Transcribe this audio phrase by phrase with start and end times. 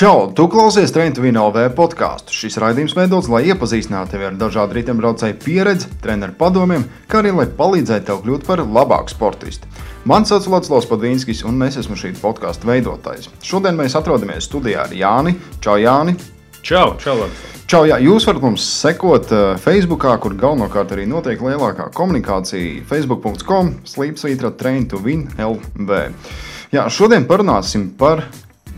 [0.00, 0.30] Čau!
[0.32, 2.32] Tu klausies Trenta Vīnolvē podkāstu.
[2.32, 7.44] Šis raidījums veidots, lai iepazīstinātu tevi ar dažādu riteņbraucēju pieredzi, treneru padomiem, kā arī lai
[7.58, 9.68] palīdzētu tev kļūt par labāku sportistu.
[10.08, 13.28] Mani sauc Latvijas Padvīnskis, un es esmu šī podkāstu veidotājs.
[13.44, 15.36] Šodien mēs atrodamies studijā ar Jāni.
[15.60, 16.16] Čau, Jāni!
[16.64, 16.96] Čau!
[16.96, 17.62] Čau Latvijas.
[17.68, 22.86] Čau, jā, jūs varat mums sekot uh, Facebook, kur galvenokārt arī notiek lielākā komunikācija.
[22.88, 26.06] Facebook.com slīpsvītra train to win LV.
[26.72, 28.30] Jā, šodien parunāsim par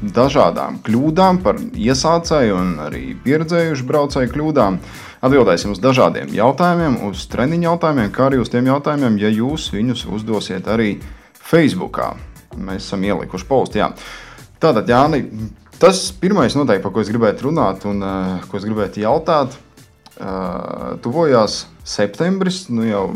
[0.03, 4.79] dažādām kļūdām, par iesācēju un arī pieredzējušu braucēju kļūdām.
[5.23, 10.07] Atbildēsim uz dažādiem jautājumiem, uz treniņu jautājumiem, kā arī uz tiem jautājumiem, ja jūs viņus
[10.10, 10.96] uzdosiet arī
[11.38, 12.01] Facebook.
[12.59, 13.79] Mēs esam ielikuši postu.
[13.79, 13.93] Jā.
[14.62, 15.23] Tātad, Jāni,
[15.79, 19.55] tas pirmais noteikti, par ko es gribētu runāt un uh, ko es gribētu jautāt,
[20.19, 23.07] uh, tuvojās septembris, nu jau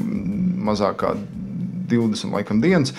[0.66, 1.14] mazāk kā
[1.90, 2.94] 20 laikam, dienas.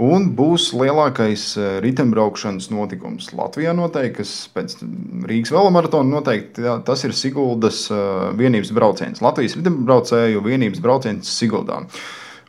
[0.00, 4.78] Un būs lielākais eh, riteņbraukšanas notikums Latvijā, noteikti, kas pēc
[5.28, 9.20] Rīgas velomaratona noteikti jā, tas ir Siguldas uh, vienības brauciens.
[9.20, 11.82] Latvijas riteņbraucēju vienības brauciens Siguldā.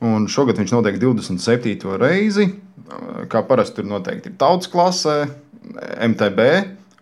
[0.04, 1.98] Un šogad viņš notiek 27.
[2.00, 2.48] reizi.
[3.32, 5.18] Kā parasti tur noteikti ir tautas klasē,
[6.04, 6.48] MTB.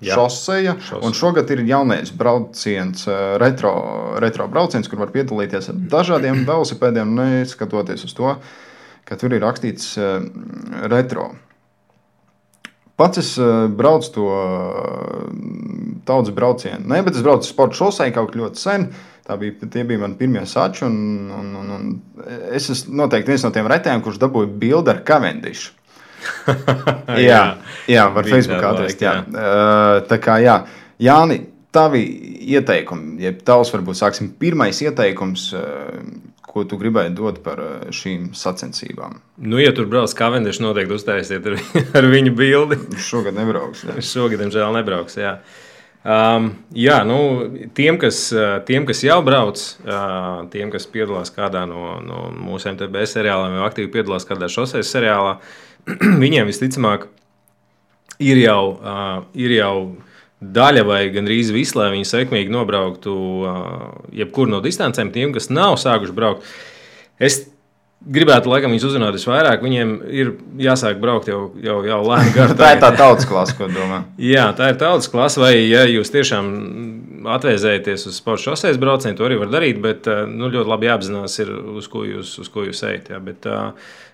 [0.02, 1.03] Jā, šoseja, šos.
[1.05, 3.03] un šogad ir jaunais brauciens,
[3.38, 3.73] retro,
[4.22, 8.70] retro brauciens, kur var piedalīties ar dažādiem velosipēdiem, neskatoties uz to, uh,
[9.12, 10.22] ka tur ir rakstīts uh,
[10.88, 11.34] retro.
[12.95, 15.26] Pats es uh, braucu to uh,
[16.08, 16.86] tautas braucienu.
[16.88, 18.88] Nē, bet es braucu sporta šosei kaut ļoti sen.
[19.28, 20.86] Tā bija, tie bija mani pirmie sači.
[20.88, 21.92] Un, un, un, un
[22.56, 25.78] es esmu noteikti viens no tiem retiem, kurš dabūja bildi ar Cavendišu.
[27.30, 27.42] jā,
[27.89, 29.02] jā, var Facebook atrast.
[29.02, 29.16] Jā.
[29.26, 29.54] Jā.
[30.08, 30.59] Tā kā jā,
[31.02, 31.39] Jāni,
[31.73, 32.04] tavi
[32.54, 35.48] ieteikumi, ja tavs varbūt sāksim pirmais ieteikums,
[36.52, 39.19] ko tu gribēji dot par eh, šīm sacensībām?
[39.39, 41.59] Nu, ja tur brauc Cavendish, noteikti uztaisiet ar,
[41.99, 42.80] ar viņu bildi.
[43.02, 43.85] Šogad nebrauks.
[43.88, 43.97] Jā.
[44.03, 45.17] Šogad, diemžēl, nebrauks.
[45.21, 45.38] Jā.
[46.02, 47.19] Um, jā, nu,
[47.77, 52.71] tiem, kas, eh, tiem, kas jau brauc, uh, tiem, kas piedalās kādā no, no mūsu
[52.73, 55.36] MTB seriāliem, vai aktīvi piedalās kādā šoseis seriālā,
[56.23, 57.05] viņiem visticamāk
[58.21, 59.76] ir jau, uh, ir jau
[60.41, 63.15] daļa vai gandrīz visu, lai viņi sekmīgi nobrauktu
[64.17, 66.47] jebkuru no distancēm, tiem, kas nav sākuši braukt.
[67.21, 67.43] Es
[68.02, 69.61] gribētu, laikam, viņus uzrunāt visvairāk.
[69.61, 72.02] Viņiem ir jāsāk braukt jau, jau, jau
[72.37, 72.57] garā.
[72.57, 74.03] tā ir tā tautas klase, ko domā.
[74.21, 75.41] Jā, tā ir tautas klase.
[75.43, 76.49] Vai ja jūs tiešām
[77.30, 81.54] atvēzēties uz sporta šoseis braucienu, to arī var darīt, bet nu, ļoti labi jāapzinās, ir,
[81.77, 83.11] uz, ko jūs, uz ko jūs ejat.
[83.14, 83.21] Jā.
[83.23, 83.48] Bet,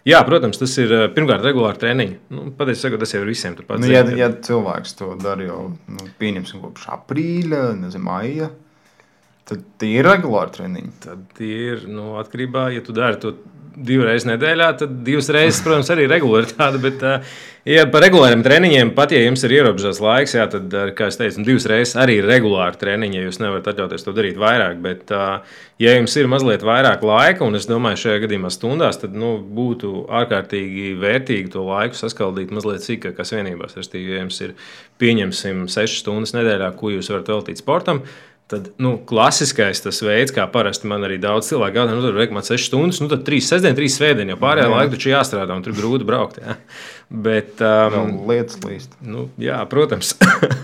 [0.08, 2.20] jā, protams, tas ir pirmkārt regulāri treniņi.
[2.36, 3.58] Nu, Patiesībā tas jau ir visiem.
[3.58, 8.52] Nu, ja, ja cilvēks to dara jau nu, pieņemsim kopš aprīļa, nezinu, maija.
[9.48, 10.96] Tad tie ir regulāri treniņi.
[11.06, 13.38] Tad ir nu, atkarībā, ja tu dari to
[13.78, 16.50] divas nedēļā, tad divas reizes, protams, arī regulāri.
[16.82, 17.04] Bet,
[17.68, 21.44] ja par regulāriem treniņiem, pat ja jums ir ierobežots laiks, jā, tad, kā jau teicu,
[21.46, 24.80] divas reizes arī ir regulāri treniņi, ja jūs nevarat atļauties to darīt vairāk.
[24.84, 25.14] Bet,
[25.84, 30.08] ja jums ir mazliet vairāk laika, un es domāju, šajā gadījumā stundās, tad nu, būtu
[30.22, 33.78] ārkārtīgi vērtīgi to laiku saskaldīt mazliet sīkākās vienībās.
[33.78, 34.58] Restīvi, ja jums ir
[35.02, 38.02] pieņemsim 6 stundas nedēļā, ko jūs varat veltīt sportam,
[38.48, 42.30] Tad nu, klasiskais tas veids, kā parasti man arī daudz cilvēku jautā, nu, tur ir
[42.32, 45.76] 6 stundas, nu, tad 3 sestdienas, 3 svētdienas, jo pārējā laikā taču jāstrādā un tur
[45.76, 46.40] grūti braukt.
[46.40, 46.56] Jā.
[47.28, 48.96] Bet, um, lietas līst.
[49.04, 50.14] Nu, jā, protams,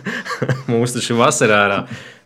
[0.72, 1.84] mums taču vasarā.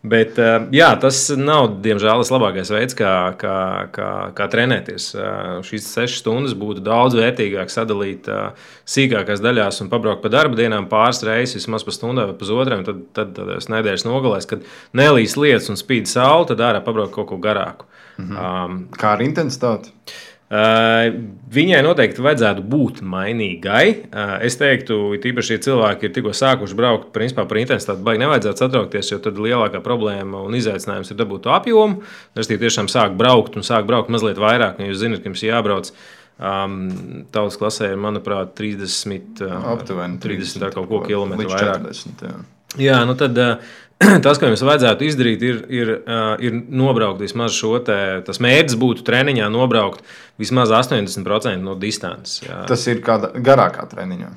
[0.07, 3.57] Bet, eh, jā, tas nav, diemžēl, tas labākais veids, kā, kā,
[3.95, 5.07] kā, kā trenēties.
[5.17, 10.59] Eh, šīs sešas stundas būtu daudz vērtīgāk sadalīt eh, sīkākās daļās un pabraukt pa darba
[10.59, 12.85] dienām pāris reizes, vismaz pa stundām vai pa otrām.
[12.87, 14.65] Tad, tad, tad nedēļas nogalēs, kad
[14.97, 17.89] nelīs lietas un spīd saule, tad ārā pabraukt kaut ko garāku.
[18.17, 18.37] Mhm.
[18.37, 19.91] Um, kā ar intensitāti?
[20.47, 21.09] Uh,
[21.51, 23.83] viņai noteikti vajadzētu būt mainīgai.
[24.07, 28.63] Uh, es teiktu, tīpaši, ja cilvēki ir tikko sākuši braukt, principā par intensitāti baigi nevajadzētu
[28.63, 31.99] satraukties, jo tad lielākā problēma un izaicinājums ir dabūt to apjomu.
[32.39, 35.91] Es tiešām sāku braukt un sāku braukt mazliet vairāk, jo jūs zināt, ka jums jābrauc.
[36.37, 36.87] Um,
[37.33, 41.89] Tautas klasē ir, manuprāt, 30, uh, aptuveni 30, 30 kaut ko kilometru vairāk.
[41.91, 42.37] 40, jā.
[42.87, 43.35] jā, nu tad.
[43.35, 43.75] Uh,
[44.25, 45.93] tas, ko jums vajadzētu izdarīt, ir, ir,
[46.43, 47.97] ir nobraukt vismaz šo te.
[48.27, 50.03] Tas mērķis būtu treniņā nobraukt
[50.41, 52.43] vismaz 80% no distances.
[52.45, 52.63] Jā.
[52.69, 54.33] Tas ir kāda garākā treniņā.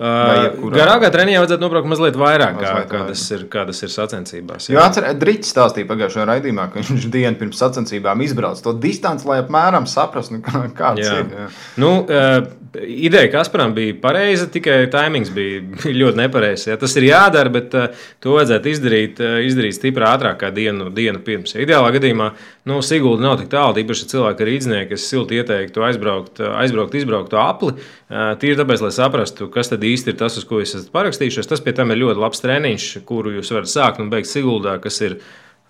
[0.00, 3.90] Uh, garākā treniņā vajadzētu nobraukt mazliet vairāk, mazliet kā, kā, tas ir, kā tas ir
[3.92, 4.70] sacensībās.
[4.72, 9.42] Jā, atcerieties, Drīts stāstīja pagājušajā raidījumā, ka viņš dienu pirms sacensībām izbrauc to distanci, lai
[9.42, 11.18] apmēram saprastu, nu, kā, kāds jā.
[11.20, 11.34] ir.
[11.36, 11.50] Jā.
[11.84, 15.60] Nu, uh, ideja Kasparam bija pareiza, tikai taimings bija,
[16.00, 16.70] ļoti nepareizs.
[16.70, 16.78] Ja.
[16.80, 21.20] Tas ir jādara, bet uh, to vajadzētu izdarīt, uh, izdarīt stipri ātrāk kā dienu, dienu
[21.26, 21.58] pirms.
[21.60, 22.32] Ideālā gadījumā
[22.70, 24.94] Nu, Sigulda nav tik tālu, īpaši cilvēki ar īdznieki.
[24.94, 27.74] Es silti ieteiktu aizbraukt, aizbraukt, izbraukt apli.
[28.10, 31.50] Tīri tāpēc, lai saprastu, kas tad īsti ir tas, uz ko esat parakstījušies.
[31.50, 35.00] Tas pie tam ir ļoti labs treniņš, kuru jūs varat sākt un beigt Siguldā, kas
[35.02, 35.18] ir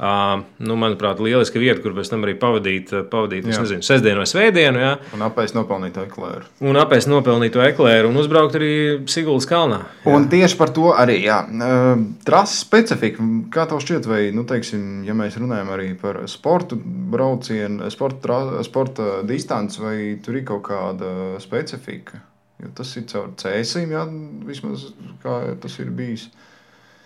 [0.00, 4.80] Uh, nu, manuprāt, lieliska vieta, kur pēc tam arī pavadīt, pavadīt nezinu, sestdienu vai svētdienu.
[4.80, 4.92] Jā.
[5.12, 6.46] Un apēst nopelnīto eklēru.
[6.64, 8.70] Un apēst nopelnīto eklēru un uzbraukt arī
[9.12, 9.82] Siguldas kalnā.
[10.00, 10.14] Jā.
[10.16, 11.42] Un tieši par to arī jā.
[11.52, 16.78] Uh, trases specifika, kā tev šķiet, vai, nu, teiksim, ja mēs runājam arī par sportu
[17.12, 21.12] braucienu, sporta, sporta distanci, vai tur ir kaut kāda
[21.44, 22.22] specifika?
[22.60, 24.06] Jo tas ir caur cēsīm, jā,
[24.48, 24.86] vismaz
[25.20, 26.26] kā tas ir bijis.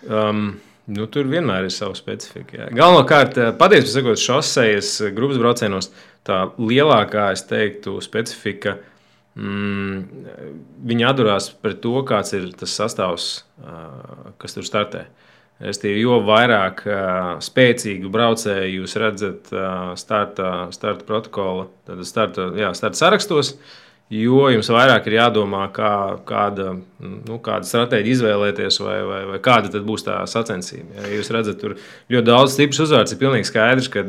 [0.07, 2.67] Um, Nu, tur vienmēr ir sava specifika.
[2.75, 5.89] Galvenokārt, eh, patiesībā sakot, šosejas eh, grupas braucienos,
[6.25, 8.77] tā lielākā, es teiktu, specifika.
[9.35, 10.27] Mm,
[10.85, 13.25] viņi atdurās pret to, kāds ir tas sastāvs,
[13.59, 15.01] uh, kas tur startē.
[15.59, 16.85] Restīvi, jo vairāk
[17.43, 19.51] spēcīgu braucēju jūs redzat
[19.99, 25.93] starta, starta protokola, tad starta, jā, starta sarakstos, uh, jo jums vairāk ir jādomā, kā,
[26.27, 31.01] kāda, nu, kāda stratēģija izvēlēties, vai, vai, vai kāda būs tā sacensība.
[31.01, 31.77] Ja jūs redzat, tur
[32.13, 34.05] ļoti daudz stiprus uzvārds, ir pilnīgi skaidrs, ka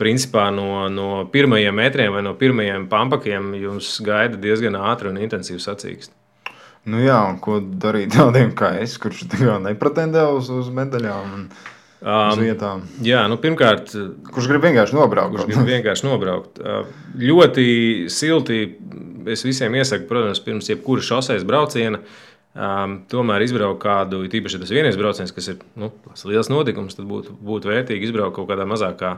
[0.00, 5.62] principā no, no pirmajiem metriem vai no pirmajiem pampakiem jums gaida diezgan ātri un intensīvi
[5.62, 6.16] sacīkst.
[6.90, 9.28] Nu jā, un ko darīt tādiem kā es, kurš
[9.62, 11.36] nepretendē uz, uz medaļām?
[11.36, 11.46] Un...
[12.02, 12.82] Um.
[13.06, 13.92] Jā, nu, pirmkārt,
[14.34, 15.36] kurš grib vienkārši nobraukt?
[15.36, 16.58] Kurš grib vienkārši nobraukt?
[16.58, 16.88] Uh,
[17.18, 17.64] ļoti
[18.10, 18.64] silti.
[19.30, 22.00] Es visiem iesaku, protams, pirms jebkuras šoseis brauciena.
[22.52, 25.88] Um, tomēr izbraukt kādu, tīpaši tas vienais brauciens, kas ir nu,
[26.28, 29.14] liels notikums, tad būtu, būtu vērtīgi izbraukt kaut kādā mazākā,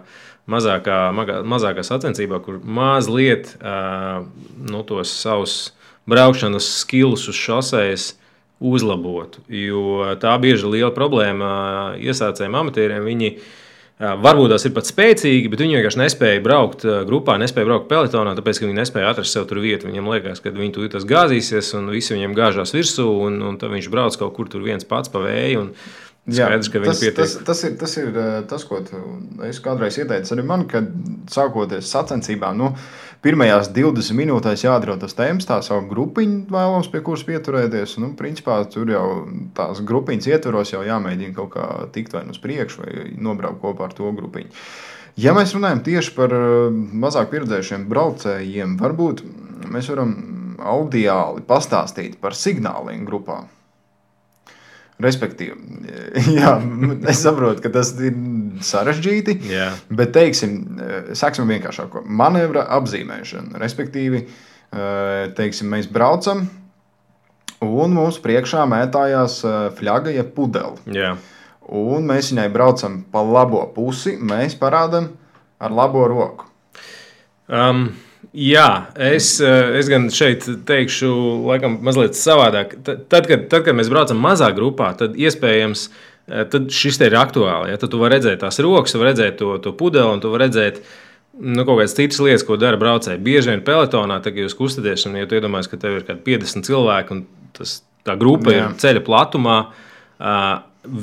[0.47, 4.23] mazākā, magā, mazākā sacensībā, kur mazliet uh,
[4.71, 5.57] nu, tos savus
[6.07, 8.13] braukšanas skilus uz šoseis
[8.65, 9.45] uzlabotu.
[9.53, 11.51] Jo tā bieži ir liela problēma
[12.01, 13.05] iesācējiem amatieriem.
[13.07, 13.31] Viņi
[14.01, 18.61] varbūt tās ir pat spēcīgi, bet viņi vienkārši nespēja braukt grupā, nespēja braukt pelotonā, tāpēc
[18.61, 19.89] ka viņi nespēja atrast sev tur vietu.
[19.91, 23.93] Viņam liekas, ka viņi tur gāzīsies un visi viņam gāžās virsū, un, un tad viņš
[23.93, 25.69] brauc kaut kur tur viens pats pa vēju.
[26.25, 28.15] Skaidrs, Jā, tas, tas, tas, ir, tas ir
[28.49, 28.79] tas, ko
[29.45, 30.87] es kādreiz ieteicu arī man, kad
[31.29, 32.57] sākoties sacensībām.
[32.57, 32.71] Nu,
[33.25, 37.97] pirmajās 20 minūtēs jāatrod tas temps, tā savu grupiņu vēlams, pie kuras pieturēties.
[38.03, 39.07] Nu, principā tur jau
[39.57, 43.89] tās grupiņas ietvaros jau jāmēģina kaut kā tikt vai nu uz priekšu, vai nobraukt kopā
[43.89, 44.53] ar to grupiņu.
[45.21, 49.25] Ja mēs runājam tieši par eh, mazāk pieredzējušiem braucējiem, varbūt
[49.71, 50.15] mēs varam
[50.59, 53.47] audiāli pastāstīt par signāliem grupām.
[55.03, 55.57] Respektīvi,
[56.39, 56.53] jā,
[57.11, 58.15] es saprotu, ka tas ir
[58.63, 59.41] sarežģīti.
[59.51, 59.73] Jā.
[59.91, 60.59] Bet, teiksim,
[61.19, 61.99] sāksim vienkāršāk.
[62.07, 63.59] Manevra apzīmēšana.
[63.63, 64.23] Respektīvi,
[65.35, 66.45] teiksim, mēs braucam,
[67.65, 69.41] un mums priekšā mētājās
[69.81, 70.79] flaga, jeb pudele.
[70.95, 71.17] Jā.
[71.75, 75.11] Un mēs viņai braucam pa labo pusi, mēs parādām
[75.59, 76.51] ar labo roku.
[77.51, 77.89] Um.
[78.35, 81.11] Jā, es, eh, es gan šeit teikšu,
[81.47, 82.75] laikam, mazliet savādāk.
[82.83, 87.15] Tad, kad, tad, kad mēs braucam mazā grupā, tad iespējams eh, tad šis te ir
[87.21, 87.71] aktuāli.
[87.71, 87.79] Ja?
[87.79, 90.83] Tad tu vari redzēt tās rokas, var redzēt to, to pudeli un tu vari redzēt
[91.39, 93.23] nu, kaut kādas citas lietas, ko dara braucēji.
[93.23, 96.17] Bieži vien pelotonā, tad, kad jūs kustaties, un ja tu iedomājies, ka tev ir kaut
[96.17, 98.67] kādi 50 cilvēki un tas, tā grupa Jā.
[98.67, 99.57] ir ceļa platumā,
[100.19, 100.53] uh,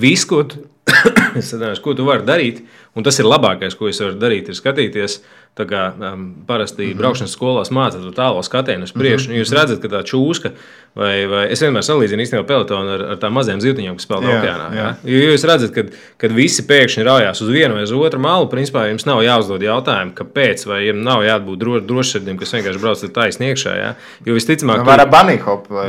[0.03, 0.65] viss, ko tu,
[1.83, 2.63] ko tu vari darīt,
[2.95, 5.21] un tas ir labākais, ko jūs varat darīt, ir skatīties.
[5.51, 6.97] Tā kā um, parasti mm -hmm.
[6.97, 9.29] braukšanas skolās mācās to tālo skatienu uz priekšu.
[9.29, 9.39] Mm -hmm.
[9.39, 10.51] Jūs redzat, ka tā čūska,
[10.95, 14.67] vai, vai es vienmēr salīdzinu īstenībā pelotonu ar, ar tām mazām zivtiņām, kas spēlē okeānā.
[14.75, 14.88] Jā.
[15.03, 15.83] Jo jūs redzat, ka
[16.17, 20.13] kad visi pēkšņi raujās uz vienu vai uz otru malu, principā jums nav jāuzdod jautājumu,
[20.15, 23.75] kāpēc, vai jums nav jābūt dro, drošsirdīm, kas vienkārši brauc taisni iekšā.
[23.77, 23.93] Ja?
[24.25, 25.67] Jo visticamāk, nu, var bunny hop.
[25.69, 25.88] Vai...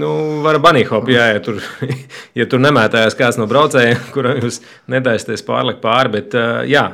[0.00, 1.60] Nu, var bunny hop, jā, ja tur,
[2.38, 6.14] ja tur nemētājās kāds no braucējiem, kuram jūs netaisties pārlikt pāri.
[6.18, 6.34] Bet,
[6.70, 6.84] jā,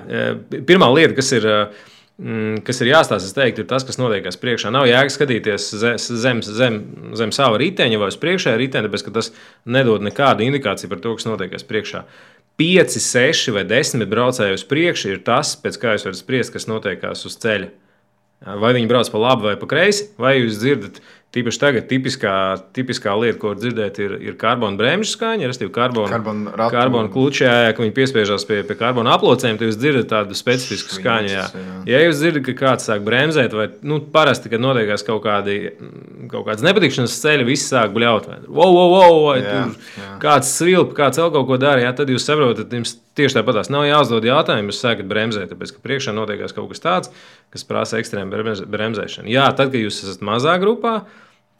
[0.68, 1.48] pirmā lieta, kas ir
[2.20, 4.68] Mm, kas ir jāstāsta, es teiktu, ir tas, kas notiekās priekšā.
[4.74, 5.70] Nav jēga skatīties
[6.20, 6.74] zem, zem,
[7.16, 9.30] zem sava riteņa vai uz priekšējā riteņa, ka tas
[9.64, 12.02] nedod nekādu indikāciju par to, kas notiekās priekšā.
[12.60, 16.68] 5, 6 vai 10 braucēji uz priekšu ir tas, pēc kā jūs varat spriest, kas
[16.68, 17.70] notiekās uz ceļa.
[18.60, 21.00] Vai viņi brauc pa labi vai pa kreisi, vai jūs dzirdat
[21.30, 22.32] Tīpaši tagad tipiskā,
[22.74, 27.74] tipiskā lieta, ko dzirdēt, ir, ir karbona bremžu skaņa, respektīvi karbona, karbona, karbona klučā, ja
[27.76, 31.30] viņi piespiežās pie, pie karbona aplocēm, tad jūs dzirdat tādu specifisku skaņu.
[31.30, 31.44] Jā.
[31.54, 31.76] Jā.
[31.86, 35.60] Ja jūs dzirdat, ka kāds sāk bremzēt, vai nu, parasti, kad notiekās kaut, kādi,
[36.32, 38.26] kaut kādas nepatikšanas ceļi, visi sāk bļaut.
[38.32, 40.10] Vai, wow, wow, wow, vai jā, tur jā.
[40.26, 43.70] kāds svilp, kāds vēl kaut ko dara, jā, tad jūs saprotat, jums tieši tāpat tās
[43.70, 47.14] nav jāuzdod jautājumu, jūs sākat bremzēt, tāpēc ka priekšā notiekās kaut kas tāds,
[47.54, 49.30] kas prasa ekstrēmu bremzēšanu.
[49.30, 51.00] Jā, tad, kad jūs esat mazā grupā,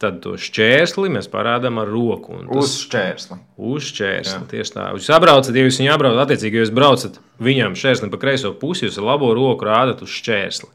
[0.01, 2.33] tad to šķērsli mēs parādām ar roku.
[2.39, 3.37] un Uz Tas, šķērsli.
[3.71, 4.41] uz šķērsli.
[4.51, 4.87] Tieši tā.
[4.97, 8.87] Jūs apbraucat, ja jūs viņu apbraucat, attiecīgi, ja jūs braucat viņam šķērsli pa kreiso pusi,
[8.89, 10.71] jūs ar labo roku rādat uz šķērsli.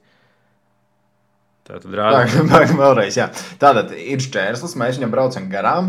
[1.66, 2.24] Tā tad Tā rāda.
[2.62, 3.16] ir vēlreiz.
[3.18, 3.28] Jā.
[3.58, 5.88] Tātad ir šķērslis, mēs viņam braucam garām.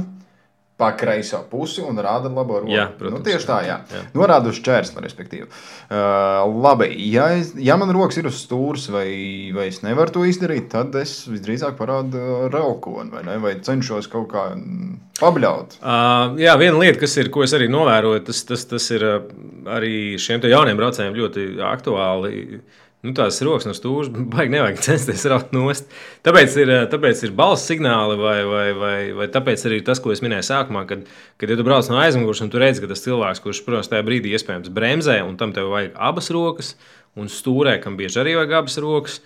[0.78, 2.70] Pa kreiso pusi un rāda labo roku.
[2.70, 3.78] Jā, nu, protams, tieši tā, jā.
[3.90, 4.02] jā.
[4.14, 5.48] Norāda uz šķērsli, respektīvi.
[5.50, 9.08] Uh, labi, ja, es, ja man rokas ir uz stūres, vai,
[9.58, 12.22] vai es nevaru to izdarīt, tad es visdrīzāk parādu
[12.54, 13.40] relkoni, vai, ne?
[13.42, 15.80] vai cenšos kaut kā mm, pabļaut.
[15.82, 19.18] Uh, jā, viena lieta, kas ir, ko es arī novēroju, tas, tas, tas ir uh,
[19.74, 22.62] arī šiem jauniem braucējiem ļoti aktuāli.
[23.06, 25.92] Nu, tās rokas no stūres baigi nevajag censties raut nost.
[26.26, 30.14] Tāpēc ir, uh, tāpēc ir balss signāli, vai, vai, vai, vai tāpēc arī tas, ko
[30.16, 31.06] es minēju sākumā, kad,
[31.38, 34.06] kad ja tu brauc no aizmugures un tu redz, ka tas cilvēks, kurš, protams, tajā
[34.08, 36.74] brīdī iespējams bremzē, un tam tev vajag abas rokas,
[37.18, 39.22] un stūrē, kam bieži arī vajag abas rokas,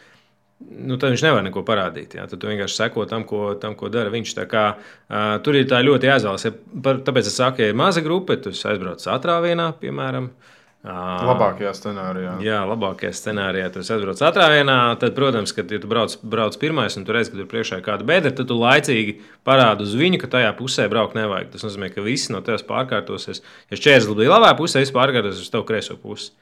[0.62, 2.20] nu, tad viņš nevar neko parādīt.
[2.20, 2.28] Jā.
[2.30, 4.36] Tad vienkārši seko tam, ko, tam, ko dara viņš.
[4.52, 6.46] Kā, uh, tur ir tā ļoti jāizvēlas.
[6.46, 6.52] Ja,
[6.84, 10.28] par, tāpēc es saku, ja ir maza grupa, tu aizbrauc atrāvienā, piemēram.
[10.30, 12.32] Uh, Labākajā scenārijā.
[12.42, 14.78] Jā, labākajā scenārijā tu aizbrauc atrāvienā.
[15.02, 17.86] Tad, protams, kad ja tu brauc, brauc pirmais un tu redz, ka tur priekšā ir
[17.86, 21.52] kāda bedra, tad tu laicīgi parādi uz viņu, ka tajā pusē braukt nevajag.
[21.54, 23.44] Tas nozīmē, ka visi no tevis pārkārtosies.
[23.70, 26.34] Ja šķērslis bija labā pusē, es pārkārtos uz tavu kreiso pusi.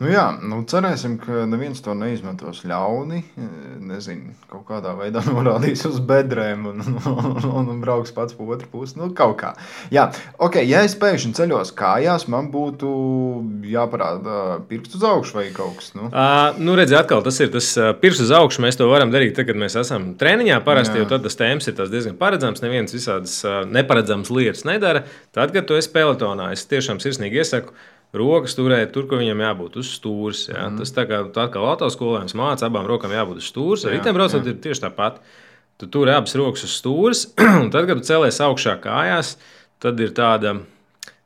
[0.00, 3.18] Nu, jā, nu, cerēsim, ka neviens to neizmantos ļauni.
[3.84, 8.70] Nezinu, kaut kādā veidā norādīs uz bedrēm un, un, un, un brauks pats pa otru
[8.72, 8.96] pusi.
[8.96, 9.50] Nu, kaut kā.
[9.92, 10.06] Jā,
[10.40, 12.94] ok, ja es pēkšņi ceļos kājās, man būtu
[13.68, 15.92] jāparāda pirksts uz augšu vai kaut kas.
[15.98, 16.08] Nu.
[16.08, 17.68] Uh, nu, redziet, atkal tas ir tas
[18.00, 18.64] pirksts uz augšu.
[18.64, 20.62] Mēs to varam darīt, tad, kad mēs esam treniņā.
[20.64, 22.64] Parasti jau tad tas tēmas ir diezgan paredzams.
[22.64, 23.36] Neviens visādas
[23.68, 25.04] neparedzamas lietas nedara.
[25.36, 27.76] Tad, kad tu esi pelotonā, es tiešām sirsnīgi iesaku.
[28.16, 30.48] Rokas turēt tur, kur viņam jābūt uz stūres.
[30.48, 30.64] Jā.
[30.66, 30.80] Mm.
[30.80, 33.86] Tas tā kā, tā kā autoskolēns mācās, abām rokām jābūt uz stūres.
[33.86, 35.20] Ar rītiem braucot, ir tieši tāpat.
[35.78, 37.22] Tu tur abas rokas uz stūres,
[37.62, 39.36] un tad, kad tu cēlies augšā kājās,
[39.80, 40.58] tad ir tāda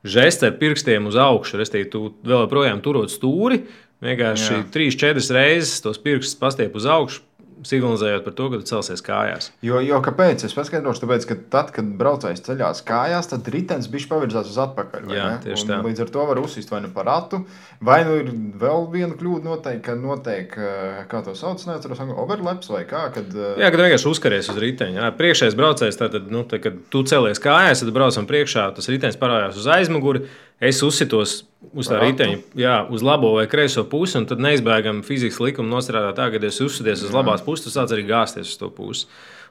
[0.05, 1.57] žesta ar pirkstiem uz augšu.
[1.59, 3.63] Restīvi, tu vēl joprojām turot stūri,
[4.05, 4.61] vienkārši Jā.
[4.71, 7.25] trīs, četras reizes tos pirkstus pastiep uz augšu,
[7.65, 9.49] signalizējot par to, ka tu celsies kājās.
[9.65, 10.45] Jo, jo kāpēc?
[10.47, 15.09] Es paskaidrošu, tāpēc, ka tad, kad braucējs ceļās kājās, tad ritenis bija pavirzās uz atpakaļ.
[15.15, 15.79] Jā, tieši tā.
[15.85, 17.41] Līdz ar to var uzsist vai nu par ratu,
[17.85, 18.31] vai nu ir
[18.61, 23.07] vēl viena kļūda, noteikti, ka notiek, eh, kā to sauc, neatceros, overlaps vai kā.
[23.15, 25.11] Kad, eh, Jā, kad vienkārši uzkaries uz riteņa.
[25.19, 29.57] Priekšējais braucējs, tad, nu, tad, kad tu celies kājās, tad braucam priekšā, tas ritenis parādās
[29.57, 30.27] uz aizmuguri.
[30.63, 31.41] Es uzsitos
[31.75, 36.13] uz tā riteņa, jā, uz labo vai kreiso pusi, un tad neizbēgami fizikas likuma nostrādā
[36.15, 39.09] tā, ka, ja es uzsities uz labās puses, tu sāc arī gāzties uz to pusi.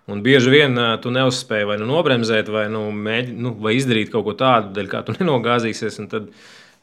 [0.09, 4.13] Un bieži vien ā, tu neuzspēji vai nu nobremzēt, vai, nu, mēģi, nu, vai izdarīt
[4.13, 6.01] kaut ko tādu, dēļ kā tu nenogāzīsies.
[6.01, 6.33] Tad, tad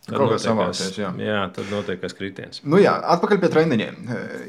[0.10, 1.12] Kaut notiekās- savācies, jā.
[1.22, 2.62] jā, tad notiekās kritiens.
[2.66, 4.00] Nu jā, atpakaļ pie treniņiem.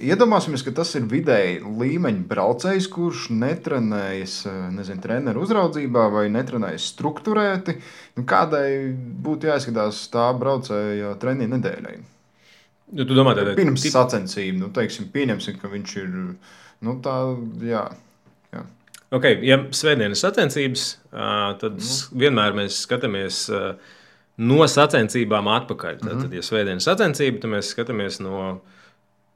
[0.01, 4.39] Iedomāsimies, ka tas ir vidēji līmeņa braucējs, kurš netrenējas
[4.73, 7.77] nezinu, treneru uzraudzībā vai netrenējas struktūrēti.
[8.17, 11.97] Nu, kādai būtu jāizskatās tā braucēja treniņa nedēļai?
[12.93, 16.09] Nu, tu domā, tādā Pirms sacensībām, nu, teiksim, pieņemsim, ka viņš ir
[16.83, 17.19] nu, tā,
[17.65, 17.87] jā.
[18.53, 18.65] jā.
[19.13, 22.19] Okay, ja svētdienas sacensības, tad Mhm.
[22.25, 23.77] vienmēr mēs skatāmies ā,
[24.39, 25.99] no sacensībām atpakaļ.
[26.01, 26.23] Tad, Mhm.
[26.23, 28.61] tad ja svētdienas sacensība, tad mēs skatāmies no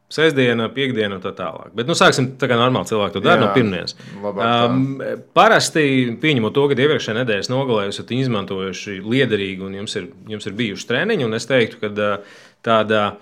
[0.09, 1.73] sestdienas, piekdienas un tā tālāk.
[1.75, 3.97] Bet nu, sāksim tā kā normāli cilvēki to dara no pirmdienas.
[4.23, 5.01] Um,
[5.35, 10.53] parasti, pieņemot to, ka iepriekšējā nedēļas nogalē esat izmantojuši liederīgi un jums ir, jums ir
[10.53, 12.21] bijuši treniņi, un es teiktu, ka ā,
[12.63, 13.17] tāda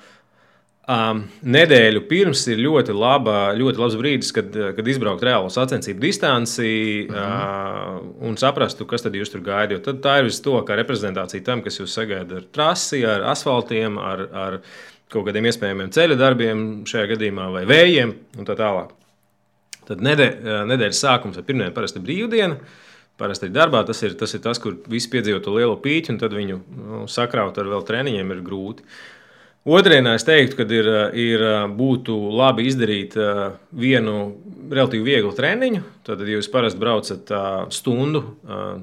[0.84, 6.72] Um, nedēļu pirms ir ļoti, laba, ļoti labs brīdis, kad, kad izbraukt reālo sacensību distanci
[7.08, 7.14] Mhm.
[7.16, 9.78] uh, un saprastu, kas tad jūs tur gaida.
[9.80, 13.96] Tad tā ir viss to, kā reprezentācija tam, kas jūs sagaida ar trasi, ar asfaltiem,
[13.96, 14.58] ar, ar
[15.08, 18.92] kaut kādiem iespējamiem ceļu darbiem, šajā gadījumā, vai vējiem un tā tālāk.
[19.88, 20.28] Tad nedē,
[20.68, 22.60] nedēļas sākums ir pirmdiena, parasti brīvdiena.
[23.16, 26.18] Parasti ir darbā, tas ir, tas ir tas, kur visi piedzīvo to lielo pīķi, un
[26.18, 28.82] tad viņu nu, sakraut ar vēl treniņiem ir grūti.
[29.64, 31.42] Otradienā es teiktu, ka ir, ir
[31.72, 33.14] būtu labi izdarīt
[33.72, 34.16] vienu
[34.68, 35.80] relatīvi vieglu treniņu.
[36.04, 37.30] Tad, ja jūs parasti braucat
[37.72, 38.20] stundu,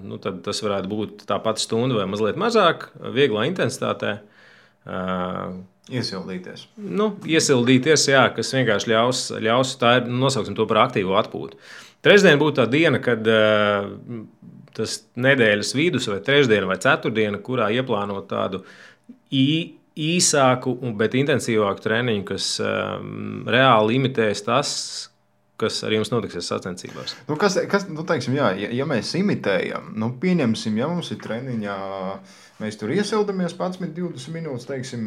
[0.01, 4.15] nu, tad tas varētu būt tā pati stunda vai mazliet mazāk, vieglā intensitātē.
[5.91, 6.63] Iesildīties.
[6.81, 11.59] nu, iesildīties, jā, kas vienkārši ļaus, ļaus tā ir, nosauksim to par aktīvu atpūtu.
[12.05, 13.27] Trešdien būtu tā diena, kad
[14.77, 18.63] tas nedēļas vidus, vai trešdiena, vai ceturtdiena, kurā ieplānot tādu
[19.29, 24.71] ī, īsāku, bet intensīvāku treniņu, kas um, reāli imitēs tas,
[25.61, 27.15] kas ar jums notiksies sacensībās.
[27.27, 31.21] Nu, kas, kas nu, teiksim, jā, ja, ja mēs imitējam, nu, pieņemsim, ja mums ir
[31.21, 31.77] treniņā,
[32.63, 35.05] mēs tur iesildamies 11, 20 minūtes, teiksim,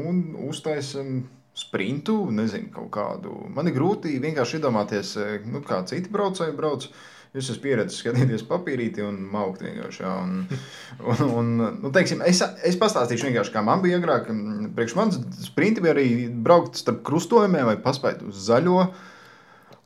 [0.00, 1.22] un uztaisam
[1.54, 3.36] sprintu, nezinu, kaut kādu.
[3.54, 5.14] Man ir grūti vienkārši iedomāties,
[5.46, 6.88] nu, kā citi braucēji brauc.
[7.34, 10.04] Es esmu pieredzējis skatīties papīrīti un maukt vienkārši.
[10.04, 10.44] Jā, un,
[11.10, 11.48] un, un,
[11.82, 14.30] nu, teiksim, es, es pastāstīšu vienkārši, kā man bija agrāk.
[14.76, 16.06] Priekš manis sprinti bija arī
[16.46, 18.86] braukt starp krustojumiem vai paspēt uz zaļo.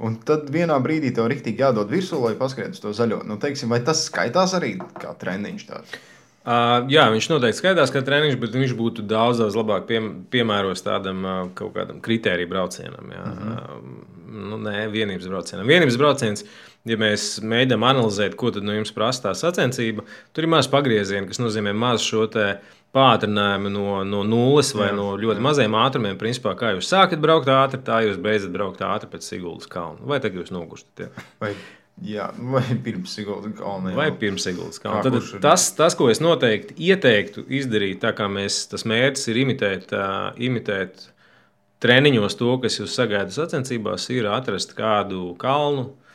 [0.04, 3.24] Un tad vienā brīdī tev rīktīgi jādod virsū, lai paskrietu uz to zaļo.
[3.26, 5.96] Nu, teiksim, vai tas skaitās arī kā treniņš tāds?
[6.48, 9.98] Uh, jā, viņš noteikti skaidrs, ka treniņš, bet viņš būtu daudz, daudz labāk pie,
[10.32, 13.10] piemērots tādam uh, kaut kādam kritēriju braucienam.
[13.12, 13.24] Jā.
[13.24, 13.58] Mm -hmm.
[13.58, 14.18] uh,
[14.52, 15.66] nu, nē, vienības braucienam.
[15.66, 16.44] Vienības brauciens,
[16.86, 20.04] ja mēs mēģinām analizēt, ko no jums prasa tā sacensība,
[20.36, 22.26] tur ir maz pagrieziena, kas nozīmē maz šo
[22.94, 25.44] pātrinājumu no, no nulles vai jā, no ļoti jā.
[25.44, 26.20] maziem ātrumiem.
[26.20, 30.00] Principā, kā jūs sākat braukt ātri, tā jūs beidzat braukt ātri pēc Siguldas kalna.
[30.08, 31.04] Vai tagad jūs noguršat?
[32.08, 33.92] Jā, vai pirms Siguldas kalna.
[33.98, 35.02] Vai pirms Siguldas kalna.
[35.04, 39.92] Tad tas, tas, ko es noteikti ieteiktu izdarīt, tā kā mēs, tas mērķis ir imitēt,
[39.92, 41.10] uh, imitēt
[41.84, 46.07] treniņos to, kas jūs sagaidat sacensībās, ir atrast kādu kalnu, uh,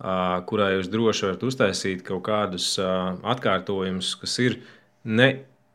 [0.00, 4.58] kurā jūs droši varat uztaisīt kaut kādus atkārtojumus, kas ir
[5.04, 5.30] ne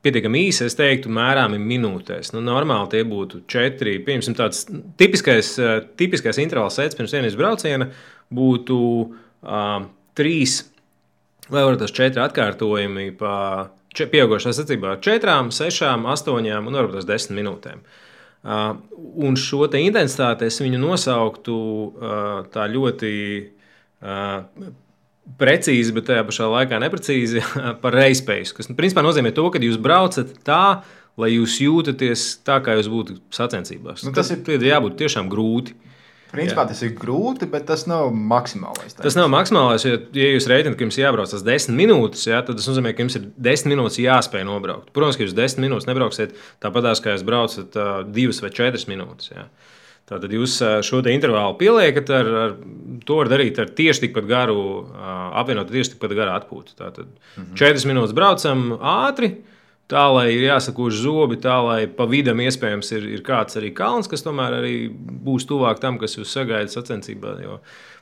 [0.06, 2.32] pietiekami īsi, es teiktu, mērāmi minūtēs.
[2.36, 3.98] Nu, normāli tie būtu četri.
[4.06, 4.64] Piemēram, tāds
[5.00, 5.56] tipiskais,
[5.98, 7.90] tipiskais intervāls sēdes pirms vienas brauciena
[8.34, 9.86] būtu uh,
[10.18, 10.60] trīs
[11.50, 13.36] vai varbūt tas četri atkārtojumi pa
[13.96, 17.86] pieaugušā sacībā ar četrām, sešām, astoņām un varbūt tas desmit minūtēm.
[18.46, 18.78] Uh,
[19.26, 23.54] un šo intensitāti es viņu nosauktu uh, tā ļoti uh,
[25.40, 27.44] precīzi, bet tajā pašā laikā neprecīzi
[27.84, 28.52] par reizspēju.
[28.60, 30.84] Tas principā nozīmē to, ka jūs braucat tā,
[31.20, 34.06] lai jūs jūtaties tā, kā jūs būtu sacensībās.
[34.06, 35.78] Nu, tas tas ir jābūt tiešām grūti.
[36.36, 36.72] Principā jā.
[36.74, 38.98] tas ir grūti, bet tas nav maksimālais.
[38.98, 39.86] Tas nav maksimālais.
[39.88, 43.06] Jo, ja jūs rēķināt, ka jums jābrauc tas desmit minūtes, jā, tad tas nozīmē, ka
[43.06, 44.90] jums ir desmit minūtes jāspēj nobraukt.
[44.96, 46.36] Protams, ka jūs desmit minūtes nebrauksiet
[46.66, 49.32] tāpatās, kā jūs braucat uh, divas vai četras minūtes.
[49.32, 49.46] Jā.
[50.06, 52.52] Tātad jūs šo intervālu pieliekat, ar, ar
[53.08, 54.60] to var darīt ar tieši tikpat garu,
[55.42, 56.76] apvienot tieši tikpat garu atpūtu.
[56.78, 57.56] Tātad mm -hmm.
[57.58, 59.32] četras minūtes braucam ātri,
[59.90, 64.08] tā lai ir jāsakūž zobi, tā lai pa vidam iespējams ir, ir kāds arī kalns,
[64.08, 64.90] kas tomēr arī
[65.26, 67.42] būs tuvāk tam, kas jūs sagaidat sacensībā.
[67.42, 67.60] Jo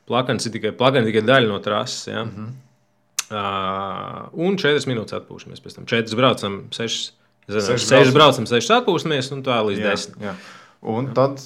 [0.07, 2.07] plakans ir tikai, plakani, tikai daļa no trases.
[2.07, 2.23] Ja?
[2.23, 2.49] Mm -hmm.
[3.31, 5.85] uh, un četras minūtes atpūšamies pēc tam.
[5.85, 7.13] Četras braucam, sešas.
[7.47, 10.21] Sešas, sešas braucam, sešas atpūšamies, un tā līdz jā, desmit.
[10.21, 10.35] Jā.
[10.83, 11.39] Un tad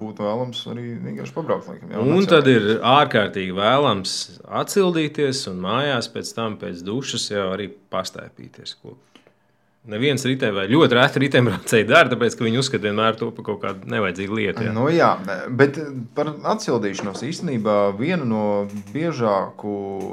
[0.00, 1.70] būtu vēlams arī vienkārši pabraukt.
[1.70, 4.16] Laikam, jā, un tad ir ārkārtīgi vēlams
[4.62, 8.76] atsildīties, un mājās pēc tam, pēc dušas, jau arī pastēpīties.
[8.82, 8.98] Ko
[9.82, 13.58] Neviens ritē vai ļoti reti riteņbraucēji dara, tāpēc ka viņi uzskata vienmēr to par kaut
[13.64, 14.62] kādu nevajadzīgu lietu.
[14.68, 14.74] Jā.
[14.76, 15.08] Nu, jā,
[15.58, 15.80] bet
[16.14, 18.44] par atsildīšanos īstenībā viena no
[18.92, 19.72] biežāku,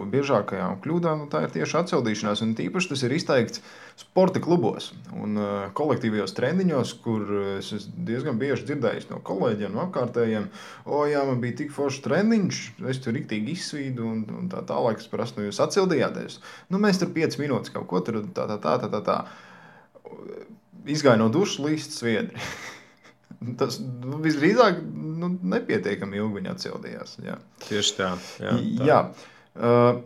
[0.09, 2.41] biežākajām kļūdām nu, ir tieši atsildīšanās.
[2.47, 3.61] Un tīpaši tas ir izteikts
[3.99, 10.47] sporta klubos un uh, kolektīvajos treniņos, kur es diezgan bieži dzirdēju no kolēģiem, no apkārtējiem,
[10.87, 12.61] o, jā, man bija tik foršs treniņš,
[12.93, 15.03] es tur rīktīgi izsvīdu un, un tā tālāk.
[15.03, 16.39] Es prasu, nu, jūs atsildījāties.
[16.71, 18.93] Nu, mēs tur 5 minūtes kaut ko tur tā, tā, tā, tā.
[18.95, 19.19] tā, tā
[20.89, 22.45] izgāja no dušas līdz sviedri.
[23.59, 27.17] Tas nu, visdrīzāk nu, nepietiekami ilgi viņa atsildījās.
[27.23, 27.37] Jā.
[27.67, 28.09] Tieši tā.
[28.43, 28.87] Jā, tā.
[28.89, 28.99] jā.
[29.59, 30.01] Uh,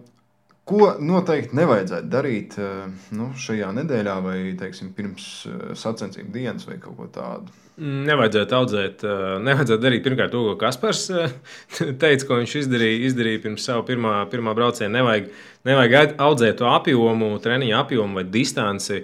[0.63, 6.77] Ko noteikti nevajadzētu darīt uh, nu, šajā nedēļā, vai teiksim, pirms uh, sacensību dienas, vai
[6.79, 7.51] kaut ko tādu?
[7.83, 11.03] Nevajadzētu audzēt, uh, nevajadzētu darīt pirmkārt to, ko Kaspars
[12.03, 14.93] teica, ko viņš izdarīja, izdarīja pirms sava pirmā, pirmā brauciena.
[15.01, 15.27] Nevajag,
[15.67, 19.03] nevajag audzēt to apjomu, treniņu apjomu vai distanci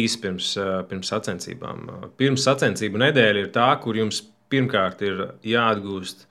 [0.00, 0.54] īsi pirms,
[0.88, 1.88] pirms sacensībām.
[2.16, 6.24] Pirms sacensību nedēļa ir tā, kur jums pirmkārt ir jāatgūst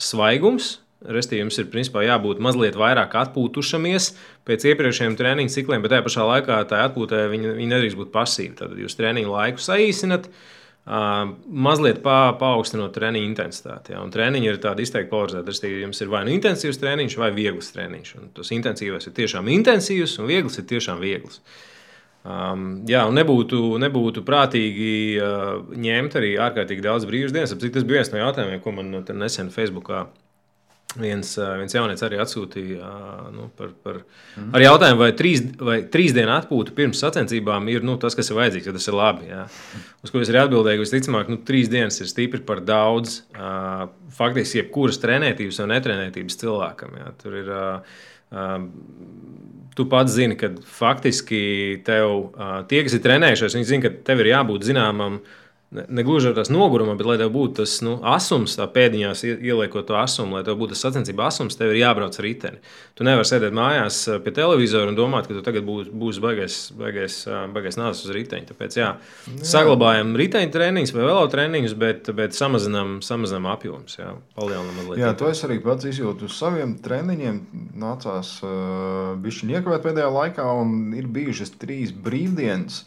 [0.00, 0.78] svaigums.
[1.02, 4.12] Restīvi jums ir principā, jābūt mazliet vairāk atpūtušamies
[4.48, 8.58] pēc iepriekšējiem treniņu cikliem, bet tajā pašā laikā tā atpūtē viņa, viņa nedrīkst būt pasīva.
[8.62, 13.94] Tad jūs treniņu laiku saīsināt, uh, mazliet pa, paaugstinot treniņu intensitāti.
[13.94, 14.04] Ja?
[14.14, 15.52] Treniņi ir tādi izteikti polarizēti.
[15.52, 18.14] Restīvi jums ir vai nu intensīvs treniņš, vai viegls treniņš.
[18.18, 21.42] Un tas intensīvs ir tiešām intensīvs, un viegls ir tiešām viegls.
[22.22, 27.54] Um, jā, un nebūtu, nebūtu prātīgi uh, ņemt arī ārkārtīgi daudz brīvas dienas.
[27.58, 30.04] Cik tas bija viens no jautājumiem, ko man nesen Facebookā
[30.98, 34.50] viens, uh, viens jaunietis arī atsūtīja uh, nu, par, par mm.
[34.56, 38.38] ar jautājumu, vai trīs, vai trīs dienu atpūta pirms sacensībām ir nu, tas, kas ir
[38.40, 39.28] vajadzīgs, ja tas ir labi.
[39.30, 39.46] Jā.
[40.04, 43.22] Uz ko es arī atbildēju, visticamāk, nu, trīs dienas ir stipri par daudz.
[43.36, 46.98] Uh, faktiski, jebkuras trenētības vai netrenētības cilvēkam.
[47.00, 47.12] Jā.
[47.22, 47.52] Tur ir.
[47.52, 48.00] Uh,
[48.34, 48.58] uh,
[49.76, 52.34] tu pats zini, ka faktiski tev,
[52.68, 55.22] tie, kas ir trenējušies, viņi zina, ka tev ir jābūt zināmam
[55.72, 59.96] negluži ar tās nogurumā, bet lai tev būtu tas nu, asums, tā pēdiņās ieliekot to
[59.96, 62.60] asumu, lai tev būtu tas sacensību asums, tev ir jābrauc ar riteni.
[62.98, 67.18] Tu nevari sēdēt mājās pie televizora un domāt, ka tu tagad būs, būs baigais, baigais,
[67.54, 68.48] baigais nācis uz riteņa.
[68.50, 69.46] Tāpēc jā, jā.
[69.52, 73.96] saglabājam riteņa treniņus vai velo treniņus, bet, bet samazinām, samazinām apjomus.
[74.00, 75.00] Jā, palielinām mazliet.
[75.02, 77.40] Jā, to es arī pats izjūtu uz saviem treniņiem.
[77.82, 82.82] Nācās uh, bišķiņi iekavēt pēdējā laikā un ir bijušas trīs brīvdienas.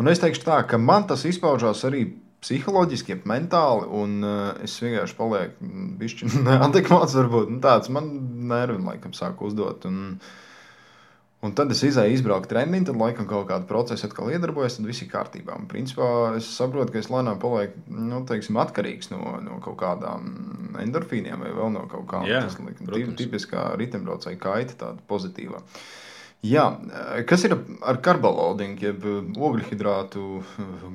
[0.00, 2.06] Un es teikšu tā, ka man tas izpaužās arī
[2.42, 7.18] psiholoģiski, mentāli, un uh, es vienkārši palieku bišķi neadekvāts.
[7.18, 8.08] Varbūt nu, tāds man
[8.50, 9.86] nervi laikam sāk uzdot.
[9.86, 10.18] Un,
[11.46, 15.04] un tad es izēju izbraukt treniņu, tad laikam kaut kāda procesa atkal iedarbojos, tad viss
[15.04, 15.54] ir kārtībā.
[15.60, 20.32] Un, principā es saprotu, ka es lēnām palieku nu, teiksim, atkarīgs no, no kaut kādām
[20.82, 25.62] endorfīniem vai vēl no kaut kā tāda tipiskā ritembraucēja kaita, tāda pozitīva.
[25.62, 25.90] Uh,
[26.42, 26.64] Jā,
[27.30, 27.52] kas ir
[27.86, 29.04] ar karbaloidiem, jeb
[29.38, 30.40] ogļhidrātu,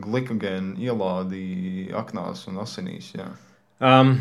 [0.03, 3.13] glikogēnu ielādi aknās un asinīs?
[3.15, 3.29] Jā,
[3.79, 4.17] um,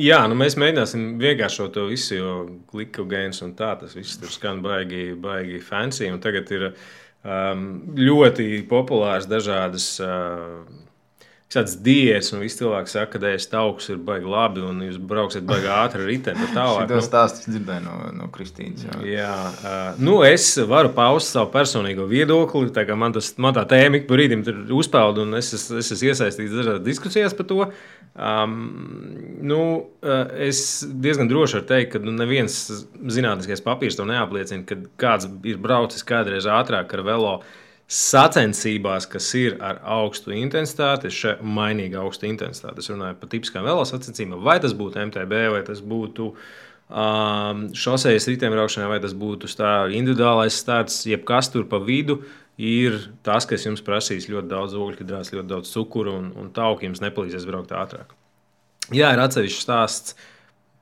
[0.00, 2.32] jā nu mēs mēģināsim vienkāršot to visu, jo
[2.72, 6.08] glikogēns un tā tas viss tur skan baigi, baigi fancy.
[6.24, 7.68] Tagad ir um,
[8.00, 9.90] ļoti populārs dažādas.
[10.00, 10.87] Uh,
[11.48, 15.46] visādas diētas, un visi cilvēki saka, ka ēst augsts ir baigi labi, un jūs brauksiet
[15.48, 16.48] baigi ātri riteni.
[16.52, 18.84] Tas nu, stāsts dzirdēju no, no Kristīnas.
[18.84, 22.68] Jā, jā uh, nu es varu paust savu personīgo viedokli.
[22.74, 25.88] Tā man, tas, man tā tēma ik pa brīdim ir uzpeld, un es, es, es
[25.96, 27.70] esmu iesaistīts dažādās diskusijās par to.
[28.18, 28.58] Um,
[29.46, 29.62] nu,
[30.04, 32.58] uh, es diezgan droši varu teikt, ka nu, neviens
[33.08, 39.56] zinātniskais papīrs to neapliecina, ka kāds ir braucis kādreiz ātrāk ar velosipēdu sacensībās, kas ir
[39.64, 42.82] ar augstu intensitāti, šeit mainīgi augstu intensitāti.
[42.84, 48.90] Es runāju par tipiskām velosacensībām, vai tas būtu MTB, vai tas būtu um, šosejas riteņbraukšanai,
[48.92, 52.20] vai tas būtu tā individuālais starts, jebkas tur pa vidu.
[52.58, 57.00] Ir tas, kas jums prasīs ļoti daudz ogļu, ļoti daudz cukuru un, un tauku, jums
[57.04, 58.16] nepalīdzēs braukt ātrāk.
[58.90, 60.16] Jā, ir atsevišķs stāsts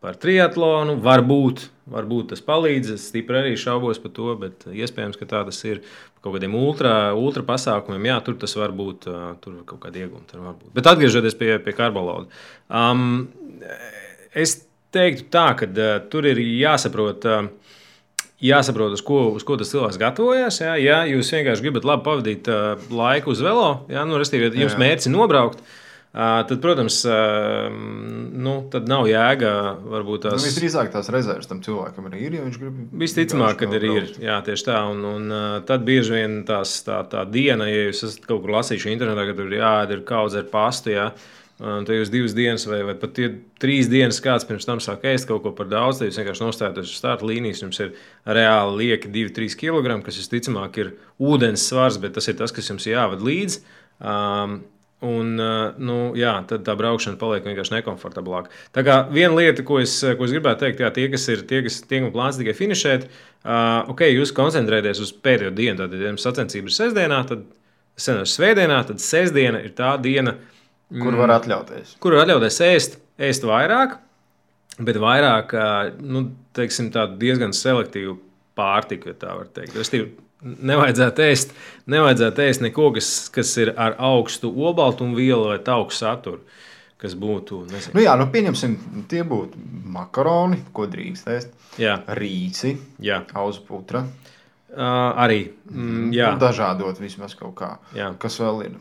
[0.01, 0.97] par triatlonu.
[1.05, 2.95] Varbūt, varbūt tas palīdz.
[2.97, 5.83] Es stipri arī šaubos par to, bet iespējams, ka tā tas ir
[6.27, 9.07] kaut kādiem ultra, ultra pasākumiem, jā, tur tas var būt,
[9.43, 10.43] tur kaut kāda iegūta.
[10.75, 12.27] Bet atgriežoties pie, pie karboloda,
[12.67, 13.29] um,
[14.35, 14.59] es
[14.95, 17.31] teiktu tā, ka uh, tur ir jāsaprot.
[17.31, 17.55] Uh,
[18.37, 20.59] Jāsaprot, uz ko, uz ko tas cilvēks gatavojas.
[20.61, 24.77] Jā, ja jūs vienkārši gribat labi pavadīt uh, laiku uz velo, jā, nu, restīvi, jums
[24.77, 25.86] mērķis ir nobraukt, uh,
[26.17, 27.03] Tad, protams,
[28.33, 29.51] nu, tad nav jēga.
[29.85, 32.37] Tās nu, visdrīzāk tās rezerves tam cilvēkam arī ir.
[32.39, 34.07] Ja viņš grib visticamāk, ka arī ir.
[34.25, 34.79] Jā, tieši tā.
[34.95, 35.35] Un, un
[35.69, 39.37] tad bieži vien tās, tā, tā diena, ja jūs esat kaut kur lasījuši internetā, ka
[39.37, 40.95] tur jāēd kaudz ar pastu.
[40.97, 41.11] Jā,
[41.57, 43.17] Un tad jūs divas dienas, vai, vai pat
[43.63, 46.91] trīs dienas, kāds pirms tam sāk ēst kaut ko par daudz, tad jūs vienkārši nostājaties
[46.91, 47.63] uz starta līnijas.
[47.65, 47.95] Jums ir
[48.29, 52.85] reāli lieki 2-3 kg, kas visticamāk ir ūdens svars, bet tas ir tas, kas jums
[52.91, 53.63] jāved līdzi.
[54.05, 54.59] Um,
[55.05, 55.35] Un,
[55.77, 58.49] nu, jā, tad tā braukšana paliek vienkārši nekomfortablāka.
[58.73, 61.61] Tā kā viena lieta, ko es, ko es gribētu teikt, jā, tie, kas ir tie,
[61.67, 65.77] kas tiek plānots tikai finišēt, uh, ok, jūs koncentrēties uz pēdējo dienu.
[65.83, 67.45] Tad, ja jums sacensības ir sestdienā, tad
[68.07, 70.39] senās svētdienā, tad sestdiena ir tā diena,
[70.89, 71.99] mm, kur var atļauties.
[72.01, 72.97] Kur var atļauties ēst,
[73.29, 73.99] ēst vairāk,
[74.81, 76.89] bet vairāk, uh, nu, teiksim,
[77.21, 78.17] diezgan selektīvu
[78.57, 79.77] pārtiku, ja tā var teikt.
[79.77, 80.09] Restīvi,
[80.45, 81.55] Nevajadzētu ēst,
[81.89, 86.43] nevajadzētu ēst neko, kas, kas ir ar augstu obaltumvielu vai tauku saturu.
[87.01, 87.63] Kas būtu.
[87.69, 87.93] Nezinu.
[87.97, 88.77] Nu jā, nu pieņemsim,
[89.11, 89.61] tie būtu
[89.93, 91.51] makaroni, ko drīkst ēst.
[91.81, 91.99] Jā.
[92.17, 92.73] Rīci,
[93.05, 93.21] jā.
[93.37, 94.07] auzputra.
[94.73, 95.43] Uh, arī.
[95.71, 96.31] Mm, jā.
[96.33, 97.75] Nu, dažādot vismaz kaut kā.
[97.97, 98.11] Jā.
[98.21, 98.79] Kas vēl ir?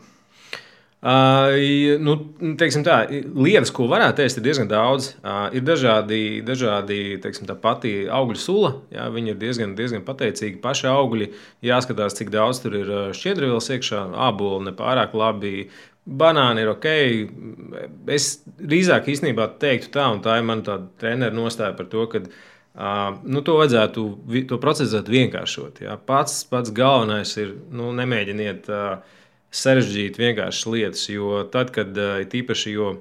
[1.04, 1.52] Uh,
[2.00, 2.14] nu,
[2.56, 2.96] tā,
[3.36, 5.10] lietas, ko varētu ēst, ir diezgan daudz.
[5.20, 8.70] Uh, ir dažādi, dažādi teiksim, tā pati augļu sula.
[8.94, 10.56] Jā, viņi ir diezgan, diezgan pateicīgi.
[10.62, 11.28] Paši augļi
[11.68, 14.00] jāskatās, cik daudz tur ir šķiedrvielas iekšā.
[14.26, 15.68] Āboli nepārāk labi.
[16.06, 16.88] Banāni ir ok.
[18.16, 23.20] Es drīzāk īstenībā teiktu tā, un tā ir mana treneru nostāja par to, ka uh,
[23.20, 24.06] nu, to vajadzētu
[24.48, 25.84] to procesu vienkāršot.
[25.84, 26.00] Jā.
[26.08, 28.72] Pats, pats galvenais ir nu, nemēģiniet.
[28.72, 29.22] Uh,
[29.54, 31.06] sarežģīt vienkāršas lietas.
[31.10, 32.96] Jo tad, kad eh, īpaši jo,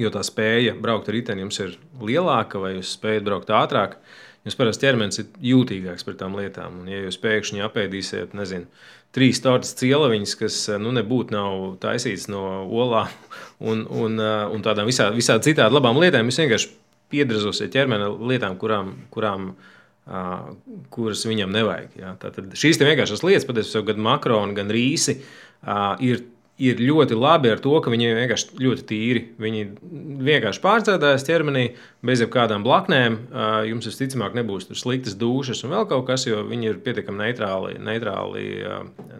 [0.00, 3.98] jo tā spēja braukt ar riteni jums ir lielāka, vai jūs spējat braukt ātrāk,
[4.44, 6.82] jums parasti ķermenis ir jūtīgāks pret tām lietām.
[6.82, 8.68] Un, ja jūs pēkšņi apēdīsiet, nezinu,
[9.14, 11.44] trīs tortas cielaviņas, kas nu, nebūtu
[11.82, 13.12] taisītas no olām
[13.70, 16.74] un, un, un tādām visām visā citādi labām lietām, jūs vienkārši
[17.14, 20.48] piedrazosiet ķermeni lietām, kurām, kurām uh,
[20.90, 21.92] kuras viņam nevajag.
[22.00, 22.14] Ja?
[22.18, 25.43] Tātad šīs vienkāršas lietas, patiesībā gan makroni, gan rīsi, uh,
[26.04, 26.24] ir
[26.62, 29.22] ir ļoti labi ar to, ka viņi vienkārši ļoti tīri.
[29.42, 29.62] Viņi
[30.24, 31.64] vienkārši pārcēlās ķermenī,
[32.06, 33.16] bez jebkādām blaknēm.
[33.70, 38.46] Jums visticamāk nebūs sliktas dušas un vēl kaut kas, jo viņi ir pietiekami neitrāli, neitrāli,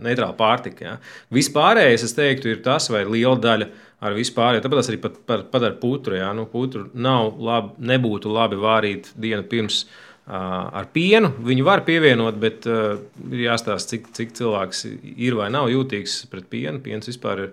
[0.04, 0.87] neitrāli pārtika.
[0.87, 0.94] Ja.
[1.35, 3.70] Vispārējais, es teiktu, ir tas, vai liela daļa
[4.04, 4.61] ar vispār.
[4.62, 6.20] Tāpēc arī pat, pat, pat ar putru.
[6.20, 6.30] Ja.
[6.37, 9.85] Nu, putru nav labi, nebūtu labi vārīt dienu pirms.
[9.85, 11.29] Uh, ar pienu.
[11.45, 12.97] Viņu var pievienot, bet uh,
[13.29, 16.81] ir jāstāsta, cik, cik cilvēks ir vai nav jūtīgs pret pienu.
[16.85, 17.51] Piens vispār ir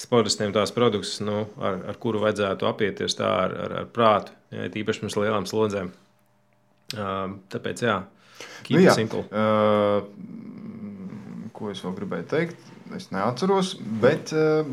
[0.00, 4.66] sportistiem tās produkts, nu, ar, ar kuru vajadzētu apieties tā ar, ar, ar prātu, ja,
[4.72, 5.92] īpaši pirms lielām slodzēm.
[6.94, 7.96] Uh, tāpēc, jā,
[8.70, 8.94] nu, jā.
[9.24, 10.00] Uh,
[11.54, 12.70] ko es vēl gribēju teikt?
[12.94, 14.66] Es neatceros, bet uh,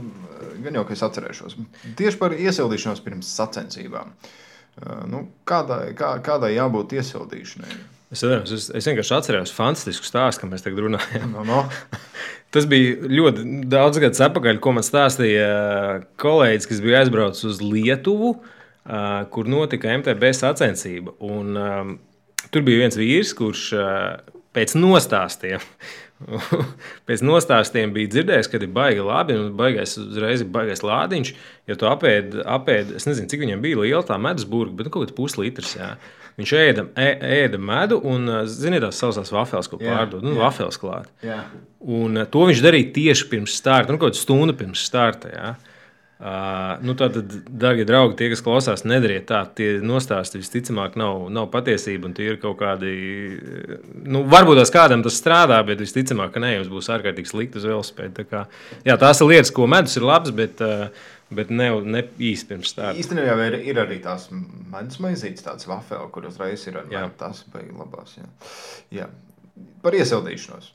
[0.63, 1.57] gan jau, ka es atcerēšos.
[1.99, 4.11] Tieši par iesildīšanos pirms sacensībām.
[4.11, 4.39] Uh,
[5.11, 7.79] Nu, kādai, kā, kādai jābūt iesildīšanai?
[8.11, 11.29] Es, es, es vienkārši atceros fantastisku stāstu, mēs tagad runājam.
[11.31, 11.61] No, no.
[12.53, 15.51] Tas bija ļoti daudz gadus atpakaļ, ko man stāstīja
[16.19, 18.33] kolēģis, kas bija aizbraucis uz Lietuvu,
[19.31, 21.15] kur notika MTB sacensība.
[21.23, 21.93] Un, um,
[22.51, 23.69] tur bija viens vīrs, kurš
[24.51, 25.63] pēc nostāstiem
[27.07, 31.33] Pēc nostāstiem bija dzirdējis, ka ir baigi labi, un baigais uzreiz baigais lādiņš.
[31.69, 34.93] Ja tu apēdi, apēd, es nezinu, cik viņam bija liela tā medus burbuļa, bet nu,
[34.93, 35.75] kaut kāds puslitrs.
[35.79, 35.93] Jā.
[36.39, 40.23] Viņš ēda, ēda medu un, ziniet, tās sausās vafels, ko pārdod.
[40.25, 41.11] Nu, vafels klāt.
[41.25, 41.43] Jā.
[41.81, 45.33] Un to viņš darīja tieši pirms starta, nu, kaut kādu stundu pirms starta.
[45.33, 45.51] Jā.
[46.21, 49.39] Uh, nu, tātad, darbie draugi, tie, kas klausās, nedariet tā.
[49.57, 52.11] Tie nostāsti visticamāk nav, nav patiesība.
[52.13, 52.91] Tie ir kaut kādi.
[54.05, 57.65] Nu, varbūt tās kādam tas strādā, bet visticamāk, ka nē, jums būs ārkārtīgi slikti uz
[57.65, 58.13] velospēdu.
[58.19, 58.41] Tā kā,
[58.85, 62.75] jā, tās ir lietas, ko medus ir labs, bet, uh, bet ne, ne īsti pirms
[62.77, 62.99] tam.
[63.01, 67.81] Īstenībā ir, ir arī tās medus maizītes, tādas wafeli, kur uzreiz ir arī tās beigas
[67.81, 68.13] labās.
[68.19, 68.29] Jā.
[68.99, 69.09] Jā.
[69.81, 70.69] Par iesildīšanos.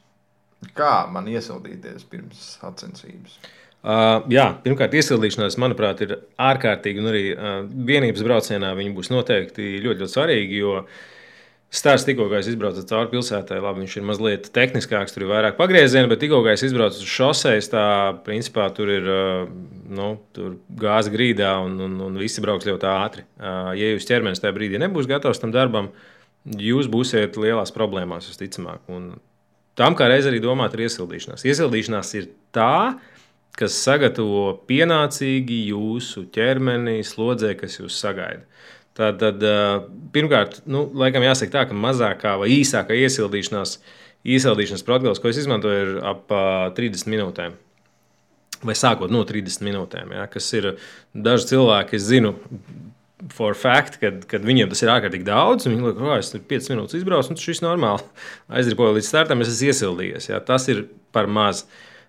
[0.74, 3.38] Kā man iesildīties pirms sacensības?
[3.86, 9.76] Uh, jā, pirmkārt, iesildīšanās, manuprāt, ir ārkārtīgi, un arī uh, vienības braucienā viņi būs noteikti
[9.84, 10.58] ļoti, ļoti svarīgi.
[10.58, 10.80] Jo
[11.70, 15.54] stāsts tikko, kad es izbraucu cauri pilsētai, labi, viņš ir mazliet tehniskāks, tur ir vairāk
[15.60, 17.86] pagriezieni, bet tikko, kad es izbraucu uz šoseis, tā
[18.26, 19.46] principā tur ir uh,
[19.86, 23.26] nu, tur gāze grīdā un, un, un visi brauks ļoti ātri.
[23.38, 25.92] Uh, ja jūs ķermenis tajā brīdī nebūs gatavs tam darbam,
[26.58, 28.82] jūs būsiet lielās problēmās, visticamāk.
[28.90, 29.12] Un
[29.78, 31.46] tam kā reiz arī domāt ir iesildīšanās.
[31.46, 32.96] Iesildīšanās ir tā,
[33.56, 38.44] kas sagatavo pienācīgi jūsu ķermeni slodzē, kas jūs sagaida.
[38.96, 39.42] Tad, tad
[40.14, 43.76] pirmkārt, nu, laikam jāsaka tā, ka mazākā vai īsākā iesildīšanās,
[44.24, 46.32] iesildīšanas protokols, ko es izmantoju, ir ap
[46.78, 47.56] 30 minūtēm.
[48.64, 50.70] Vai sākot no 30 minūtēm, ja, kas ir
[51.12, 52.32] daži cilvēki, es zinu,
[53.32, 55.66] for fact, kad, kad viņiem tas ir ārkārtīgi daudz.
[55.68, 58.04] Viņi liekas, ka es tur 5 minūtes izbraucu, un tas viss normāli.
[58.58, 60.30] Aizripoju līdz startam, es esmu iesildījies.
[60.30, 61.64] Ja, tas ir par maz.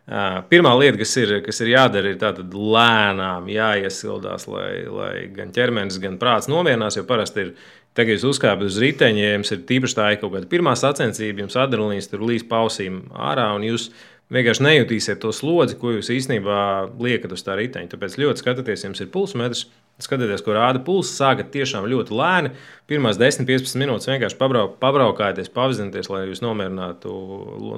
[0.07, 5.49] Uh, Pirmā lieta, kas ir, kas ir jādara, ir tātad lēnām jāiesildās, lai, lai gan
[5.51, 6.95] ķermenis, gan prāts nomierinās.
[6.95, 7.49] Jo parasti ir,
[7.97, 11.43] tagad jūs uzkāpjat uz riteņa, ja jums ir tīpaši tā ir kaut kāda pirmā sacensība,
[11.43, 13.89] jums adrenalīns tur līdz pausīm ārā, un jūs
[14.31, 16.59] vienkārši nejutīsiet to slodzi, ko jūs īstenībā
[17.03, 17.91] liekat uz tā riteņa.
[17.91, 19.65] Tāpēc ļoti skatieties, jums ir pulsmetrs.
[20.03, 22.51] Skatieties, ko rāda pulss, sākat tiešām ļoti lēni.
[22.87, 27.13] Pirmās 10-15 minūtes vienkārši pabrauk, pabraukājieties, pavizināties, lai jūs nomierinātu,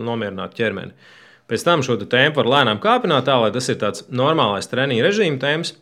[0.04, 0.94] nomierinātu ķermeni.
[1.50, 5.42] Pēc tam šo tempu var lēnām kāpināt, tā lai tas ir tāds normālais treniņa režīma
[5.42, 5.74] temps.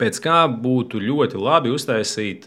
[0.00, 2.46] Pēc kā būtu ļoti labi uztaisīt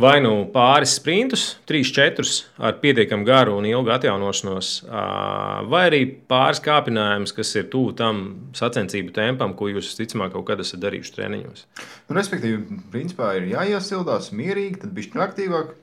[0.00, 2.22] vai nu pāris sprintus, 3-4
[2.62, 4.70] ar pietiekami garu un ilgu atjaunošanos,
[5.72, 8.22] vai arī pāris kāpinājumus, kas ir tuvu tam
[8.56, 11.66] sacensību tempam, ko jūs visticamāk kaut kad esat darījuši treniņos.
[12.08, 15.74] Nu, respektīvi, principā ir jāiesildās mierīgi, tad bišķi aktīvāk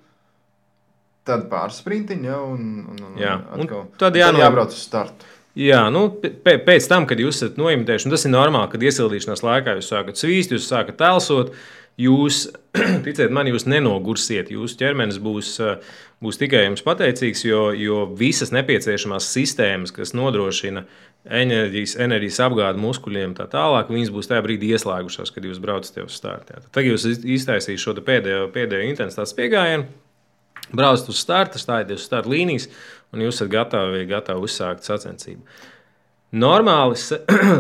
[1.28, 3.34] Tad pārsprintiņa, un, un, un, jā.
[3.58, 3.68] Un
[4.00, 5.34] tad, jā, tad jābrauc uz startu.
[5.58, 9.74] Jā, nu, pēc tam, kad jūs esat noimtējuši, un tas ir normāli, kad iesildīšanās laikā
[9.80, 11.50] jūs sākat svīst, jūs sākat telsot,
[11.98, 12.44] jūs,
[13.08, 14.52] ticiet man, jūs nenogursiet.
[14.54, 15.56] Jūsu ķermenis būs,
[16.22, 20.86] būs tikai jums pateicīgs, jo, jo visas nepieciešamās sistēmas, kas nodrošina
[21.26, 26.22] enerģijas, enerģijas apgādi muskuļiem, tā tālāk, viņas būs tajā brīdī ieslēgušās, kad jūs braucat uz
[26.22, 26.62] startu.
[26.70, 29.90] Tad jūs iztaisīsiet šo pēdējo, pēdējo intensitātes piegājienu
[30.74, 32.68] braucat uz starta, stājieties uz starta līnijas,
[33.14, 35.44] un jūs esat gatavi, gatavi uzsākt sacensību.
[36.38, 37.00] Normāli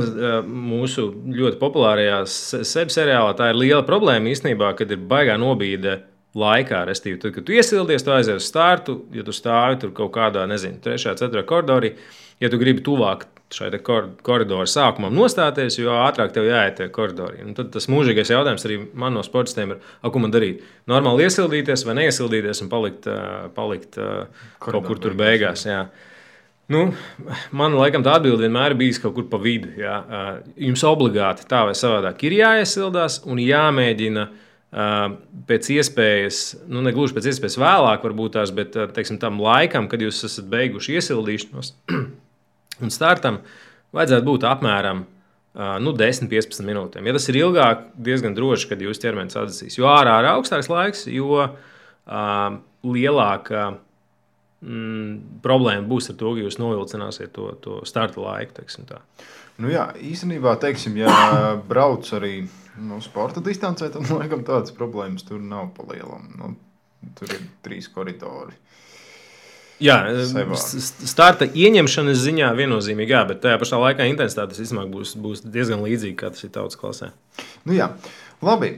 [0.74, 6.02] mūsu ļoti populārajā sebi seriālā tā ir liela problēma īstenībā, kad ir baigā nobīde
[6.38, 6.84] laikā.
[6.90, 10.44] Restīvi, tad, kad tu iesildies, tu aizies uz startu, ja tu stāvi tur kaut kādā,
[10.52, 11.94] nezinu, trešajā, ceturtajā koridorī,
[12.44, 17.40] ja tu gribi tuvāk šai koridora sākumam nostāties, jo ātrāk tev jāiet tajā koridorī.
[17.46, 20.66] Un tad tas mūžīgais jautājums arī man no sportistiem ir, ko man darīt?
[20.90, 23.08] Normāli iesildīties vai neiesildīties un palikt,
[23.56, 25.64] palikt Koridor kaut kur tur beigās.
[25.68, 25.86] Jā.
[26.68, 26.90] Nu,
[27.56, 29.72] man liekas, tā atbilde vienmēr bijusi kaut kur pa vidu.
[29.80, 30.02] Jā.
[30.68, 34.28] Jums obligāti tā vai savādāk ir jāiesildās un jāmēģina
[35.48, 40.04] pēc iespējas, nu, ne gluži pēc iespējas vēlāk, varbūt tās, bet teiksim, tam laikam, kad
[40.04, 41.72] jūs esat beiguši iesildīšanos
[42.84, 43.42] un startam,
[43.96, 45.06] vajadzētu būt apmēram
[45.82, 47.08] nu, 10, 15 minūtēm.
[47.08, 49.78] Ja tas ir ilgāk, diezgan droši, kad jūs ķermenis atzīs.
[49.80, 53.64] Jo ārā ir augstāks laiks, jo uh, lielāka
[54.62, 58.68] mm, problēma būs ar to, ka jūs novilcināsiet to, to starta laiku.
[59.58, 62.44] Nu jā, īstenībā, teiksim, ja brauc arī
[62.78, 66.30] nu, sporta distancē, tad laikam tādas problēmas tur nav pa lielam.
[66.38, 66.54] Nu,
[67.18, 68.54] tur ir trīs koridori.
[69.84, 69.98] Jā,
[71.06, 76.32] starta ieņemšanas ziņā viennozīmīgi, jā, bet tajā pašā laikā intensitāte būs, būs diezgan līdzīga, kā
[76.34, 77.12] tas ir tautas klasē.
[77.68, 77.92] Nu, jā,
[78.42, 78.72] labi.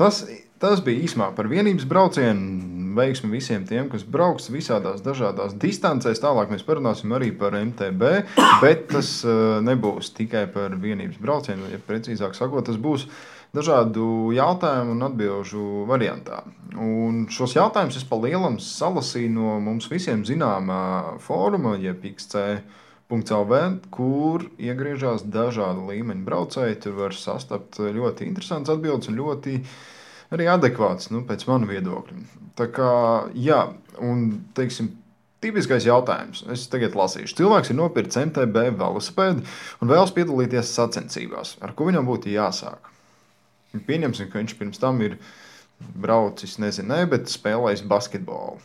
[0.00, 0.22] Tas,
[0.62, 6.22] tas bija īsumā par vienības braucienu veiksmi visiem tiem, kas brauks visādās dažādās distancēs.
[6.22, 8.12] Tālāk mēs parunāsim arī par MTB,
[8.62, 13.04] bet tas uh, nebūs tikai par vienības braucienu, ja precīzāk sakot, tas būs
[13.56, 16.42] dažādu jautājumu un atbildžu variantā.
[16.76, 22.60] Un šos jautājumus es pa lielam salasīju no mums visiem zināmā fóruma, jeb XC.
[23.06, 23.58] .lv,
[23.94, 26.80] kur iegriežas dažādu līmeņu braucēji.
[26.82, 29.60] Tur var sastapt ļoti interesants atbildes un ļoti
[30.34, 32.16] arī adekvāts nu, pēc manu viedokļa.
[32.58, 32.90] Tā kā,
[33.38, 33.60] jā,
[34.02, 34.26] un
[34.58, 34.90] teiksim,
[35.46, 36.40] Tipiskais jautājums.
[36.50, 37.36] Es tagad lasīšu.
[37.38, 39.44] Cilvēks ir nopircis MTB velosipēdu
[39.84, 41.58] un vēlas piedalīties sacensībās.
[41.62, 42.88] Ar ko viņam būtu jāsāk?
[43.74, 45.18] Pieņemsim, ka viņš pirms tam ir
[46.00, 48.60] braucis, nezinu, ne, bet spēlējis basketbolu.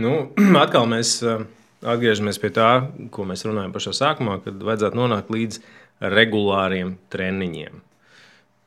[0.00, 0.14] Nu,
[0.64, 1.44] atkal mēs uh,
[1.82, 2.70] atgriežamies pie tā,
[3.14, 5.62] ko mēs runājam pašā sākumā, kad vajadzētu nonākt līdz
[6.00, 7.80] regulāriem treniņiem.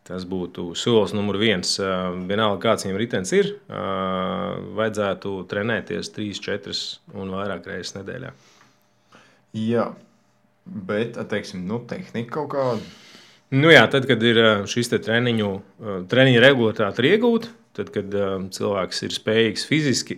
[0.04, 1.78] Tas būtu solis numur viens.
[1.80, 6.76] Vienalga, kāds viņam ritenis ir, vajadzētu trenēties 3, 4
[7.24, 8.34] un vairāk reizes nedēļā.
[9.64, 9.86] Jā,
[10.66, 12.92] bet teiksim, nu, tehnika kaut kāda.
[13.54, 14.40] Nu jā, tad, kad ir
[14.70, 15.50] šis te treniņu,
[16.10, 18.16] treniņu regulātāte iegūta, tad, kad
[18.56, 20.18] cilvēks ir spējīgs fiziski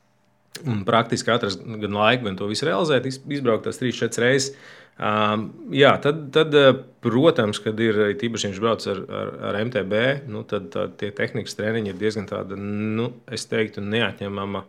[0.70, 4.54] un praktiski atrast gan laiku, gan to visu realizēt, izbraukt tās 3-4 reizes
[5.00, 10.00] Um, jā, tad, tad, eh, protams, kad ir īpaši viņš brauc ar, ar, ar MTB,
[10.28, 14.60] nu, tad tā, tie tehnikas treniņi ir diezgan tāda, nu, es teiktu, neatņemama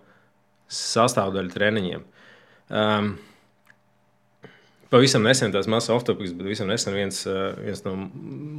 [0.72, 2.06] sastāvdaļa treniņiem.
[2.72, 3.12] Um,
[4.92, 7.94] Pavisam nesen tās mazas off-topics, bet visam nesen viens, eh, viens no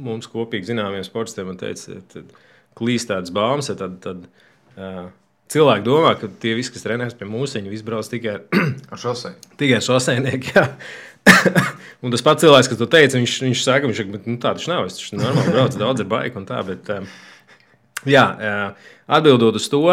[0.07, 2.23] mums kopīgi zināmiem sportistiem teica, ka
[2.79, 4.23] klīst tādas baumas, tad, tad
[4.73, 5.11] uh,
[5.53, 9.35] cilvēki domā, ka tie visi, kas trenējas pie mūsu, viņi izbrauc tikai ar, šosei.
[9.59, 10.63] Tikai ar šoseinieku.
[12.03, 14.65] un tas pats cilvēks, kas to teica, viņš, viņš saka, viņš saka, nu, tā tas
[14.71, 14.89] nav.
[14.89, 16.63] Es taču normāli braucu daudz ar baiku un tā.
[16.65, 16.89] Bet,
[18.09, 18.25] jā,
[19.05, 19.85] atbildot uz to,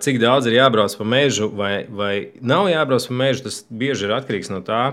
[0.00, 4.16] cik daudz ir jābrauc pa mežu vai, vai nav jābrauc pa mežu, tas bieži ir
[4.16, 4.84] atkarīgs no tā,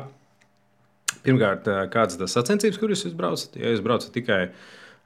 [1.27, 3.55] pirmkārt, kādas ir tās sacensības, kuras jūs braucat.
[3.59, 4.41] Ja jūs braucat tikai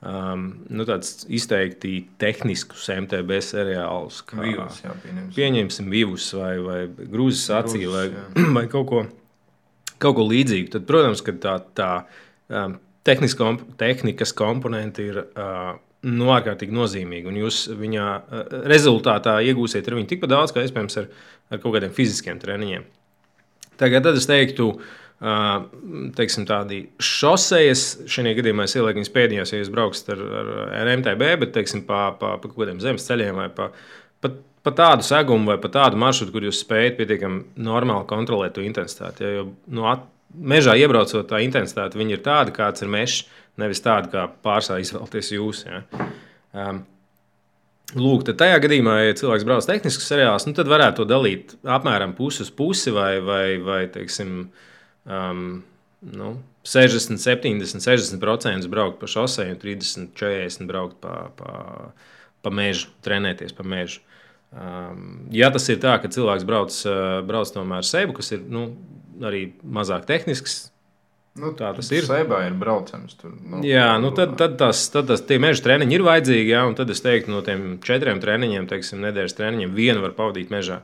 [0.06, 5.34] um, nu, tādus izteikti tehniskus MTB seriālus, kā vīvus, jā, pieņemsim.
[5.38, 6.80] pieņemsim vīvus vai, vai
[7.12, 8.08] grūzes acī vai,
[8.58, 9.04] vai kaut ko
[10.02, 11.90] kaut ko līdzīgu, tad, protams, tā, tā
[12.50, 12.80] um,
[13.38, 15.76] komp tehnikas komponente ir uh,
[16.10, 17.30] nu, ārkārtīgi nozīmīga.
[17.30, 18.08] Un jūs viņa
[18.72, 21.12] rezultātā iegūsiet ar viņu tikpat daudz, kā iespējams ar,
[21.54, 22.88] ar kaut kādiem fiziskiem treniņiem.
[23.82, 24.98] Tagad es teiktu, Uh,
[26.18, 31.34] teiksim, tādi šosejas, šajā gadījumā es ielieku viņas pēdējās, ja jūs braucat ar, ar, MTB,
[31.44, 33.70] bet teiksim, pa, pa, pa kaut kādiem zemes ceļiem vai pa,
[34.24, 38.66] pa pa tādu segumu vai pa tādu maršrutu, kur jūs spējat pietiekami normāli kontrolēt to
[38.66, 39.26] intensitāti.
[39.26, 43.26] Ja, jo, nu, at, mežā iebraucot, tā intensitāte ir tāda, kāds ir mežs,
[43.60, 45.66] nevis tāda, kā pārsvarā izvēlēties jūs.
[45.68, 45.84] Ja.
[46.54, 46.86] Um,
[47.92, 52.14] Lūk, tad tajā gadījumā, ja cilvēks brauc tehnisks seriāls, nu, tad varētu to dalīt apmēram
[52.16, 54.46] pusi uz pusi vai, vai, vai teiksim,
[55.06, 55.62] um,
[56.02, 56.32] nu,
[56.68, 61.54] 60, 70, 60% braukt pa šosei un 30, 40% braukt pa, pa,
[62.42, 64.04] pa mežu, trenēties pa mežu.
[64.52, 68.68] Um, ja tas ir tā, ka cilvēks brauc, uh, brauc tomēr sevi, kas ir nu,
[69.24, 70.72] arī mazāk tehnisks,
[71.40, 72.04] Nu, tā tas ir.
[72.04, 73.16] Sēbā ir braucams.
[73.16, 76.52] Tur, nu, jā, nu tad, tad, tas, tad tas, tie meža treniņi ir vajadzīgi.
[76.52, 80.82] Jā, tad es teiktu, no tiem četriem treniņiem, teiksim, nedēļas treniņiem, vienu var pavadīt mežā.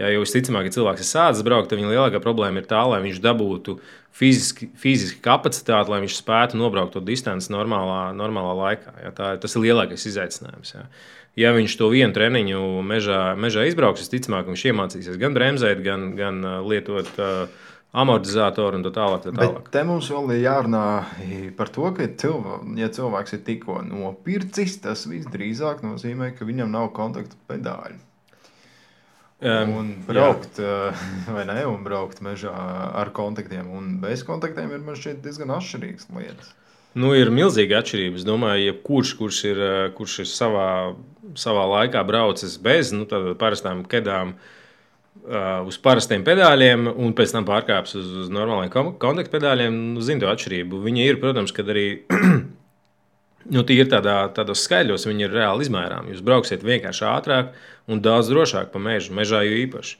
[0.00, 3.02] Jā, jo visticamāk, ja cilvēks ir sācis braukt, tad viņa lielākā problēma ir tā, lai
[3.04, 3.76] viņš dabūtu
[4.16, 8.94] fiziski, fiziski kapacitāti, lai viņš spētu nobraukt to distanci normālā, normālā laikā.
[9.04, 10.76] Jā, tā, tas ir lielākais izaicinājums.
[10.78, 10.86] Jā
[11.38, 16.40] ja viņš to vienu treniņu mežā, mežā izbrauks, visticamāk, viņš iemācīsies gan bremzēt, gan, gan
[16.42, 19.24] uh, lietot uh, amortizatoru un tā tālāk.
[19.24, 19.64] Tā tālāk.
[19.64, 20.84] Bet te mums vēl ir jārunā
[21.58, 26.92] par to, ka cilvē, ja cilvēks ir tikko nopircis, tas visdrīzāk nozīmē, ka viņam nav
[26.96, 27.98] kontaktu pedāļu.
[29.40, 30.90] Um, un braukt, jā.
[31.34, 36.10] vai ne, un braukt mežā ar kontaktiem un bez kontaktiem ir man šķiet diezgan atšķirīgas
[36.12, 36.50] lietas.
[36.98, 38.18] Nu, ir milzīga atšķirība.
[38.18, 39.60] Es domāju, ka jebkurš, kurš ir,
[39.96, 40.68] kurš ir savā,
[41.38, 43.06] savā laikā braucis bez nu,
[43.38, 50.02] parastām kedām, uh, uz parastiem pedāļiem, un pēc tam pārkāpis uz, uz normāliem kontaktpedāļiem, nu,
[50.04, 50.82] zina to atšķirību.
[50.84, 51.86] Viņi ir, protams, kad arī
[53.50, 56.14] Nu, tie ir tādā, tādos skaidros, viņi ir reāli izmērāmi.
[56.14, 57.50] Jūs brauksiet vienkārši ātrāk
[57.90, 59.98] un daudz drošāk pa mežu, mežā jau īpaši.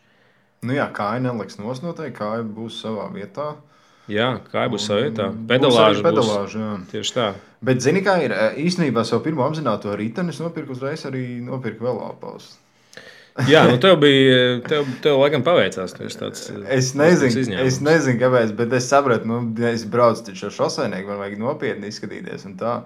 [0.66, 3.54] Nu jā, kāja neliks nos noteikti, kāja būs savā vietā.
[4.10, 5.30] Jā, kāja būs savā vietā.
[5.50, 6.72] Pedalāža jā.
[6.92, 7.28] Tieši tā.
[7.64, 12.02] Bet, zini, kā ir īstenībā savu pirmo apzināto riteni, es nopirku uzreiz arī nopirku vēl
[12.10, 12.58] apelsnes.
[13.48, 15.94] Jā, nu tev bija, tev, tev laikam paveicās.
[15.94, 19.38] Tāds, es nezinu, es nezinu, kāpēc, bet es sapratu, nu,
[19.70, 22.80] es braucu taču ar šoseinieku, man vajag nopietni izskatīties un tā.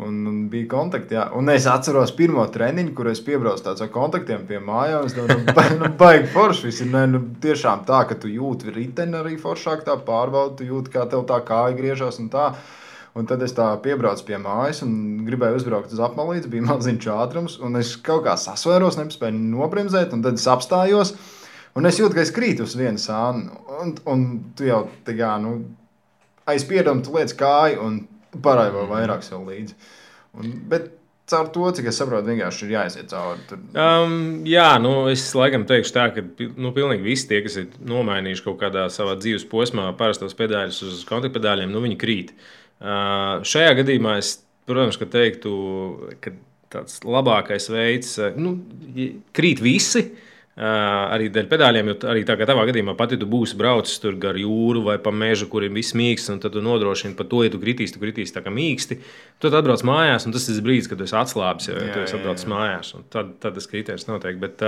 [0.00, 1.26] Un, un bija kontakti, jā.
[1.36, 5.04] Un es atceros pirmo treniņu, kur es piebraucu ar kontaktiem pie mājām.
[5.08, 6.68] Es domāju, nu, ba, nu baigi forši.
[6.68, 10.70] Viss ir ne, nu, tiešām tā, ka tu jūti riteni arī foršāk, tā pārbaudi, tu
[10.70, 12.52] jūti, kā tev tā kāja griežas un tā.
[13.12, 14.94] Un tad es tā piebraucu pie mājas un
[15.26, 16.48] gribēju uzbraukt uz apmalīti.
[16.54, 21.12] Bija maziņš ātrums, un es kaut kā sasvēros, nespēju nobremzēt, un tad es apstājos.
[21.76, 23.60] Un es jūtu, ka es krītu uz vienu sānu.
[23.80, 24.24] Un, un
[24.56, 25.58] tu jau tā kā nu,
[26.48, 28.00] aiz pieredzi, tu liec kāju un
[28.44, 29.76] parādi vēl vairāk sev līdzi.
[30.38, 30.90] Un, bet
[31.32, 33.44] caur to, cik es saprotu, vienkārši ir jāiziet cauri.
[33.48, 33.60] Tur.
[33.72, 34.16] Um,
[34.48, 36.24] jā, nu, es laikam teikšu tā, ka
[36.56, 41.04] nu, pilnīgi visi tie, kas ir nomainījuši kaut kādā savā dzīves posmā parastos pedāļus uz
[41.08, 42.34] kontaktpedāļiem, nu, viņi krīt.
[42.82, 44.34] Uh, šajā gadījumā es,
[44.68, 45.54] protams, ka teiktu,
[46.24, 46.34] ka
[46.72, 48.56] tāds labākais veids, nu,
[49.36, 50.06] krīt visi.
[50.08, 54.18] Uh, arī dēļ pedāļiem, jo arī tā kā tavā gadījumā pati tu būsi braucis tur
[54.20, 57.40] gar jūru vai pa mežu, kur ir viss mīksts, un tad tu nodrošini par to,
[57.46, 58.98] ja tu kritīsi, tu kritīsi tā kā mīksti.
[59.40, 62.18] Tad atbrauc mājās, un tas ir brīdis, kad tu esi atslābis, ja jā, tu esi
[62.18, 62.92] atbraucis mājās.
[63.14, 64.36] Tad, tad tas kriterijs notiek.
[64.42, 64.60] Bet,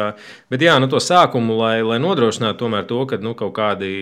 [0.48, 3.92] bet jā, nu, to sākumu, lai, lai nodrošinātu tomēr to, ka nu, kaut kādi.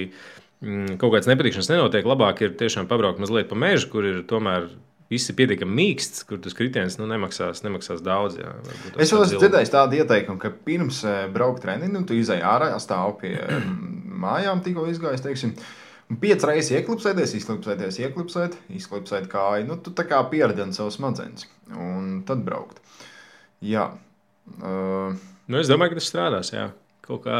[0.62, 2.06] Mm, kaut kādas nepatikšanas nenotiek.
[2.06, 4.70] Labāk ir tiešām pabraukt mazliet pa mežu, kur ir tomēr
[5.12, 8.40] viss ir pietiekami mīksts, kur tas kritiens nu, nemaksās, nemaksās daudz.
[8.40, 8.54] Jā,
[8.96, 13.18] es jau esmu dzirdējis tādu ieteikumu, ka pirms eh, braukt treniņu, tu izai ārā, stāv
[13.20, 13.36] pie
[14.24, 15.24] mājām, tikko izgājis.
[15.24, 15.56] Teiksim,
[16.20, 19.64] Piecas reizes ieklipsēties, izklipsēties, ieklipsēt, izklipsēt kāju.
[19.70, 22.82] Nu, tu tā kā pieredzi savus smadzenes un tad braukt.
[23.64, 23.86] Jā.
[24.58, 25.14] Uh,
[25.46, 26.52] nu, es domāju, ka tas strādās.
[26.52, 26.66] Jā.
[27.06, 27.38] Kaut kā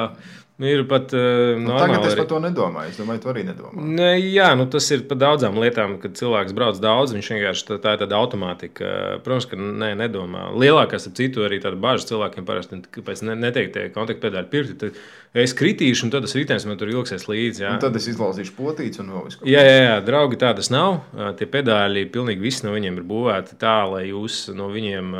[0.60, 2.92] ir pat uh, nu, tagad es par to nedomāju.
[2.92, 3.86] Es domāju, tu arī nedomā.
[3.96, 7.14] Ne, jā, nu, tas ir par daudzām lietām, kad cilvēks brauc daudz.
[7.16, 8.92] Viņš vienkārši tā, tā ir tāda automātika.
[9.24, 10.50] Protams, ka nē, nedomā.
[10.52, 14.92] Lielākās ar citu arī tāda bažas cilvēkiem parasti, kāpēc neteikt, tie kontaktpedāļi pirkti.
[15.32, 17.62] Es kritīšu, un tad tas ritenis man tur ilgsies līdzi.
[17.64, 17.70] Jā.
[17.72, 19.38] Un tad es izlausīšu potīti un visu.
[19.48, 20.98] Jā, jā, jā, draugi, tā tas nav.
[21.38, 25.14] Tie pedāļi pilnīgi visi no viņiem ir būvēti tā, lai jūs no viņiem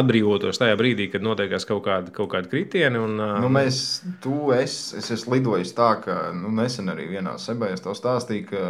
[0.00, 3.02] atbrīvotos tajā brīdī, kad notiekās kaut kāda, kaut kāda kritieni.
[3.04, 3.82] Un, nu, mēs,
[4.24, 8.46] tu, es, es esmu lidojis tā, ka nu, nesen arī vienā sebē es tev stāstīju,
[8.50, 8.64] ka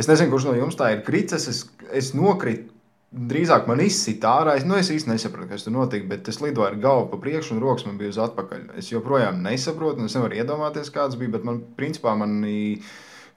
[0.00, 1.48] es nezinu, kurš no jums tā ir kritis.
[1.50, 2.74] Es, es nokritu
[3.14, 4.56] drīzāk man izsita ārā.
[4.58, 7.54] Es, nu, es īsti nesapratu, kas tur notika, bet es lidoju ar galvu pa priekšu
[7.54, 8.68] un rokas man bija uz atpakaļ.
[8.80, 12.40] Es joprojām nesaprotu, un es nevaru iedomāties, kāds bija, bet man principā man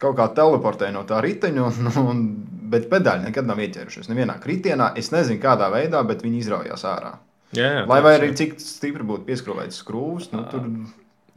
[0.02, 2.26] kaut kā teleportēja no tā riteņa, un, un,
[2.74, 4.10] bet pedāļi nekad nav ieķērušies.
[4.12, 7.18] Nevienā kritienā es nezinu, kādā veidā, bet viņi izraujās ārā.
[7.56, 10.66] Jā, jā, Lai arī cik stipri būtu pieskrāvēts skrūvis, nu, tur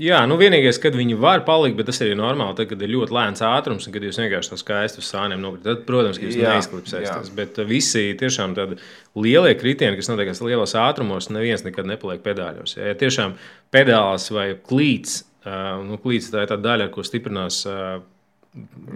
[0.01, 3.13] Jā, nu vienīgais, kad viņi var palikt, bet tas ir normāli, tad, kad ir ļoti
[3.13, 5.67] lēns ātrums un kad jūs vienkārši tā skaisti uz sāniem nokritat.
[5.67, 7.29] Tad, protams, ka jūs neizklipsēsiet.
[7.37, 8.79] Bet visi tiešām tādi
[9.21, 12.79] lielie kritieni, kas notiek lielos ātrumos, neviens nekad nepaliek pedāļos.
[12.79, 13.35] Ja tiešām
[13.77, 17.61] pedāls vai klīts, nu, klīts tā ir tā daļa, ar ko stiprinās.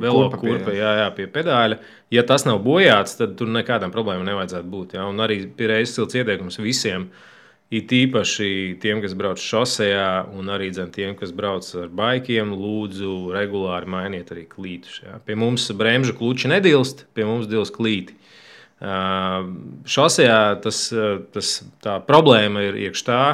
[0.00, 1.82] Velo kurpa, kurpa jā, jā, pie pedāļa.
[2.16, 4.96] Ja tas nav bojāts, tad tur nekādām problēmām nevajadzētu būt.
[4.96, 5.04] Jā.
[5.12, 7.30] Un arī ir reizes silts ieteikums visiem uh,
[7.74, 13.32] It īpaši tiem, kas brauc šosejā, un arī dzen, tiem, kas brauc ar baikiem, lūdzu,
[13.34, 15.00] regulāri mainiet arī klītus.
[15.02, 15.18] Ja.
[15.24, 18.14] Pie mums bremžu kluči nedilst, pie mums dilst klīti.
[19.88, 20.84] Šosejā tas,
[21.34, 21.50] tas,
[21.82, 23.24] tā problēma ir iekšā tā,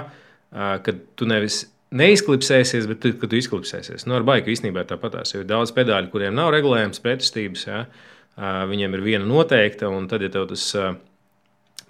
[0.84, 4.06] ka tu nevis neizklipsēsies, bet tu, tu izklipsēsies.
[4.06, 7.66] Nu, ar baiku īstenībā tāpatās, ir daudz pedāļu, kuriem nav regulējums pretestības.
[7.66, 7.84] Ja.
[8.70, 10.94] Viņiem ir viena noteikta, un tad, ja tev tas uh,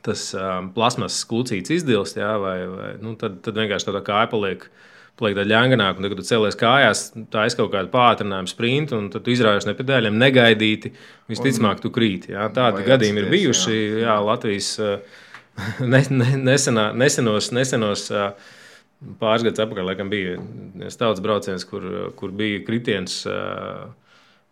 [0.07, 4.71] tas um, plasmas klucīts izdilst, jā, vai, vai, nu, tad, tad vienkārši tā kāja paliek.
[5.21, 8.97] Paliek tāda ļaunāka, un tad, kad tu cēlies kājās, tā ir kaut kāda pātrinājumu sprinta,
[8.97, 10.95] un tad izrāvies ne pedāļiem, negaidīti.
[11.29, 12.31] Visticamāk, tu krīt.
[12.31, 13.99] Jā, tādi gadījumi ir bijuši jā.
[14.07, 14.71] Jā, Latvijas
[15.93, 18.07] ne, ne, nesenā, nesenos, nesenos
[19.21, 19.91] pāris gadus atpakaļ.
[19.91, 20.39] Laikam bija
[20.89, 21.85] tautas brauciens, kur,
[22.17, 23.21] kur bija kritiens.
[23.29, 23.91] Uh,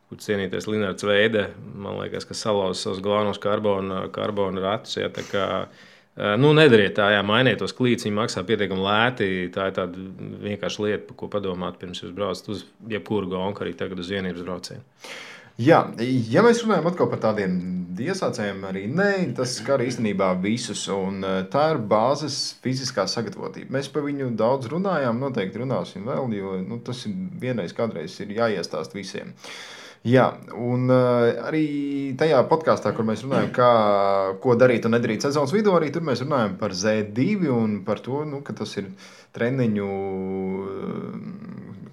[0.08, 4.96] kur cienīties Linnards Veide, man liekas, ka salauz savus galvenos karbona, karbona ratus.
[5.00, 5.48] Ja, kā,
[6.18, 8.08] Nu, nedariet tā, jā, mainiet tos klītus.
[8.08, 9.26] Viņi maksā pietiekami lēti.
[9.54, 10.06] Tā ir tāda
[10.42, 14.82] vienkārša lieta, ko padomāt pirms jūs braucat uz jebkuru gonku, arī tagad uz vienības braucienu.
[15.62, 15.78] Jā,
[16.30, 17.54] ja mēs runājam par tādiem
[17.98, 20.84] iesācējiem, arī nē, tas skar īstenībā visus.
[21.50, 23.74] Tā ir bāzes fiziskā sagatavotība.
[23.78, 28.34] Mēs par viņu daudz runājām, noteikti runāsim vēl, jo nu, tas ir vienreiz, kādreiz ir
[28.38, 29.34] jāiestāst visiem.
[30.06, 31.64] Jā, un uh, arī
[32.18, 33.70] tajā podkāstā, kur mēs runājam, kā,
[34.42, 38.22] ko darīt un nedarīt sezonas vidū, arī tur mēs runājam par Z2 un par to,
[38.28, 38.92] nu, ka tas ir
[39.34, 39.88] treniņu,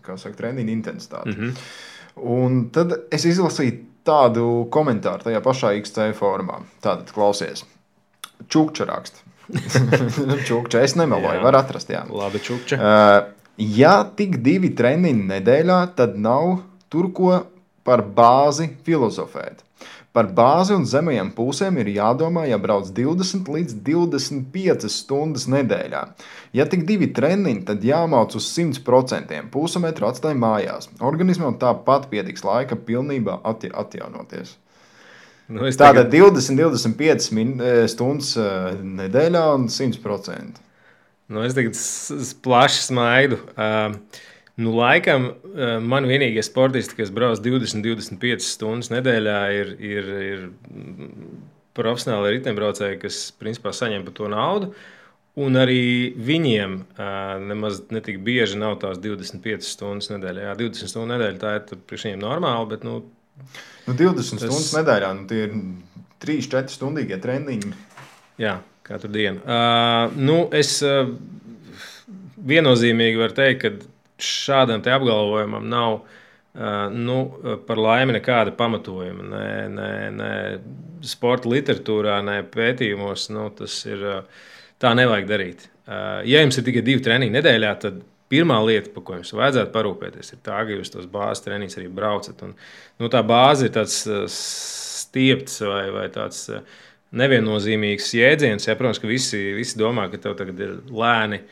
[0.06, 1.34] kā saka, treniņu intensitāte.
[1.34, 1.68] Mm -hmm.
[2.16, 6.62] Un tad es izlasīju tādu komentāru tajā pašā XC formā.
[6.82, 7.66] Tātad, klausies,
[8.48, 9.20] čukča raksta.
[10.48, 11.90] čukča, es nemeloju, var atrast.
[11.90, 12.06] Jā.
[12.10, 12.76] Labi, čukča.
[12.78, 17.42] Uh, ja tik divi treniņi nedēļā, tad nav tur ko
[17.86, 19.62] par bāzi filozofēt.
[20.16, 26.04] Par bāzi un zemajiem pusēm ir jādomā, ja brauc 20 līdz 25 stundas nedēļā.
[26.56, 29.42] Ja tik divi treniņi, tad jāmāc uz 100%.
[29.52, 30.88] Pusotru atstāj mājās.
[31.04, 34.56] Organismam tāpat pietiks laika pilnībā atti atjaunoties.
[35.52, 36.16] Nu, Tātad tagad...
[36.16, 38.48] 20, 25 min, e, stundas e,
[39.04, 40.64] nedēļā un 100%.
[41.28, 41.76] Nu, es tagad
[42.46, 43.42] plaši smaidu.
[43.52, 44.00] Uh,
[44.56, 45.34] Nu, laikam
[45.84, 50.46] man vienīgie sportisti, kas brauc 20, 25 stundas nedēļā, ir, ir, ir
[51.76, 54.70] profesionāli riteņbraucēji, kas principā saņem par to naudu.
[55.36, 56.78] Un arī viņiem
[57.50, 60.46] nemaz netik bieži nav tās 25 stundas nedēļā.
[60.48, 63.02] Jā, 20 stundu nedēļā tā ir priekš viņiem normāli, bet nu,
[63.90, 64.46] nu, 20 tas...
[64.46, 65.58] stundas nedēļā nu, tie ir
[66.24, 67.74] 3-4 stundīgie treniņi.
[68.40, 69.44] Jā, katru dienu.
[69.44, 71.12] Uh, nu, es uh,
[72.48, 73.74] viennozīmīgi varu teikt, ka
[74.22, 76.00] šādam apgalvojumam nav
[76.96, 77.18] nu,
[77.68, 79.24] par laimi nekāda pamatojuma.
[79.28, 80.34] Ne, ne, ne
[81.06, 83.28] sporta literatūrā, ne pētījumos.
[83.36, 84.04] Nu, tas ir
[84.80, 85.66] tā, nevajag darīt.
[86.26, 88.00] Ja jums ir tikai divi treniņi nedēļā, tad
[88.32, 91.92] pirmā lieta, par ko jums vajadzētu parūpēties, ir tā, ka jūs tos bāzes treniņus arī
[91.94, 92.42] braucat.
[92.48, 92.56] Un,
[93.02, 94.00] nu, tā bāze ir tāds
[94.34, 96.48] stiepts vai, vai tāds
[97.16, 98.66] neviennozīmīgs jēdziens.
[98.68, 101.44] Ja, protams, ka visi, visi domā, ka tev tagad ir lēni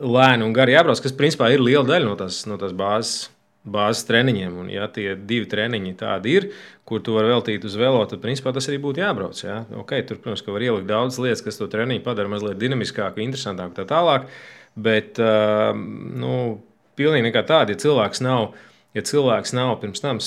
[0.00, 3.30] lēni un gari jābrauc, kas principā ir liela daļa no tās, no tās bāzes.
[3.62, 6.46] Bāzes treniņiem, un ja tie divi treniņi tādi ir,
[6.82, 9.38] kur tu vari veltīt uz velo, tad principā tas arī būtu jābrauc.
[9.38, 9.60] Ja?
[9.84, 13.86] Okay, tur, protams, var ielikt daudz lietas, kas to treniņu padara mazliet dinamiskāku, interesantāku tā
[13.86, 14.26] tālāk.
[14.74, 16.32] Bet, nu,
[16.98, 18.50] pilnīgi nekā tāda, ja cilvēks nav,
[18.98, 20.18] ja cilvēks nav pirms tam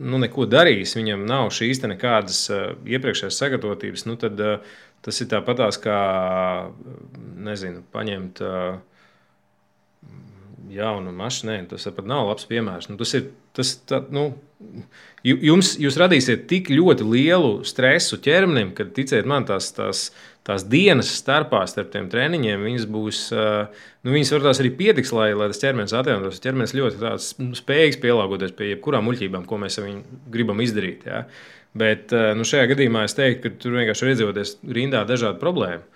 [0.00, 5.30] nu, neko darījis, viņam nav šīs nekādas uh, iepriekšējās sagatavotības, nu, tad uh, tas ir
[5.30, 5.98] tāpatās kā,
[7.46, 8.42] nezinu, paņemt.
[8.44, 8.80] Uh,
[10.68, 11.68] jaunu mašīnu.
[11.70, 12.90] Tas pat nav labs piemērs.
[12.90, 14.30] Nu, tas ir, tas, tā, nu,
[15.26, 20.08] jums, jūs radīsiet tik ļoti lielu stresu ķermenim, ka, ticiet man, tās, tās,
[20.46, 25.30] tās dienas starpā starp tiem treniņiem, viņas būs, nu, viņas var tās arī pietiks, lai,
[25.36, 26.42] lai tas ķermenis atjaunotos.
[26.44, 27.14] Ķermenis ļoti
[27.60, 29.80] spējīgs pielāgoties pie jebkurām muļķībām, ko mēs
[30.32, 31.08] gribam izdarīt.
[31.08, 31.24] Ja?
[31.80, 35.86] Bet nu, šajā gadījumā es teiktu, ka tur vienkārši ir iedzīvoties rindā dažādu problēmu.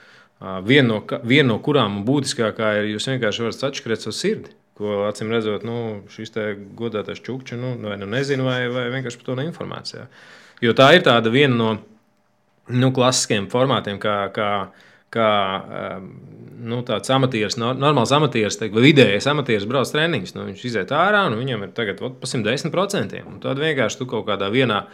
[0.67, 5.31] Viena no, vien no kurām būtiskākā ir, jūs vienkārši varat atšķirt savu sirdi ko acīm
[5.31, 6.35] redzot, nu, šis
[6.75, 10.07] godātais čukčs nu, vai nu nezina, vai, vai vienkārši par to neinformācijā.
[10.65, 11.69] Jo tā ir tāda viena no
[12.73, 14.49] nu, klasiskiem formātiem, kā, kā,
[15.15, 15.29] kā
[16.65, 20.35] nu, tāds amatieris, normāls amatieris, teikt, vai vidējais amatieris brauc treniņus.
[20.35, 23.21] Nu, viņš iziet ārā, un viņam ir tagad ot, pa 110%.
[23.29, 24.85] Un tad vienkārši tu kaut kādā vienā,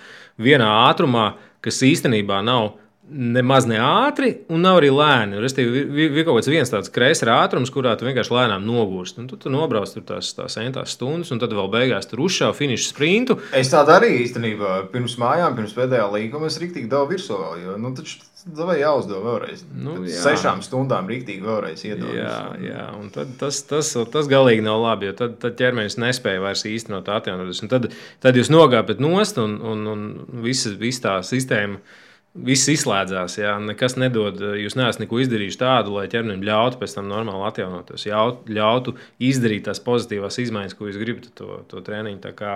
[0.41, 1.31] vienā ātrumā,
[1.65, 2.75] kas īstenībā nav
[3.11, 5.41] nemaz ne ātri, un nav arī lēni.
[5.43, 9.23] Restīvi, ir kaut kāds viens tāds kreisers ātrums, kurā tu vienkārši lēnām nogūsti.
[9.23, 12.57] Un tu, tu nobrauc tur tās, tās entās stundas, un tad vēl beigās tur uzšāva
[12.57, 13.41] finiša sprintu.
[13.57, 14.77] Es tā darīju īstenībā.
[14.95, 17.63] Pirms mājām, pirms pēdējā līguma, es rīktīgi daudz virsū vēl.
[17.65, 19.63] Jo, nu, taču, Vai jāuzdod vēlreiz?
[19.77, 20.17] Nu, jā.
[20.23, 22.09] Sešām stundām rīktīgi vēlreiz iedod.
[22.17, 26.41] Jā, jā, un tad, tas, tas, tas galīgi nav labi, jo tad, tad ķermenis nespēja
[26.41, 27.61] vairs īstenot atjaunoties.
[27.69, 27.91] Tad,
[28.25, 30.07] tad jūs nogāpjat nost un, un, un
[30.47, 31.83] visa, visa tā sistēma
[32.31, 34.39] Viss izslēdzās, jā, nekas nedod.
[34.39, 38.07] Jūs neesat neko izdarījuši tādu, lai ķermenim ļautu pēc tam normāli atjaunoties,
[38.55, 38.95] ļautu
[39.27, 42.31] izdarīt tās pozitīvās izmaiņas, ko jūs gribat to, to treniņu.
[42.39, 42.53] Kā,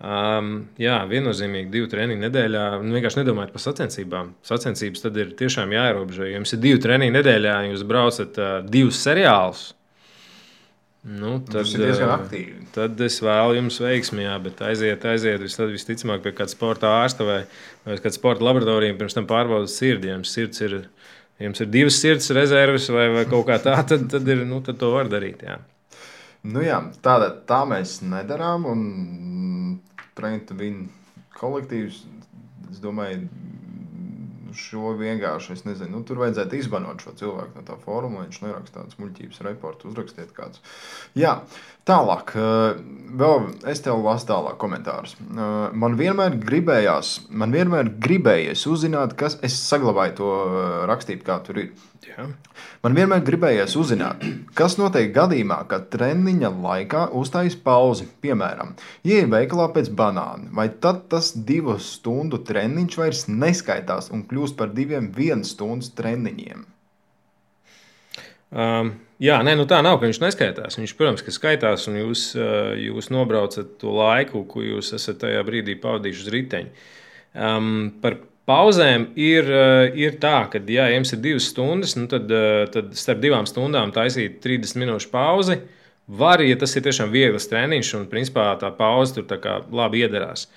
[0.00, 2.64] um, jā, viennozīmīgi divu treniņu nedēļā.
[2.80, 4.32] Nu, vienkārši nedomājiet par sacensībām.
[4.48, 6.32] Sacensības tad ir tiešām jāierobežo.
[6.32, 9.68] Jums ir divi treniņi nedēļā, jūs braucat uh, divus seriālus
[11.02, 12.60] Nu, tad, Tas ir diezgan aktīvi.
[12.74, 17.26] Tad es vēlu jums veiksmi, jā, bet aiziet, aiziet vis, visticamāk pie kāda sporta ārsta
[17.26, 17.40] vai,
[17.82, 20.12] vai kāda sporta laboratorija, pirms tam pārbaudas sirdi.
[20.12, 20.76] Ja jums, sirds ir,
[21.42, 24.78] jums ir divas sirds rezerves vai, vai kaut kā tā, tad, tad, ir, nu, tad
[24.78, 25.42] to var darīt.
[25.42, 25.58] Jā.
[26.46, 28.70] Nu jā, tāda, tā mēs nedarām.
[28.70, 28.86] Un
[30.18, 30.86] Trenta viņa
[31.38, 32.02] kolektīvs,
[32.70, 33.26] es domāju,
[34.58, 38.40] šo vienkārši, es nezinu, nu, tur vajadzētu izbanot šo cilvēku no tā fóruma, lai viņš
[38.44, 40.62] neraksta tādas muļķības reportu, uzrakstiet kāds.
[41.18, 41.38] Jā,
[41.88, 42.74] tālāk, uh,
[43.18, 45.14] vēl es tev lasu tālāk komentārus.
[45.20, 50.34] Uh, man vienmēr gribējās, man vienmēr gribējies uzzināt, kas es saglabāju to
[50.90, 51.72] rakstīt, kā tur ir.
[52.02, 52.26] Jā.
[52.82, 54.24] Man vienmēr gribējies uzzināt,
[54.58, 58.08] kas notiek gadījumā, kad treniņa laikā uzstājas pauzi.
[58.24, 58.74] Piemēram,
[59.06, 64.74] ieej veikalā pēc banāna, vai tad tas divu stundu treniņš vairs neskaitās un kļūst par
[64.74, 66.66] diviem vienas stundas treniņiem.
[68.52, 70.76] Um, jā, nē, nu tā nav, ka viņš neskaitās.
[70.80, 75.40] Viņš, protams, ka skaitās, un jūs, uh, jūs nobraucat to laiku, ko jūs esat tajā
[75.48, 76.84] brīdī pavadījuši uz riteņa.
[77.32, 77.72] Um,
[78.02, 82.66] par Pauzēm ir, eh, ir tā, ka, ja jums ir divas stundas, nu tad, eh,
[82.74, 85.60] tad starp divām stundām taisīt 30 minūšu pauzi.
[86.08, 89.38] Var, ja tas ir tiešām viegls treniņš, un principā tā pauze tur tā
[89.70, 90.48] labi iederās.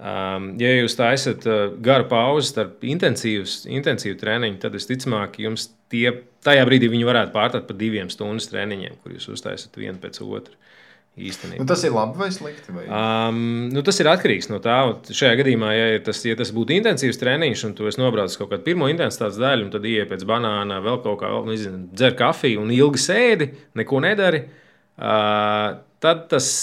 [0.00, 6.06] Um, ja jūs taisat uh, garu pauzi starp intensīvu treniņu, tad visticamāk jums tie,
[6.46, 10.56] tajā brīdī viņi varētu pārtāt par diviem stundas treniņiem, kur jūs uztaisat vienu pēc otru.
[11.20, 11.58] Īstenībā.
[11.60, 12.72] Nu, tas ir labi vai slikti?
[12.72, 12.86] Vai?
[12.86, 14.78] Um, nu, tas ir atkarīgs no tā.
[15.10, 18.88] Šajā gadījumā, ja tas, ja tas būtu intensīvs treniņš, un tu nobrauc kaut kādu pirmo
[18.88, 23.02] intensitātes daļu, un tad ienāc pēc banāna, vēl kaut kā, nezinu, dzer kafiju un ilgi
[23.04, 23.50] sēdi,
[23.82, 26.54] neko nedari, uh, tad tas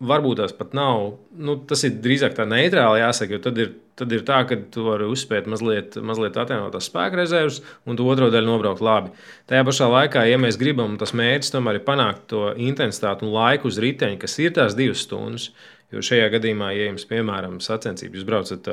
[0.00, 1.16] varbūt tās pat nav.
[1.36, 4.86] Nu, tas ir drīzāk tā neitrāli jāsaka, jo tad ir, tad ir tā, ka tu
[4.86, 9.12] vari uzspēt mazliet, mazliet atjaunot tās spēka rezerves, un tu otro daļu nobraukt labi.
[9.50, 13.68] Tajā pašā laikā, ja mēs gribam, tas mērķis tomēr ir panākt to intensitāti un laiku
[13.70, 15.50] uz riteņa, kas ir tās divas stundas.
[15.90, 18.68] Jo šajā gadījumā, ja jums, piemēram, sacensības, jūs braucat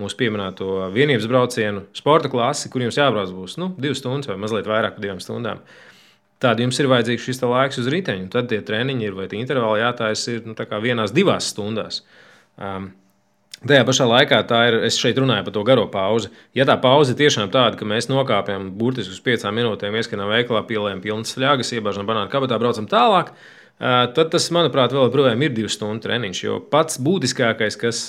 [0.00, 4.66] mūsu pieminēto vienības braucienu, sporta klasi, kur jums jābrauc būs nu, divas stundas vai mazliet
[4.66, 5.87] vairāk par divām stundām, uh,
[6.38, 8.28] Tad jums ir vajadzīgs šis laiks uz riteņa.
[8.30, 12.04] Tad tie treniņi ir vai intervāli jātaisa ir nu, vienās, divās stundās.
[12.56, 12.92] Um,
[13.58, 14.36] Tajā pašā laikā
[14.68, 16.28] ir, es šeit runāju par to garo pauzi.
[16.54, 21.00] Ja tā pauze tiešām tāda, ka mēs nokāpjam burtiski uz piecām minūtēm, ieskanām veikalā, pielējam
[21.02, 25.72] pilnas fļāgas, iebāžam banānu kabatā, braucam tālāk, uh, tad tas, manuprāt, vēl joprojām ir divu
[25.74, 26.44] stundu treniņš.
[26.44, 28.04] Jo pats būtiskākais, kas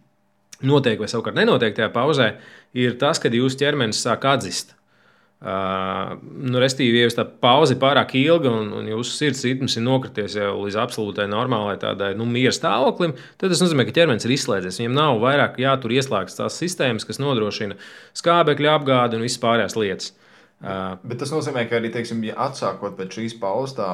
[0.72, 2.32] notiek vai savukārt nenotiek tajā pauzē,
[2.72, 4.72] ir tas, kad jūsu ķermenis sāk atzīt.
[5.38, 9.84] Uh, nu, Restīvi, ja tā pauze ir pārāk ilga un, un jūsu sirds ritms ir
[9.86, 14.34] nokrities jau līdz absolūtai normālai tādai nu, miera stāvoklim, tad tas nozīmē, ka ķermenis ir
[14.34, 14.80] izslēdzies.
[14.82, 17.78] Viņam nav vairāk jātur ieslēgts tās sistēmas, kas nodrošina
[18.18, 20.12] skābekļa apgādi un visas pārējās lietas.
[20.58, 23.86] Uh, Bet tas nozīmē, ka arī, teiksim, ja atsākot pēc šīs pauzes, tā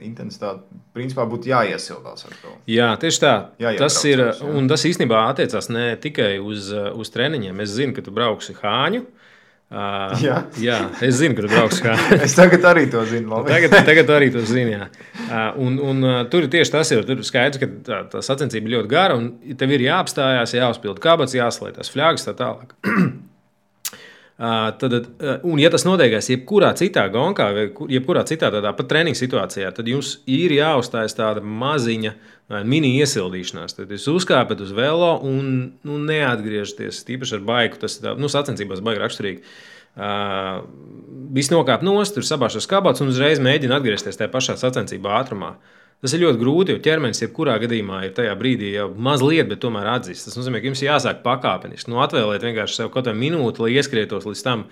[0.00, 0.64] intensitāte
[0.96, 2.56] principā būtu jāiesildās ar to.
[2.72, 3.34] Jā, tieši tā.
[3.76, 4.54] Tas ir, jā.
[4.56, 7.60] un tas īstenībā attiecās ne tikai uz, uz treniņiem.
[7.60, 9.04] Es zinu, ka tu brauksi Hāņu.
[9.04, 9.18] Uh,
[9.72, 10.34] Uh, jā.
[10.60, 11.78] jā, es zinu, kur brauks.
[11.80, 11.94] Kā.
[12.26, 13.40] es tagad arī to zinu.
[13.48, 14.74] Tagad, tagad arī to zinu.
[14.74, 14.88] Jā.
[15.24, 18.76] Uh, un, un, uh, tur tieši tas, ir, tur skaidrs, ka tā, tā sacensība ir
[18.76, 22.76] ļoti gara, un tev ir jāapstājās, jāuzpild kabats, jāslēdz tās fļāgas tā tālāk.
[24.42, 28.88] Uh, tad, uh, un, ja tas notiekās jebkurā citā gonkā, vai jebkurā citā tādā pat
[28.90, 32.10] treniņa situācijā, tad jums ir jāuzstājas tāda maziņa
[32.66, 33.76] mini iesildīšanās.
[33.76, 35.52] Tad jūs uzkāpjat uz velo un
[35.86, 37.04] nu, neatgriežaties.
[37.06, 39.54] Tīpaši ar baigu, tas ir nu, sacensībās baigi raksturīgi.
[39.92, 40.64] Uh,
[41.36, 45.54] viss nokāp nost, tur sabāžas kabats un uzreiz mēģina atgriezties tajā pašā sacensībā ātrumā.
[45.54, 49.60] Uh, Tas ir ļoti grūti, jo ķermenis jebkurā gadījumā ir tajā brīdī jau mazliet, bet
[49.62, 50.26] tomēr atzīst.
[50.26, 51.92] Tas nozīmē, ka jums jāsāk pakāpeniski.
[51.92, 54.64] Nu, atvēlēt vienkārši sev kaut kādu minūti, lai ieskrietos līdz tam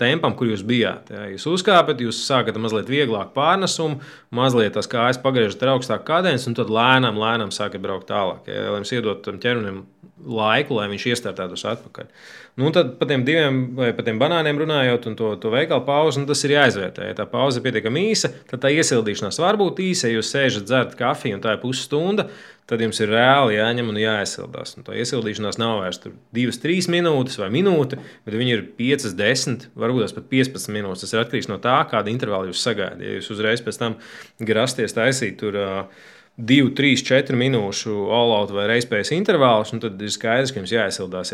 [0.00, 1.10] tempam, kur jūs bijāt.
[1.12, 4.00] Jā, jūs uzkāpjat, jūs sākat mazliet vieglāk pārnesumu,
[4.34, 8.48] mazliet tās kājas pagriežat ar augstāku kadēns, un tad lēnām, lēnām sākat braukt tālāk.
[8.50, 9.84] Jā, lai jums iedot tam ķermenim
[10.26, 12.08] laiku, lai viņš iestartētos atpakaļ.
[12.56, 16.22] Nu, tad par tiem diviem vai par tiem banāniem runājot, un to, to veikalu pauzi,
[16.22, 17.10] nu, tas ir jāizvērtē.
[17.10, 20.08] Ja tā pauze ir pietiekami īsa, tad tā iesildīšanās var būt īsa.
[20.08, 22.30] Ja jūs sēžat, dzerat kafiju un tā ir pusstunda,
[22.66, 24.74] tad jums ir reāli jāņem un jāiesildās.
[24.76, 30.16] Un tā iesildīšanās nav vairs 2-3 minūtes vai minūte, bet viņi ir 5, 10, varbūt
[30.16, 31.06] pat 15 minūtes.
[31.06, 33.02] Tas ir atkarīgs no tā, kāda intervāla jūs sagaidat.
[33.04, 33.98] Ja jūs uzreiz pēc tam
[34.42, 35.58] grasties taisīt tur.
[35.62, 41.32] Uh, 2, 3, 4 minūšu all-out vai reizes intervālus, tad ir skaidrs, ka jums jāiesildās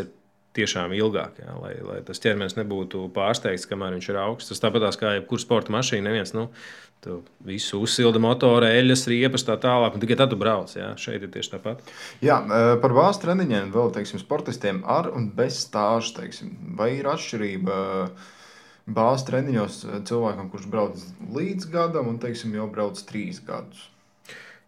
[0.55, 4.53] tiešām ilgāk, jā, lai, lai tas ķermenis nebūtu pārsteigts, kamēr viņš ir augsts.
[4.53, 6.47] Tas tāpat kā jebkurā sporta mašīna, neviens nu,
[7.45, 10.73] visu uzsilda motora, eļļas, riepas, tā tālāk, tikai tad tu brauc.
[10.77, 11.83] Jā, šeit ir tieši tāpat.
[12.23, 16.15] Jā, e, par bāzes treniņiem vēl teiksim, sportistiem ar un bez stāža.
[16.21, 17.79] Teiksim, vai ir atšķirība?
[18.93, 19.79] Bāzes treniņos
[20.09, 23.87] cilvēkam, kurš brauc līdz gadam, un teiksim, jau brauc trīs gadus.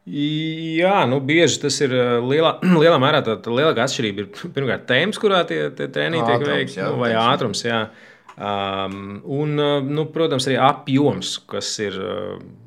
[0.05, 3.23] Jā, nu, bieži tas ir lielā, lielā mērā.
[3.25, 7.15] Tā, tā lielākā atšķirība ir pirmkārt tēmas, kurā tie, tie treniņi tiek veikti, nu, vai
[7.17, 7.65] ātrums.
[7.65, 7.87] Jā.
[8.35, 9.55] Um, un,
[9.87, 11.95] nu, protams, arī apjoms, kas ir,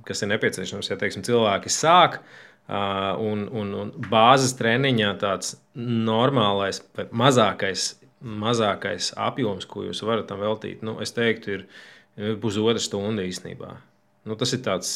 [0.08, 0.88] kas ir nepieciešams.
[0.88, 6.80] Ja teiksim, cilvēki sāk, uh, un, un, un bāzes treniņā tāds normālais,
[7.12, 13.76] mazākais mazākais apjoms, ko jūs varat tam veltīt, nu, es teiktu, ir pusotra stunda īstenībā.
[14.26, 14.90] Nu, tas ir tāds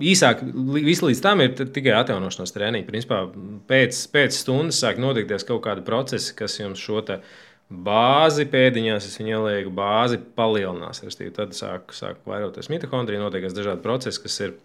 [0.00, 0.40] īsāk,
[0.72, 2.88] viss līdz tam ir tikai atjaunošanās treniņi.
[2.88, 3.22] Principā
[3.68, 7.02] pēc, pēc stundas sāk notikties kaut kādi procesi, kas jums šo
[7.72, 11.02] bāzi pēdiņās, es viņu ielieku, bāzi palielinās.
[11.06, 14.58] Restīvi, tad sāk, sāk vairoties mitohondrija, notiekās dažādi procesi, kas ir.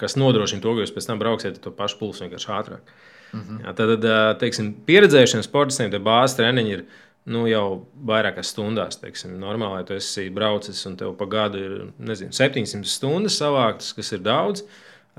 [0.00, 2.92] Kas nodrošina to, ka jūs pēc tam brauksiet ar to pašu pulsu vienkārši ātrāk.
[3.32, 3.58] Mm -hmm.
[3.66, 4.06] Jā, tad,
[4.40, 6.84] teiksim, pieredzējušiem sportistiem tie bāzes treniņi ir
[7.24, 9.00] nu, jau vairākās stundās.
[9.00, 13.92] Teiksim, normāli, ja tu esi braucis un tev pa gadu ir nezinu, 700 stundas savāktas,
[13.96, 14.64] kas ir daudz.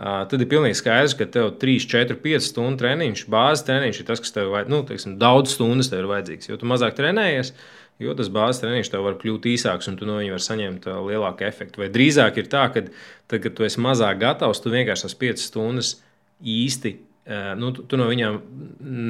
[0.01, 4.23] Tad ir pilnīgi skaidrs, ka tev 3, 4, 5 stundu treniņš, bāzes treniņš ir tas,
[4.23, 6.49] kas tev vajag, nu, teiksim, daudz stundas tev ir vajadzīgs.
[6.49, 7.53] Jo tu mazāk trenējies,
[8.01, 11.45] jo tas bāzes treniņš tev var kļūt īsāks un tu no viņa vari saņemt lielāku
[11.45, 11.83] efektu.
[11.83, 15.45] Vai drīzāk ir tā, ka tad, kad tu esi mazāk gatavs, tu vienkārši tās 5
[15.45, 15.95] stundas
[16.41, 16.95] īsti
[17.55, 18.39] nu, tu, tu no viņiem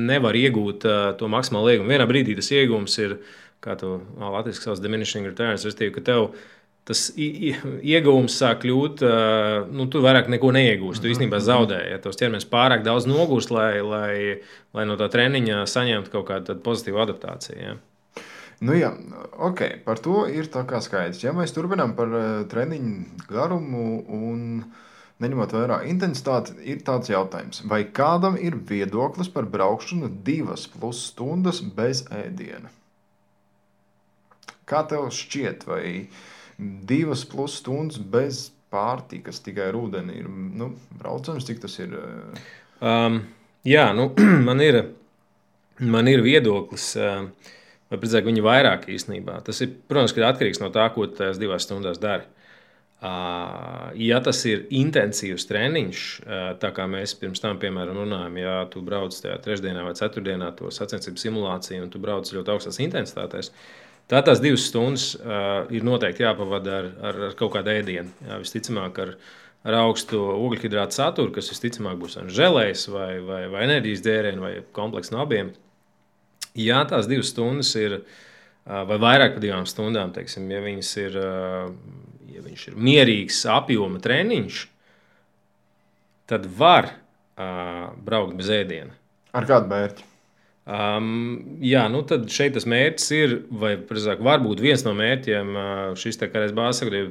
[0.10, 1.94] nevari iegūt uh, to maksimālo ieguvumu.
[1.94, 3.18] Vienā brīdī tas iegūms ir,
[3.64, 6.28] kā to latviešu sauc, diminishing returns, respektīvi, ka tev
[6.88, 11.04] tas ieguvums sāk kļūt, uh, nu, tu vairāk neko neiegūsi.
[11.04, 11.94] Tu īstenībā zaudēji.
[11.94, 14.42] Ja tos ķermenis pārāk daudz nogūst, lai, lai,
[14.76, 17.60] lai no tā treniņa saņemtu kaut kādu pozitīvu adaptāciju.
[17.62, 17.78] Ja.
[18.62, 18.92] Nu, jā,
[19.42, 21.24] ok, par to ir tā kā skaidrs.
[21.24, 23.86] Ja mēs turpinām par uh, treniņu garumu
[24.18, 24.88] un uh,
[25.22, 31.62] neņemot vērā intensitāti, ir tāds jautājums, vai kādam ir viedoklis par braukšanu divas plus stundas
[31.62, 32.72] bez ēdiena?
[34.70, 35.84] Kā tev šķiet, vai
[36.62, 41.95] divas plus stundas bez pārtikas, tikai ar ūdeni ir nu, braucams, cik tas ir?
[41.97, 42.43] Eh?
[42.82, 43.22] Um,
[43.68, 44.12] jā, nu,
[44.47, 44.84] man ir,
[45.82, 46.93] man ir viedoklis.
[46.99, 47.57] Uh,
[47.91, 49.41] Vai precīzāk, viņi vairāk īstenībā.
[49.43, 52.24] Tas ir, protams, atkarīgs no tā, ko tu tajās divās stundās dari.
[52.24, 52.41] Uh,
[53.01, 56.01] Ja tas ir intensīvs treniņš,
[56.62, 60.70] tā kā mēs pirms tam, piemēram, runājām, ja tu brauc tajā trešdienā vai ceturtdienā to
[60.70, 63.49] sacensību simulāciju un tu brauc ļoti augstās intensitātēs,
[64.12, 65.12] tad tās divas stundas
[65.72, 68.12] ir noteikti jāpavada ar, ar, ar kaut kādu ēdienu.
[68.28, 69.16] Jā, visticamāk, ar,
[69.68, 75.16] ar augstu ogļhidrātu saturu, kas visticamāk būs žēlējs vai, vai, vai enerģijas dzēriens vai komplekss
[75.16, 75.53] no abiem.
[76.59, 78.01] Ja tās divas stundas ir
[78.68, 81.16] vai vairāk par divām stundām, teiksim, ja ir
[82.32, 84.62] ja viņš ir mierīgs apjoma treniņš,
[86.32, 88.95] tad var uh, braukt bez ēdiena.
[89.36, 90.11] Ar kādu mērķi?
[90.72, 95.56] Um, jā, nu tad šeit tas mērķis ir, vai precīzāk, varbūt viens no mērķiem
[96.00, 97.10] šis te kā reizes bāze, ir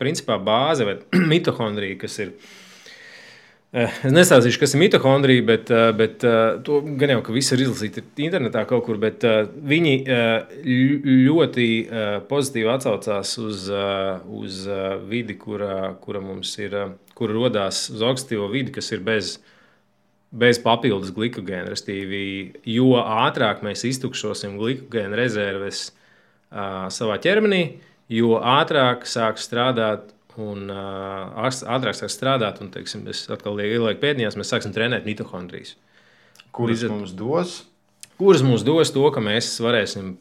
[0.00, 0.94] principā bāze vai
[1.34, 2.36] mitohondrija, kas ir
[3.72, 6.24] es nestāstīšu, kas ir mitohondrija, bet, bet
[6.64, 9.00] to gan jau ka viss ir izlasīts internetā kaut kur.
[9.00, 9.94] Viņi
[11.28, 11.68] ļoti
[12.28, 13.70] pozitīvi atsaucās uz,
[14.42, 14.60] uz
[15.08, 16.76] vidi, kura, kura mums ir,
[17.16, 19.38] kur radās uz augstīvo vidi, kas ir bez,
[20.32, 21.70] bez papildus glikogēna.
[21.72, 22.22] Restīvi,
[22.68, 25.90] jo ātrāk mēs iztukšosim glikogēna rezerves
[26.52, 27.62] savā ķermenī,
[28.12, 30.10] jo ātrāk sāk strādāt
[30.40, 35.74] un uh, ātrāk sāk strādāt, un teiksim, es atkal ielieku pēdiņās, mēs sāksim trenēt mitohondrijas.
[36.52, 37.58] Kuras Līdz, mums dos?
[38.20, 40.12] Kuras mums dos to, ka mēs varēsim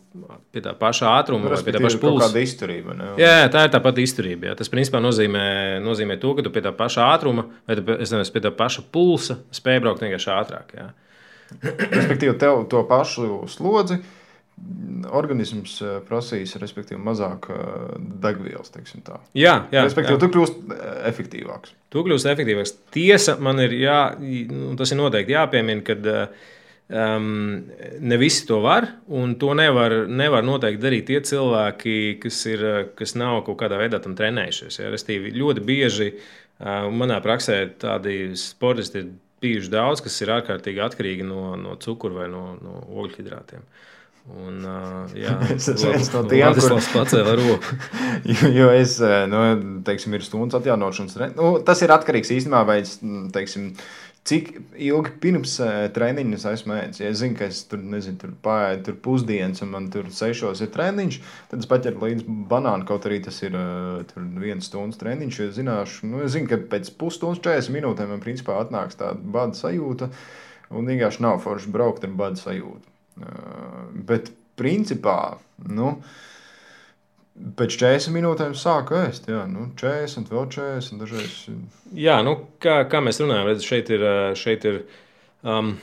[0.53, 2.29] pie tā paša ātruma, vai pie tā paša pulsa.
[2.29, 2.95] Kāda izturība?
[2.97, 3.09] Ne?
[3.21, 4.49] Jā, tā ir tā pati izturība.
[4.49, 4.55] Jā.
[4.57, 5.43] Tas principā nozīmē,
[5.83, 9.83] nozīmē to, ka tu pie tā paša ātruma, vai nezinu, pie tā paša pulsa spēj
[9.83, 10.73] braukt vienkārši ātrāk.
[10.79, 10.87] Jā.
[11.61, 13.99] Respektīvi, tev to pašu slodzi
[15.11, 16.53] organisms eh, prasīs,
[17.01, 17.59] mazāk eh,
[18.23, 18.71] degvielas.
[19.33, 20.21] Jā, jā, respektīvi, jā.
[20.21, 21.75] tu kļūsi eh, efektīvāks.
[21.91, 22.75] Tu kļūsi efektīvāks.
[22.93, 25.97] Tiesa, man ir, jā, nu, tas ir noteikti jāpiemina, ka
[26.91, 27.63] um,
[27.99, 32.65] ne visi to var, un to nevar, nevar noteikti darīt tie cilvēki, kas, ir,
[32.97, 34.81] kas nav kaut kādā veidā tam trenējušies.
[34.83, 34.91] Ja?
[34.93, 41.25] Restīvi, ļoti bieži uh, manā praksē tādi sportisti ir bijuši daudz, kas ir ārkārtīgi atkarīgi
[41.25, 43.65] no, no cukura vai no, no ogļhidrātiem.
[44.31, 47.79] Un, uh, jā, es esmu viens no tiem, kuriem pacēla roku.
[48.35, 48.99] jo, jo es,
[49.31, 49.41] nu,
[49.87, 51.17] teiksim, ir stundas atjaunošanas.
[51.39, 52.81] Nu, tas ir atkarīgs īstenībā, vai
[53.33, 53.71] teiksim,
[54.27, 55.55] cik ilgi pirms
[55.95, 57.01] treniņa es esmu ēdis.
[57.01, 60.61] Ja es zinu, ka es tur, nezinu, tur pārēju tur pusdienas, un man tur sešos
[60.61, 61.17] ir treniņš,
[61.51, 63.57] tad es paķeru līdzi banānu, kaut arī tas ir
[64.11, 65.41] tur viens stundas treniņš.
[65.47, 69.57] Es, zināšu, nu, es zinu, ka pēc pusstundas, 40 minūtēm man principā atnāks tāda bada
[69.57, 70.11] sajūta,
[70.71, 72.85] un vienkārši nav forši braukt ar bada sajūtu.
[74.07, 74.29] Bet
[74.61, 75.17] principā,
[75.65, 75.95] nu,
[77.57, 79.29] pēc 40 minūtēm sāku ēst.
[79.31, 80.99] Jā, nu, 40, vēl 40.
[81.01, 81.37] Dažreiz...
[81.97, 84.05] Jā, nu, kā, kā mēs runājam, redz, šeit ir.
[84.39, 84.83] Šeit ir
[85.45, 85.75] um,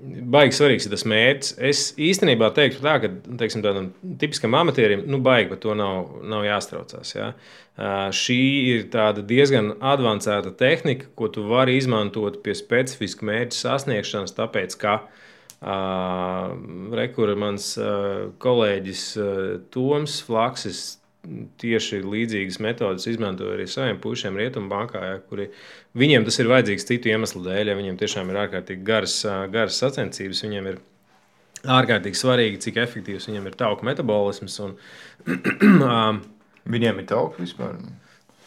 [0.00, 1.54] Baigi svarīgs tas mērķis.
[1.60, 3.90] Es īstenībā teiktu, tā, ka teiksim, tādam
[4.20, 7.10] tipiskam amatierim, nu, baigi par to nav, nav jāstraucās.
[7.16, 7.32] Ja?
[7.74, 8.38] Uh, šī
[8.70, 8.86] ir
[9.28, 16.54] diezgan avansēta tehnika, ko tu vari izmantot pie specifiska mērķa sasniegšanas, tāpēc, ka uh,
[16.96, 19.44] Rekur mans uh, kolēģis uh,
[19.74, 20.99] Toms Flaksis
[21.60, 25.50] tieši līdzīgas metodas izmantoja arī saviem pušiem Rietumbankā, ja, kuri
[26.00, 27.72] viņiem tas ir vajadzīgs citu iemeslu dēļ.
[27.72, 29.16] Ja viņiem tiešām ir ārkārtīgi garas,
[29.52, 30.80] garas sacensības, viņiem ir
[31.68, 34.56] ārkārtīgi svarīgi, cik efektīvs viņiem ir tauku metabolisms.
[34.64, 34.76] Un,
[36.74, 37.76] viņiem ir tauku vispār?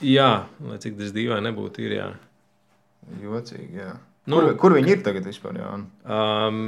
[0.03, 0.31] Jā,
[0.65, 2.09] lai cik tas dīvaini nebūtu, ir jā.
[3.21, 3.93] Jocīgi, jā.
[4.23, 5.57] Nu, kur, kur viņi ir tagad vispār?
[5.59, 6.59] Jā, um,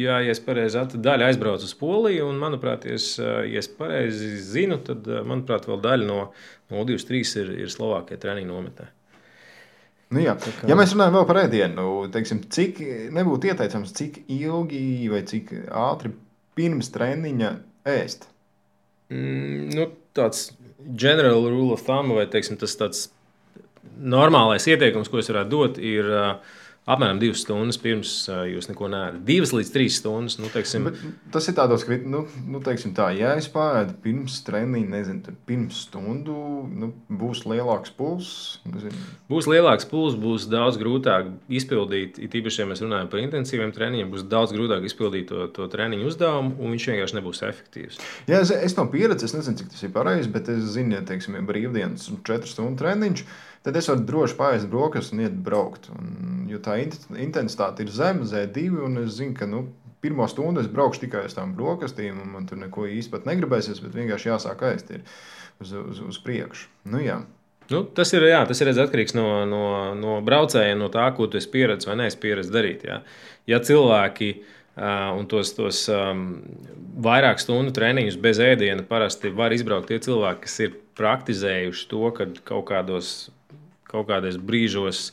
[0.00, 4.30] jā ja es pareizi atceros, daļa aizbrauca uz Poliju, un, manuprāt, es, ja es pareizi
[4.40, 6.22] zinu, tad, manuprāt, vēl daļa no,
[6.72, 8.88] no 23 ir, ir Slovākija treniņu nometnē.
[10.10, 10.32] Nu, jā.
[10.40, 10.70] kā...
[10.70, 12.80] Ja mēs runājam par ēdienu, teiksim, cik
[13.14, 16.14] nebūtu ieteicams, cik ilgi vai cik ātri
[16.58, 17.52] pirms treniņa
[17.92, 18.24] ēst?
[19.12, 20.48] Mm, nu, tāds
[20.96, 23.04] general rule of thumb, vai teiksim, tas tāds
[24.00, 26.56] normālais ieteikums, ko es varētu dot, ir uh,
[26.90, 28.12] apmēram divas stundas pirms
[28.50, 29.22] jūs neko neēdat.
[29.26, 30.38] Divas līdz trīs stundas.
[30.40, 31.00] Nu, teiksim, Bet
[31.34, 35.84] tas ir tādos, ka, nu, nu, teiksim, tā, ja es pārēdu pirms treniņa, nezinu, pirms
[35.86, 36.36] stundu
[36.66, 38.60] nu, būs lielāks pulss.
[39.30, 41.30] Būs lielāks pulss, būs daudz grūtāk
[41.60, 45.68] izpildīt, it īpaši, ja mēs runājam par intensīviem treniņiem, būs daudz grūtāk izpildīt to, to
[45.70, 48.00] treniņu uzdevumu, un viņš vienkārši nebūs efektīvs.
[48.30, 51.38] Jā, es, es no pieredzes nezinu, cik tas ir pareizi, bet es zinu, ja teiksim,
[51.38, 53.24] ja brīvdienas un četru stundu treniņš
[53.66, 55.90] tad es varu droši pāriest brokastis un iet braukt.
[55.94, 59.66] Un, jo tā intensitāte ir zema, Z2, un es zinu, ka nu,
[60.00, 63.82] pirmo stundu es braukšu tikai uz tām brokastīm, un man tur neko īsti pat negribēsies,
[63.84, 66.70] bet vienkārši jāsāk aizt uz, uz, uz priekšu.
[66.88, 67.20] Nu, jā.
[67.70, 71.38] Nu, tas ir, jā, tas ir atkarīgs no, no, no braucēja, no tā, ko tu
[71.38, 72.86] esi pieredzējis vai neesi pieredzējis darīt.
[72.88, 72.96] Jā.
[73.46, 76.24] Ja cilvēki uh, un tos, tos um,
[77.04, 82.26] vairāk stundu treniņus bez ēdiena parasti var izbraukt tie cilvēki, kas ir praktizējuši to, ka
[82.48, 83.12] kaut kādos
[83.90, 85.10] kaut kādos brīžos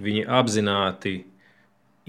[0.00, 1.18] viņi apzināti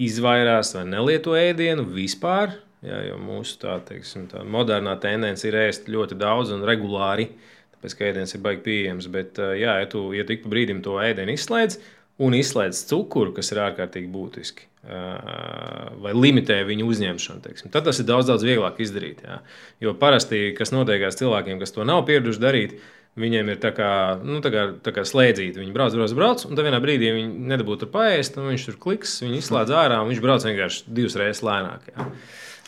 [0.01, 2.59] izvairās vai nelieto ēdienu vispār.
[2.85, 7.31] Jā, jo mūsu tā, teiksim, tā modernā tendence ir ēst ļoti daudz un regulāri,
[7.73, 9.07] tāpēc ka ēdiens ir baigi pieejams.
[9.09, 11.79] Bet, jā, ja tu, ja tu ik pa brīdim to ēdienu izslēdz
[12.21, 14.67] un izslēdz cukuru, kas ir ārkārtīgi būtiski,
[16.03, 19.25] vai limitē viņu uzņemšanu, teiksim, tad tas ir daudz, daudz vieglāk izdarīt.
[19.25, 19.39] Jā.
[19.83, 22.77] Jo parasti, kas notiekās cilvēkiem, kas to nav pieraduši darīt,
[23.15, 23.89] Viņiem ir tā kā,
[24.27, 25.61] nu, tā kā, tā kā slēdzīta.
[25.61, 28.79] Viņi brauc, brauc, brauc, un tad vienā brīdī viņi nedabūtu tur paēst, un viņš tur
[28.83, 31.87] kliks, viņi izslēdz ārā, un viņš brauc vienkārši divas reizes lēnāk.
[31.93, 32.09] Jā.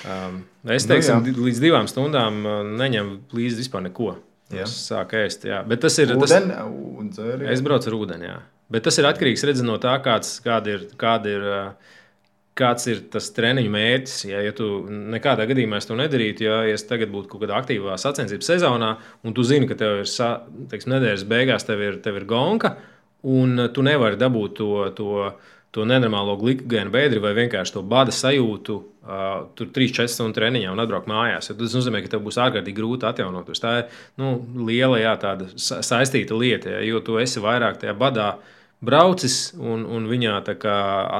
[0.07, 0.37] Um,
[0.71, 4.13] es teiktu, nu, līdz divām stundām uh, neņem līdzi vispār neko.
[4.55, 5.59] Es sāku ēst, jā.
[5.67, 6.15] Bet tas ir.
[6.15, 8.37] Ūdeni, tas, ūdeni, es braucu ar ūdeni, jā.
[8.71, 10.87] Bet tas ir atkarīgs no tā, kāds, kāda ir.
[10.99, 11.97] Kāda ir uh,
[12.57, 14.17] kāds ir tas treniņu mērķis.
[14.29, 18.45] Ja, ja tu nekādā gadījumā to nedarītu, ja, ja tagad būtu kaut kādā aktīvā sacensību
[18.45, 20.09] sezonā, un tu zini, ka tev ir
[20.71, 22.75] teiksim, nedēļas beigās tev ir, tev ir gonka,
[23.27, 24.73] un tu nevari dabūt to.
[24.97, 25.29] to
[25.75, 30.79] To nenormālo glikogēnu bedri vai vienkārši to bada sajūtu, uh, tur 3-4 stundu treniņā un
[30.81, 31.51] atbraukt mājās.
[31.51, 33.61] Tas nozīmē, ka tev būs ārkārtīgi grūti atjaunoties.
[33.61, 34.31] Tā ir nu,
[34.65, 35.13] liela, jā,
[35.59, 38.55] saistīta lieta, ja, jo tu esi vairāk tajā badā uh,
[38.85, 40.77] braucis un, un viņā kā,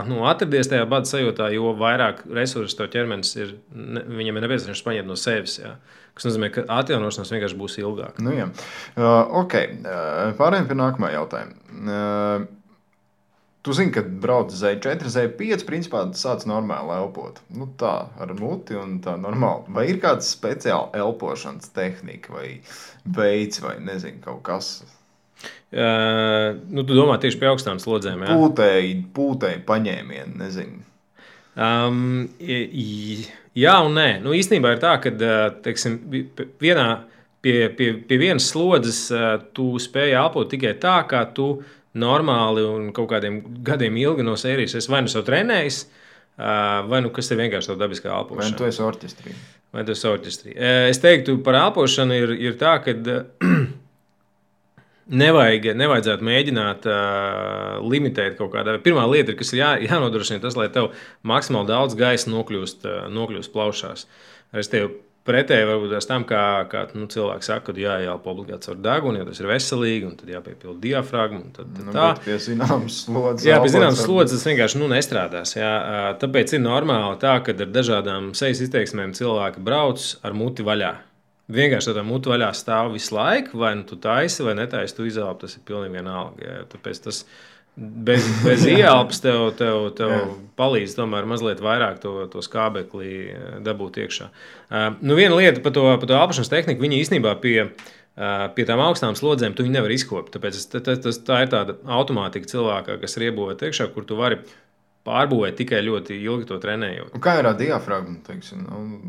[0.09, 4.83] nu, atradies tajā bada sajūtā, jo vairāk resursu tev ķermenis ir, ne, viņam ir nepieciešams
[4.85, 5.57] paņemt no sevis.
[5.63, 5.77] Jā.
[6.17, 8.23] Tas nozīmē, ka atjaunošanās vienkārši būs ilgāka.
[8.25, 8.47] Nu, jā.
[8.97, 9.75] uh, okay.
[9.83, 11.59] uh, pārējiem pie nākamā jautājuma.
[11.77, 12.47] Uh,
[13.67, 17.41] Tu zini, ka brauc Z4, Z5, principā sāc normāli elpot.
[17.51, 19.73] Nu, tā ar muti un tā normāli.
[19.75, 22.45] Vai ir kāda speciāla elpošanas tehnika vai
[23.17, 24.69] veids vai nezinu, kaut kas?
[25.67, 28.23] Uh, nu, tu domā tieši pie augstām slodzēm.
[28.23, 28.37] Ja?
[28.39, 30.85] Pūtēji, pūtēji paņēmieni, nezinu.
[31.57, 34.09] Um, jā, un nē.
[34.23, 35.11] Nu, īstenībā ir tā, ka
[35.65, 35.97] teiksim,
[36.61, 36.87] vienā,
[37.43, 39.07] pie, pie, pie vienas slodzes
[39.57, 41.57] tu spēj elpot tikai tā, kā tu
[41.97, 45.79] normāli un kaut kādiem gadiem ilgi no sērijas esi vai nu savu trenējis,
[46.37, 48.43] vai nu kas ir vienkārši tāda dabiskā elpošana.
[48.43, 49.33] Vai nu tu esi orķestrī?
[49.73, 50.53] Vai tu esi orķestrī?
[50.91, 52.93] Es teiktu, par elpošanu ir, ir tā, ka
[55.07, 58.83] Nevajag, nevajadzētu mēģināt uh, limitēt kaut kādā veidā.
[58.83, 60.91] Pirmā lieta, ir, kas ir jā, jānodrošina, tas, lai tev
[61.27, 64.03] maksimāli daudz gaisa nokļūst, uh, nokļūst plaušās.
[64.57, 64.91] Es tev
[65.27, 69.41] pretēji varbūt tam, kā, kā nu, cilvēks saka, ka jāielpo obligāti caur degunu, jo tas
[69.41, 71.41] ir veselīgi, un tad jāpiepilda diafragma.
[71.55, 73.47] Tad, tad nu, tā pie zināmas slodzes.
[73.47, 75.55] Jā, pie zināmas slodzes tas vienkārši nu, nestrādās.
[75.55, 75.73] Jā.
[76.21, 80.95] Tāpēc ir normāli tā, ka ar dažādām sejas izteiksmēm cilvēki brauc ar muti vaļā
[81.51, 85.45] vienkārši tādā mutu vaļā stāv visu laiku, vai nu tu taisi vai netaisi, tu izelpi,
[85.45, 86.43] tas ir pilnīgi vienalga.
[86.43, 86.57] Jā.
[86.71, 87.21] Tāpēc tas
[87.77, 90.15] bez, bez ieelpas tev, tev, tev
[90.59, 94.31] palīdz tomēr mazliet vairāk to, to skābekli eh, dabūt iekšā.
[94.67, 97.61] Uh, nu, viena lieta par to, par to apšanas tehniku, viņi īstenībā pie.
[98.17, 100.31] Uh, pie tām augstām slodzēm tu nevari izkopt.
[100.33, 104.17] Tāpēc tas, tas, tas, tā ir tāda automātika cilvēkā, kas ir iebūvēta iekšā, kur tu
[104.17, 104.39] vari
[105.07, 107.15] pārbūvēt tikai ļoti ilgi to trenējot.
[107.15, 108.19] Un kā ir ar diafragmu?
[108.27, 109.01] Teiksim, nu,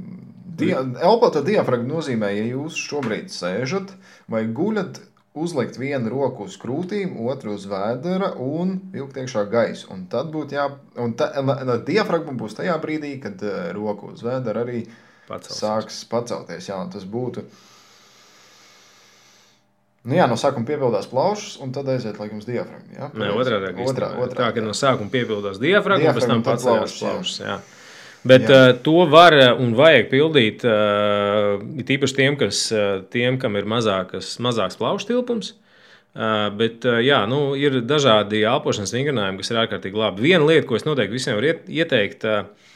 [0.59, 3.94] dia, elpota diafragma nozīmē, ja jūs šobrīd sēžat
[4.30, 5.03] vai guļat,
[5.38, 9.90] uzlikt vienu roku uz krūtīm, otru uz vēdera un vilkt iekšā gaisu.
[9.94, 10.66] Un tad būtu jā,
[10.99, 11.30] un ta,
[11.86, 14.84] diafragma būs tajā brīdī, kad uh, roku uz vēdera arī
[15.28, 15.61] Pacelsies.
[15.61, 16.70] sāks pacelties.
[16.70, 17.44] Jā, tas būtu.
[20.09, 22.94] Nu jā, no sākuma piepildās plaušas, un tad aiziet laikam uz diafragmu.
[22.96, 26.94] Jā, Nē, otrādi- otrā, otrā, tā, ka no sākuma piepildās diafragma, un pēc tam paceļās
[27.02, 27.48] plaušas, jā.
[27.52, 27.59] Jā.
[28.28, 32.62] Bet uh, to var uh, un vajag pildīt uh, tīpaši tiem, kas,
[33.12, 35.52] tiem, kam ir mazākas, mazāks plaušu tilpums.
[36.18, 40.24] Uh, bet, uh, jā, nu, ir dažādi elpošanas vingrinājumi, kas ir ārkārtīgi labi.
[40.24, 42.67] Viena lieta, ko es noteikti visiem varu iet- ieteikt, uh,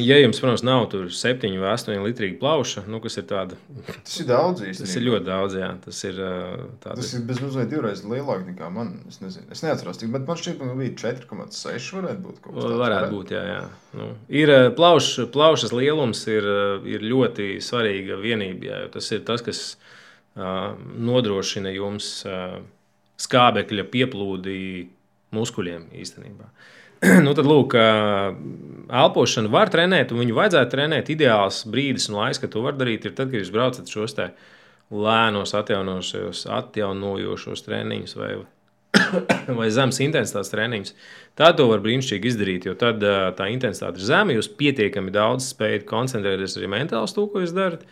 [0.00, 3.58] ja jums, protams, nav tur 7 vai 8 litrīga plauša, nu, kas ir tāda,
[4.06, 4.86] Tas ir daudz īstenībā.
[4.86, 5.56] tas ir ļoti daudz.
[5.60, 8.94] Jā, tas ir, uh, tāda, Tas ir bezmazliet divreiz lielāk nekā man.
[9.10, 9.44] Es, nezinu.
[9.52, 12.38] es neatceros, cik, bet man šķiet, ka bija 4,6 varētu būt.
[12.44, 13.42] kaut kas tāds, Varētu būt, jā.
[13.52, 13.60] jā.
[14.00, 14.08] Nu,
[14.42, 16.48] ir plauš, plaušas lielums, ir,
[16.96, 18.70] ir ļoti svarīga vienība.
[18.70, 22.58] Jā, jo tas ir tas, kas uh, nodrošina jums uh,
[23.20, 24.58] skābekļa pieplūdi
[25.36, 26.48] muskuļiem īstenībā.
[27.26, 27.76] nu, tad, lūk,
[28.86, 31.10] elpošanu var trenēt, un viņu vajadzētu trenēt.
[31.14, 34.26] Ideāls brīdis un laiks, kad to var darīt, ir tad, kad jūs braucat šos te
[34.94, 38.32] lēnos, atjaunojošos treniņus vai,
[39.58, 40.96] vai zemes intensitātes treniņus.
[41.38, 42.96] Tad to var brīnišķīgi izdarīt, jo tad
[43.38, 47.56] tā intensitāte ir zema, jūs pietiekami daudz spējat koncentrēties arī mentāli uz to, ko jūs
[47.56, 47.82] darat,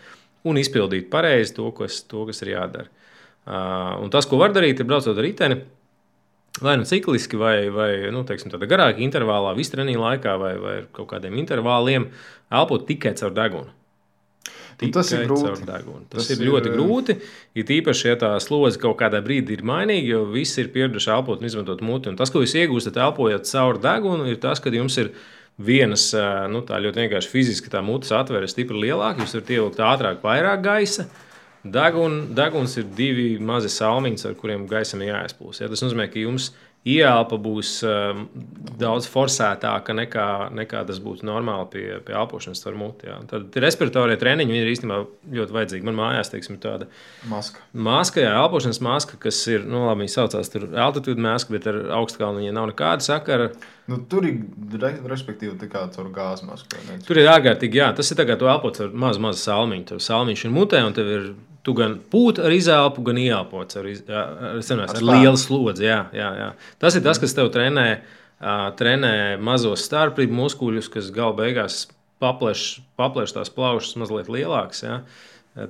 [0.44, 2.90] un izpildīt pareizi to, kas, to, kas ir jādara.
[3.44, 5.58] Uh, un tas, ko var darīt, ir braucot ar riteni.
[6.62, 10.74] Vai nu cikliski, vai, vai nu, teiksim, tādā garākā intervālā, visu treniņu laikā, vai, vai
[10.94, 12.07] kaut kādiem intervāliem,
[12.55, 13.72] elpot tikai caur degunu.
[14.82, 15.64] Un tas ir grūti.
[15.66, 17.16] Tas, Tas ir ir, ļoti eh, grūti.
[17.59, 21.42] Ir īpaši, ja tā slodze kaut kādā brīdī ir mainīga, jo visi ir pieraduši elpot
[21.42, 22.11] un izmantot muti.
[22.11, 25.12] Un tas, ko jūs iegūstat elpojot caur degunu, ir tas, ka jums ir
[25.62, 30.22] vienas eh, nu, ļoti vienkārši fiziski tā mutes atveres stipri lielāka, jūs varat ievilkt ātrāk,
[30.26, 31.07] vairāk gaisa.
[31.64, 35.62] Degun, deguns ir divi mazi salmiņi, ar kuriem gaisam ir jāizplūst.
[35.62, 35.70] Ja?
[35.72, 36.50] Tas nozīmē, ka jums
[36.84, 38.26] ieelpa būs um,
[38.76, 43.08] daudz forsētāka nekā, nekā tas būtu normāli pie, pie elpošanas ar muti.
[43.08, 43.16] Ja?
[43.30, 44.98] Tad respiratorie treniņi ir īstenībā
[45.38, 45.86] ļoti vajadzīgi.
[45.88, 46.90] Man mājās teiksim, tāda
[47.30, 47.64] Maska.
[47.72, 51.80] maska, jā, elpošanas maska, kas ir, nu, labi, viņi saucās tur altitūda maska, bet ar
[52.02, 53.48] augstkalnu viņai nav nekāda sakara.
[53.88, 54.44] Nu, tur ir
[54.76, 56.76] re, respektīvi tā kā caur gāzes masku.
[56.76, 57.00] vai ne?
[57.08, 59.88] Tur ir ārkārtīgi, jā, tas ir tā kā tu elpots ar mazu, mazu salmiņu.
[59.94, 61.26] Tev salmiņš ir mutē, un tev ir
[61.64, 65.88] tu gan pūt ar izelpu, gan ieelpots ar, iz, ar, ar, ar, lielu slodzi.
[65.88, 66.48] Jā, jā, jā.
[66.82, 71.86] Tas ir tas, kas tev trenē, uh, trenē mazos starprību muskuļus, kas gala beigās
[72.22, 72.66] paplēš,
[73.00, 74.84] paplēš tās plaušas mazliet lielākas.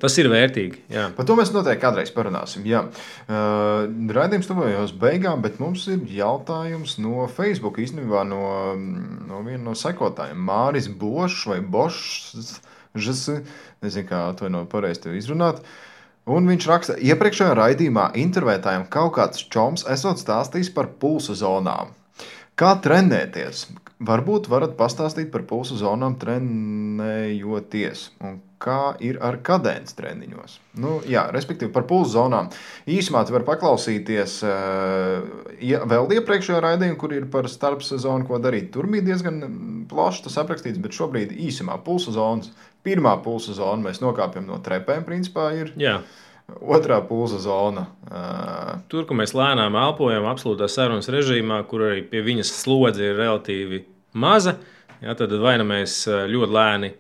[0.01, 0.79] Tas ir vērtīgi.
[0.95, 1.11] Jā.
[1.13, 2.63] Par to mēs noteikti kādreiz parunāsim.
[2.65, 2.87] Jā.
[3.29, 3.85] Uh,
[4.17, 7.77] Raidījums tuvojas beigām, bet mums ir jautājums no Facebook.
[7.85, 8.41] Īstenībā no,
[9.29, 10.41] no viena no sekotājiem.
[10.41, 12.55] Māris Bošs vai Bošs.
[12.95, 15.65] Nezinu, kā to no pareizi izrunāt.
[16.31, 21.93] Un viņš raksta, iepriekšējā raidījumā intervētājiem kaut kāds čoms esot stāstījis par pulsu zonām.
[22.57, 23.67] Kā trenēties?
[24.05, 28.07] Varbūt varat pastāstīt par pulsu zonām, trenējoties.
[28.25, 30.57] Un kā ir ar kadēnas treniņos?
[30.81, 32.49] Nu, jā, respektīvi, par pulsu zonām.
[32.91, 35.29] Īsumā tu vari paklausīties uh,
[35.61, 38.73] vēl iepriekšējā raidījumā, kur ir par starpsezonu, ko darīt.
[38.75, 39.41] Tur bija diezgan
[39.91, 42.53] plaši tas aprakstīts, bet šobrīd īsumā pulsu zonas.
[42.85, 46.01] Pirmā pulsu zona mēs nokāpjam no trepēm, principā ir Jā.
[46.61, 47.87] otrā pulsa zona.
[48.11, 53.17] Uh, Tur, kur mēs lēnām elpojam, absolūtā sarunas režīmā, kur arī pie viņas slodze ir
[53.21, 53.85] relatīvi
[54.15, 54.59] maza,
[55.03, 56.93] jā, tad vai nu mēs eh, ļoti lēni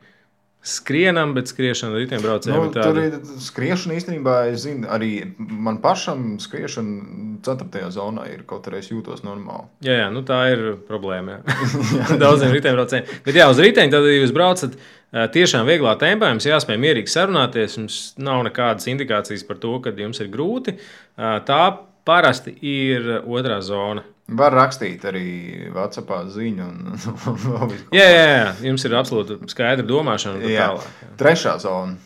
[0.65, 3.05] skrienam, bet skriešana riteņbraucējiem Nu, ir tur tāda.
[3.05, 7.85] ir skriešana īstenībā, es zinu, arī man pašam skriešana 4.
[7.93, 9.69] zonā ir kaut es jūtos normāli.
[9.85, 11.43] Jā, jā nu tā ir problēma.
[12.25, 13.23] Daudziem riteņbraucējiem.
[13.27, 14.79] Bet jā, uz riteņa tad, jūs braucat
[15.35, 17.77] tiešām vieglā tempā, jums jāspēj mierīgi sarunāties.
[17.79, 20.79] Jums nav nekādas indikācijas par to, ka jums ir grūti.
[21.15, 21.62] Tā
[22.05, 24.05] parasti ir otrā zona.
[24.25, 25.27] Var rakstīt arī
[25.75, 26.69] Vācijā ziņu.
[26.69, 26.95] Un,
[27.53, 30.41] un Jā, jā, jā, jums ir absolūti skaidra domāšana.
[30.49, 30.71] Jā.
[30.71, 31.11] tālāk, jā.
[31.21, 31.99] Trešā zona.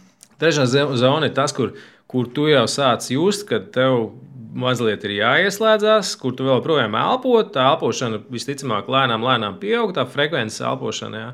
[0.42, 1.76] Trešā zona ir tas, kur,
[2.10, 4.10] kur tu jau sāc just, ka tev
[4.58, 7.36] mazliet ir jāieslēdzas, kur tu vēl projām elpo.
[7.54, 11.22] Tā elpošana visticamāk lēnām, lēnām pieaug, tā frekvences elpošana.
[11.22, 11.32] Jā.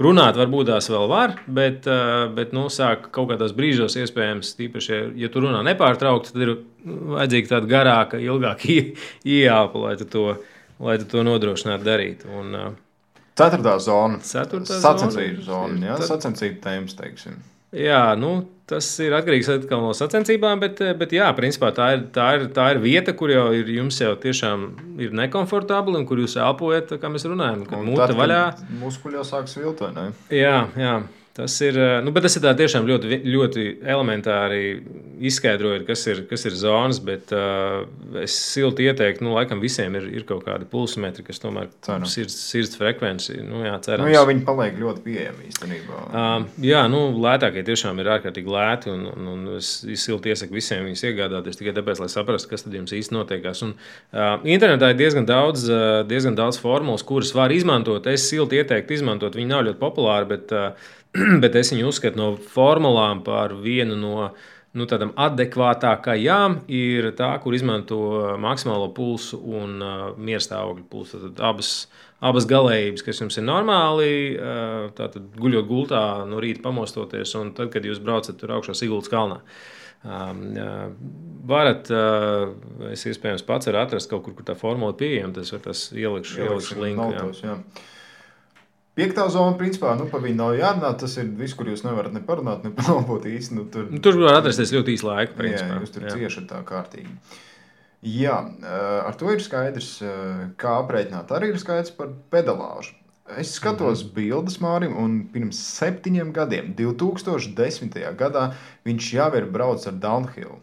[0.00, 5.00] Runāt varbūt tās vēl var, bet, eh, bet nu, sāk kaut kādos brīžos, iespējams, tīpaši,
[5.20, 6.54] ja tu runā nepārtraukti, tad ir
[6.86, 10.24] vajadzīga tāda garāka, ilgāka ie- ieelpa, lai tu to,
[10.80, 12.24] lai tu to nodrošinātu darīt.
[12.30, 12.76] Un,
[13.40, 14.18] Ceturtā zona.
[14.18, 15.74] Ceturtā Sacensību zona.
[15.74, 15.86] zona.
[15.86, 17.38] Jā, Tad- sacensību tēmas, teiksim.
[17.72, 22.48] Jā, nu, tas ir atkarīgs no sacensībām, bet, bet jā, principā tā ir, tā, ir,
[22.50, 24.64] tā ir vieta, kur jau ir, jums jau tiešām
[24.98, 28.40] ir nekomfortabli un kur jūs elpojat, kā mēs runājam, kad mūte vaļā.
[28.80, 30.08] Muskuļi jau sāk svilpt, vai ne?
[30.34, 30.96] Jā, jā.
[31.32, 34.80] Tas ir, eh, nu, tas ir tiešām ļoti, ļoti elementāri
[35.30, 37.84] izskaidrojot, kas ir, kas ir zonas, bet uh,
[38.18, 42.34] es silti ieteiktu, nu, laikam visiem ir, ir kaut kādi pulsmetri, kas tomēr ir sirds,
[42.50, 43.36] sirds frekvenci.
[43.46, 44.08] Nu, jā, cerams.
[44.08, 46.02] nu, jā, viņi paliek ļoti pieejami īstenībā.
[46.08, 49.72] Uh, jā, nu, lētākie tiešām ir ārkārtīgi lēti, un, un, un es
[50.02, 53.62] silti iesaku visiem viņus iegādāties tikai tāpēc, lai saprastu, kas tad jums īsti notiekās.
[53.68, 58.08] Un, uh, internetā ir diezgan daudz, uh, diezgan daudz formulas, kuras var izmantot.
[58.10, 60.96] Es silti ieteiktu izmantot, viņi nav ļoti populāri, bet uh,
[61.42, 64.30] bet es viņu uzskatu no formulām par vienu no
[64.76, 67.98] nu, tādām adekvātākajām, ir tā, kur izmanto
[68.40, 71.18] maksimālo pulsu un uh, mieru stāvokļa pulsu.
[71.24, 71.72] Tad abas,
[72.22, 77.72] abas galējības, kas jums ir normāli, uh, tātad guļot gultā no rīta pamostoties, un tad,
[77.74, 79.40] kad jūs braucat tur augšā Sigultas kalnā.
[80.00, 80.86] Um, uh,
[81.50, 82.54] varat, uh,
[82.94, 86.44] es iespējams pats varu atrast kaut kur, kur tā formula pieejama, tas var tas ielikšu,
[86.46, 87.26] ielikšu jā.
[87.44, 87.58] Jā.
[88.98, 90.90] Piektā zona, principā, nu, par viņu nav jārunā.
[90.98, 93.54] Tas ir viss, kur jūs nevarat ne parunāt, ne palabot īsti.
[93.56, 95.36] Nu, tur, nu, tur var atrasties ļoti īsu laiku.
[95.38, 95.76] Principā.
[95.76, 97.14] Jā, jūs tur cieši tā kārtīgi.
[98.10, 98.38] Jā,
[99.04, 99.92] ar to ir skaidrs,
[100.60, 101.30] kā aprēķināt.
[101.36, 102.96] Arī ir skaidrs par pedalāžu.
[103.38, 104.14] Es skatos mm -hmm.
[104.14, 108.16] bildes Mārim, un pirms septiņiem gadiem, 2010.
[108.16, 110.58] gadā, viņš jau ir braucis ar downhill.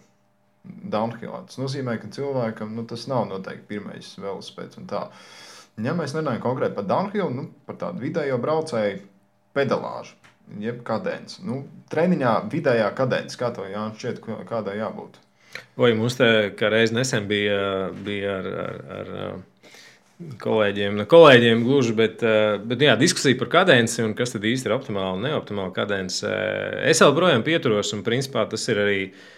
[0.84, 1.46] downhill.
[1.46, 4.78] Tas nozīmē, ka cilvēkam nu, tas nav noteikti pirmais velospēds.
[5.84, 8.98] Ja mēs runājam konkrēti par downhill, nu, par tādu vidējo braucēju
[9.58, 10.16] pedalāžu,
[10.62, 11.44] jeb kadenci.
[11.46, 11.62] Nu,
[11.94, 15.20] treniņā vidējā kadence, kā to Jānis šķiet, kādai jābūt?
[15.78, 17.60] Vai mums te kā reiz nesen bija,
[18.06, 22.26] bija ar, ar, ar kolēģiem, ne kolēģiem gluži, bet,
[22.66, 26.30] bet jā, diskusija par kadenci un kas tad īsti ir optimāla un neoptimāla kadence.
[26.90, 29.02] Es joprojām pieturos un principā tas ir arī.
[29.08, 29.34] Uh,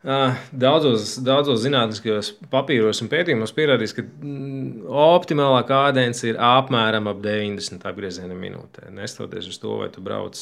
[0.00, 7.84] Daudzos, daudzos zinātniskajos papīros un pētījumos pierādīts, ka mm, optimālā kādence ir apmēram ap 90
[7.90, 8.86] apgriezieniem minūtē.
[8.96, 10.40] Neskatoties uz to, vai tu brauc,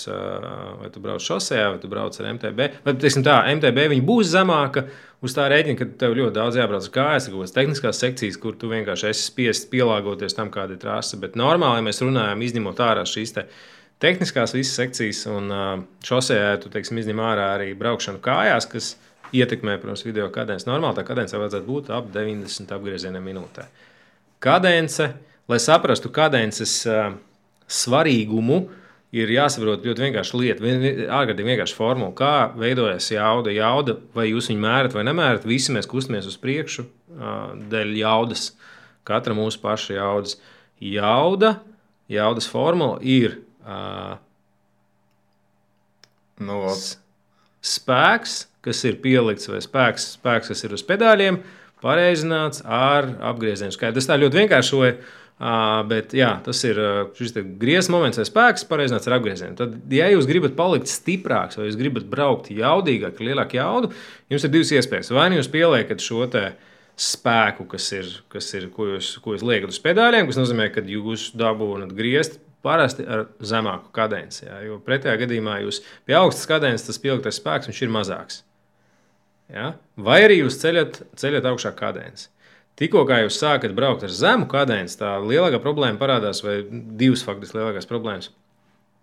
[0.78, 2.68] vai tu brauc šosejā, vai tu brauc ar MTB.
[2.84, 4.84] Vai, teiksim, tā, MTB būs zemāka
[5.26, 8.54] uz tā rēķina, ka tev ļoti daudz jābrauc ar kājas, kaut kādas tehniskās sekcijas, kur
[8.54, 11.18] tu vienkārši esi spiests pielāgoties tam, kāda ir trase.
[11.18, 13.34] Bet normāli, ja mēs runājam, izņemot ārā šīs
[13.98, 15.50] tehniskās visas sekcijas, un
[16.06, 20.68] šosejā tu teiksim, izņem ārā arī braukšanu kājās, kas ir ietekmē, protams, video kadence.
[20.68, 23.66] Normāli tā kadence vajadzētu būt ap 90 apgriezieniem minūtē.
[24.44, 25.12] Kadence,
[25.50, 27.12] lai saprastu kadences uh,
[27.68, 28.62] svarīgumu,
[29.16, 30.72] ir jāsaprot ļoti vienkārši lieta,
[31.16, 33.52] ārkārtīgi vienkārši formula, kā veidojas jauda.
[33.54, 38.52] Jauda, vai jūs viņu mērat vai nemērat, visi mēs kustamies uz priekšu uh, dēļ jaudas,
[39.08, 40.38] katra mūsu paša jaudas.
[40.84, 41.56] Jauda,
[42.12, 44.18] jaudas formula ir uh,
[46.44, 46.60] nu,
[47.64, 51.40] spēks kas ir pielikts, vai spēks, spēks kas ir uz pedāļiem,
[51.82, 53.98] pareizināts ar apgriezienu skaitu.
[53.98, 54.98] Tas tā ļoti vienkāršoja.
[54.98, 55.18] Uh,
[55.86, 56.78] bet jā, tas ir
[57.14, 59.54] šis griezts moments, vai spēks pareizināts ar apgriezienu.
[59.60, 63.92] Tad, ja jūs gribat palikt stiprāks, vai jūs gribat braukt jaudīgāk, lielāku jaudu,
[64.32, 65.12] jums ir divas iespējas.
[65.14, 66.26] Vai nu jūs pieliekat šo
[66.98, 70.82] spēku, kas ir, kas ir ko, jūs, ko jūs liekat uz pedāļiem, kas nozīmē, ka
[70.82, 74.48] jūs dabūjat griezt parasti ar zemāku kadenci.
[74.66, 78.42] Jo pretējā gadījumā jūs pie augstas kadences tas pieliktais spēks ir mazāks.
[79.52, 79.72] Ja?
[79.96, 82.28] Vai arī jūs ceļat, ceļat augšā kadēns.
[82.78, 87.58] Tikko kā jūs sākat braukt ar zemu kadēns, tā lielākā problēma parādās, vai divas faktiski
[87.58, 88.30] lielākās problēmas.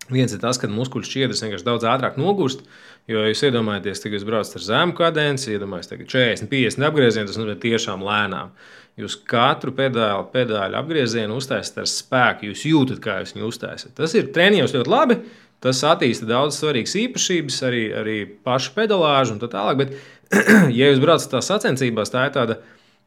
[0.06, 2.62] Viens ir tas, ka muskuļu šķiedras vienkārši daudz ātrāk nogurst.
[3.10, 7.40] Jo jūs iedomājaties, ka jūs braucat ar zemu kadenci, iedomājaties, ka 40, 50 apgriezieni tas
[7.42, 8.54] nozīmē tiešām lēnām.
[9.02, 13.96] Jūs katru pedāli, pedāļu apgriezienu uztaisat ar spēku, jūs jūtat, kā jūs viņu uztaisat.
[13.98, 15.20] Tas ir treniņos ļoti labi.
[15.64, 18.16] Tas attīsta daudz svarīgas īpašības, arī, arī
[18.46, 19.80] pašu pedalāžu un tā tālāk.
[19.80, 19.96] Bet
[20.80, 22.60] ja jūs braucat tās sacensībās, tā ir tāda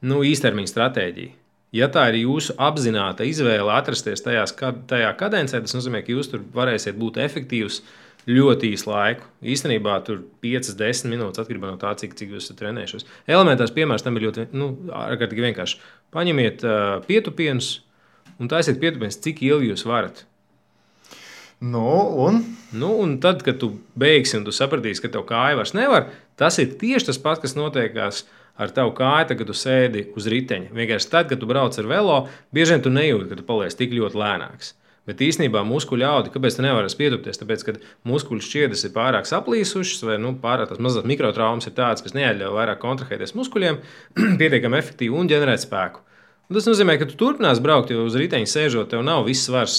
[0.06, 1.34] nu, īstermiņa stratēģija.
[1.76, 4.54] Ja tā ir jūsu apzināta izvēle atrasties tajās,
[4.88, 7.82] tajā kadencē, tas nozīmē, ka jūs tur varēsiet būt efektīvs
[8.28, 9.28] ļoti īsu laiku.
[9.44, 13.04] Īstenībā tur 5, 10 minūtes atkarībā no tā, cik, cik jūs esat trenējušies.
[13.28, 15.78] Elementārs piemērs tam ir ļoti nu, vienkārši.
[16.16, 17.74] Paņemiet uh, pietupienus
[18.40, 20.24] un taisiet pietupienus, cik ilgi jūs varat.
[21.60, 21.84] Nu,
[22.24, 22.40] un?
[22.72, 26.06] Nu, un tad, kad tu beigsi un tu sapratīsi, ka tev kāja vairs nevar,
[26.38, 28.24] tas ir tieši tas pats, kas notiekās
[28.58, 30.72] ar tavu kāju, kad tu sēdi uz riteņa.
[30.74, 32.18] Vienkārši tad, kad tu brauc ar velo,
[32.54, 34.74] bieži vien tu nejūti, ka tu paliec tik ļoti lēnāks.
[35.08, 37.38] Bet īstenībā muskuļu audi, kāpēc tu nevari pietupties?
[37.40, 37.74] Tāpēc, ka
[38.10, 42.52] muskuļu šķiedras ir pārāk saplīsušas, vai nu, pārāk tās mazas mikrotraumas ir tādas, kas neļauj
[42.52, 43.78] vairāk kontrahēties muskuļiem,
[44.42, 46.04] pietiekami efektīvi un ģenerēt spēku.
[46.48, 49.78] Un tas nozīmē, ka tu turpinās braukt, jo uz riteņa sēžot, tev nav viss svars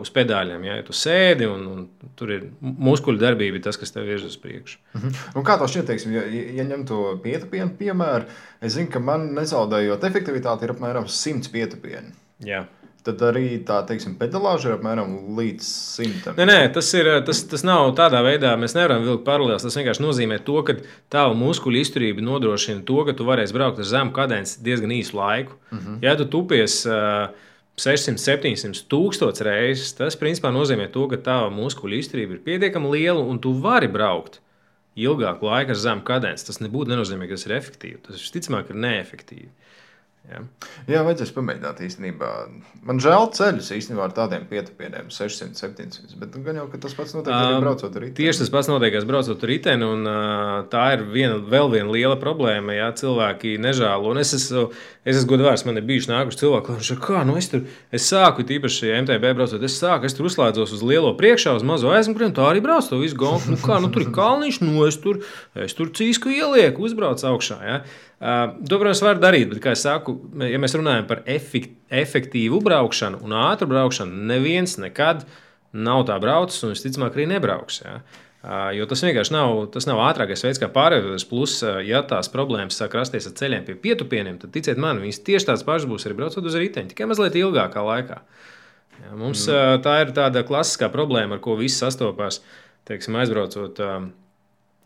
[0.00, 0.64] uz pedāļiem.
[0.66, 4.38] Ja, ja tu sēdi un, un tur ir muskuļu darbība, tas, kas tev virz uz
[4.42, 4.80] priekšu.
[4.94, 5.44] Uh -huh.
[5.46, 6.24] Kā tas šķiet, teiksim, ja,
[6.58, 8.26] ja ņem to pietupienu piemēru,
[8.60, 12.12] es zinu, ka man nezaudējot efektivitāti ir apmēram 100 pietupieni.
[12.44, 12.66] Jā.
[13.06, 16.34] Tad arī tā teiksim, pedalāža ir apmēram līdz simtam.
[16.36, 18.50] Nē, nē tas, ir, tas, tas nav tādā veidā.
[18.58, 19.64] Mēs nevaram vilkt paralēlus.
[19.64, 20.74] Tas vienkārši nozīmē to, ka
[21.08, 25.56] tava muskuļu izturība nodrošina to, ka tu varēsi braukt ar zemu kadenci diezgan īsu laiku.
[25.70, 25.98] Uh -huh.
[26.02, 27.30] Ja tu tupies uh,
[27.78, 33.22] 600, 700, 1000 reizes, tas principā nozīmē to, ka tava muskuļu izturība ir pietiekami liela
[33.22, 34.40] un tu vari braukt
[34.98, 36.46] ilgāku laiku ar zemu kadenci.
[36.48, 38.00] Tas nebūtu nenozīmē, ka tas ir efektīvi.
[38.08, 39.50] Tas visticamāk ir neefektīvi.
[40.28, 40.40] Jā,
[40.90, 42.30] Jā vajadzēs pamēģināt īstenībā.
[42.88, 46.18] Man žēl ceļus īstenībā ar tādiem pietupieniem, 600, 700.
[46.20, 48.16] Bet nu, gan jau tas pats notiek arī braucot ar riteni.
[48.18, 49.88] Tieši tas pats notiek, braucot ar riteni.
[49.88, 50.08] Un,
[50.72, 52.76] tā ir viena, vēl viena liela problēma.
[52.76, 54.12] Jā, cilvēki nežēlo.
[54.12, 54.66] Un es esmu,
[55.08, 57.64] es esmu godvārds, man ir bijuši nākuši cilvēki, kuriem ir kā, nu es tur
[57.94, 61.92] es sāku, tīpaši MTB braucot, es sāku, es tur uzslēdzos uz lielo priekšā, uz mazo
[61.94, 63.54] aizmuguri, un tā arī braucu to visu gonku.
[63.54, 65.22] Nu, kā, nu, tur ir kalniņš, nu es tur,
[65.56, 67.58] es tur cīsku ielieku, uzbraucu augšā.
[67.64, 67.80] Jā.
[68.18, 73.34] Uh, protams, var darīt, bet, kā jau saku, ja mēs runājam par efektīvu braukšanu un
[73.38, 75.24] ātru braukšanu, neviens nekad
[75.76, 77.82] nav tā braucis un visticamāk arī nebrauks.
[77.84, 78.00] Ja?
[78.76, 81.26] Jo tas vienkārši nav, tas nav ātrākais veids, kā pārvietoties.
[81.28, 85.50] Plus, ja tās problēmas sāk rasties ar ceļiem pie pietupieniem, tad ticiet man, viņas tieši
[85.50, 88.20] tādas pašas būs arī braucot uz riteņa, tikai mazliet ilgākā laikā.
[89.02, 89.82] Ja, mums mm.
[89.84, 92.40] tā ir tāda klasiskā problēma, ar ko visi sastopās,
[92.88, 93.82] teiksim, aizbraucot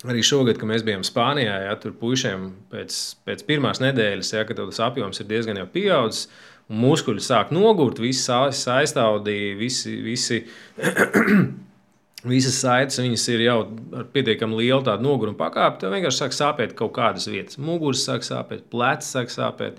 [0.03, 2.97] Arī šogad, kad mēs bijām Spānijā, ja tur puišiem pēc,
[3.27, 6.27] pēc pirmās nedēļas, ja, tas apjoms ir diezgan jau pieaudzis,
[6.71, 10.41] un muskuļi sāk nogurt, visi aiztaudīja, visi, visi,
[12.33, 13.59] visas saites viņas ir jau
[14.01, 15.85] ar pietiekami lielu tādu noguruma pakāpi.
[15.85, 17.61] Tev vienkārši sāk sāpēt kaut kādas vietas.
[17.63, 19.79] Muguras sāk sāpēt, plecs sāk sāpēt.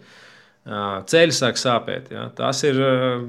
[0.64, 2.08] Ceļš sāk sāpēt.
[2.14, 2.30] Ja.
[2.36, 2.78] Tās ir,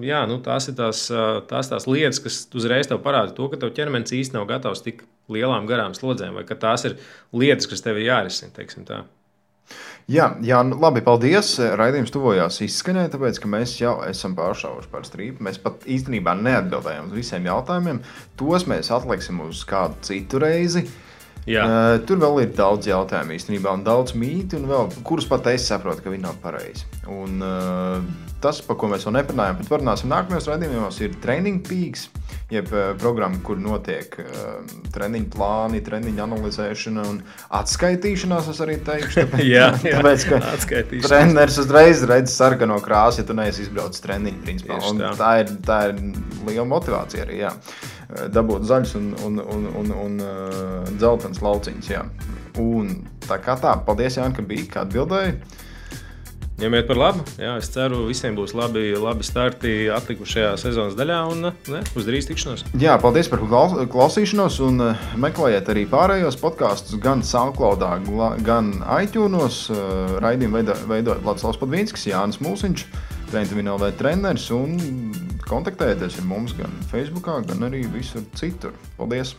[0.07, 1.09] jā, nu, tās, ir tās,
[1.51, 5.03] tās, tās lietas, kas uzreiz tev parāda to, ka tev ķermenis īstenībā nav gatavs tik
[5.33, 6.97] lielām garām slodzēm, vai tās ir
[7.35, 8.55] lietas, kas tev ir jārisina.
[10.05, 11.55] Jā, jā nu, labi, paldies.
[11.81, 15.43] Raidījums tuvojās izskanē, tāpēc ka mēs jau esam pāršāvuši par strīpu.
[15.47, 18.03] Mēs pat īstenībā neatbildējām uz visiem jautājumiem.
[18.39, 20.85] Tos mēs atliksim uz kādu citu reizi.
[21.51, 21.65] Jā.
[21.65, 26.01] Uh, tur vēl ir daudz jautājumu īstenībā, un daudz mītu, vēl, kurus pat es saprotu,
[26.05, 26.87] ka viņi nav pareizi.
[27.13, 32.09] Un, uh, tas, par ko mēs vēl neparunājām, bet parunāsim nākamajos raidījumos, ir treniņu pīks.
[32.09, 37.21] Uh, jeb uh, programma, kur notiek uh, treniņu plāni, treniņu analizēšana un
[37.61, 38.51] atskaitīšanās.
[38.53, 43.37] Es arī teikšu, tāpēc, jā, jā, tāpēc ka treneris uzreiz redz sarkano krāsu, ja tu
[43.39, 44.45] neesi izbraucis treniņu.
[44.69, 45.15] Tā.
[45.19, 46.01] tā ir, tā ir
[46.47, 47.43] liela motivācija arī.
[47.47, 47.55] Jā.
[48.31, 51.93] Dabūt zaļus un, un, un, un, un uh, dzeltenas lauciņus.
[52.61, 52.91] Un
[53.25, 55.39] tā kā tā, paldies, Jānis, ka biji, kā atbildēji.
[56.55, 57.25] Ņemiet par labu.
[57.35, 62.29] Jā, es ceru, visiem būs labi, labi starti atlikušajā sezonas daļā un ne, uz drīz
[62.29, 62.63] tikšanos.
[62.79, 63.43] Jā, paldies par
[63.91, 67.83] klausīšanos un eh, meklējiet arī pārējos podkāstus gan SoundCloud,
[68.47, 68.71] gan
[69.01, 69.65] iTunes.
[69.75, 72.87] Eh, raidījumu veidojot veido Vladislavs Padvīnskis, Jānis Mūsiņš,
[73.33, 74.79] Trentvinēlē treneris un
[75.49, 78.79] kontaktējieties ar mums gan Facebook, gan arī visur citur.
[79.01, 79.35] Paldies!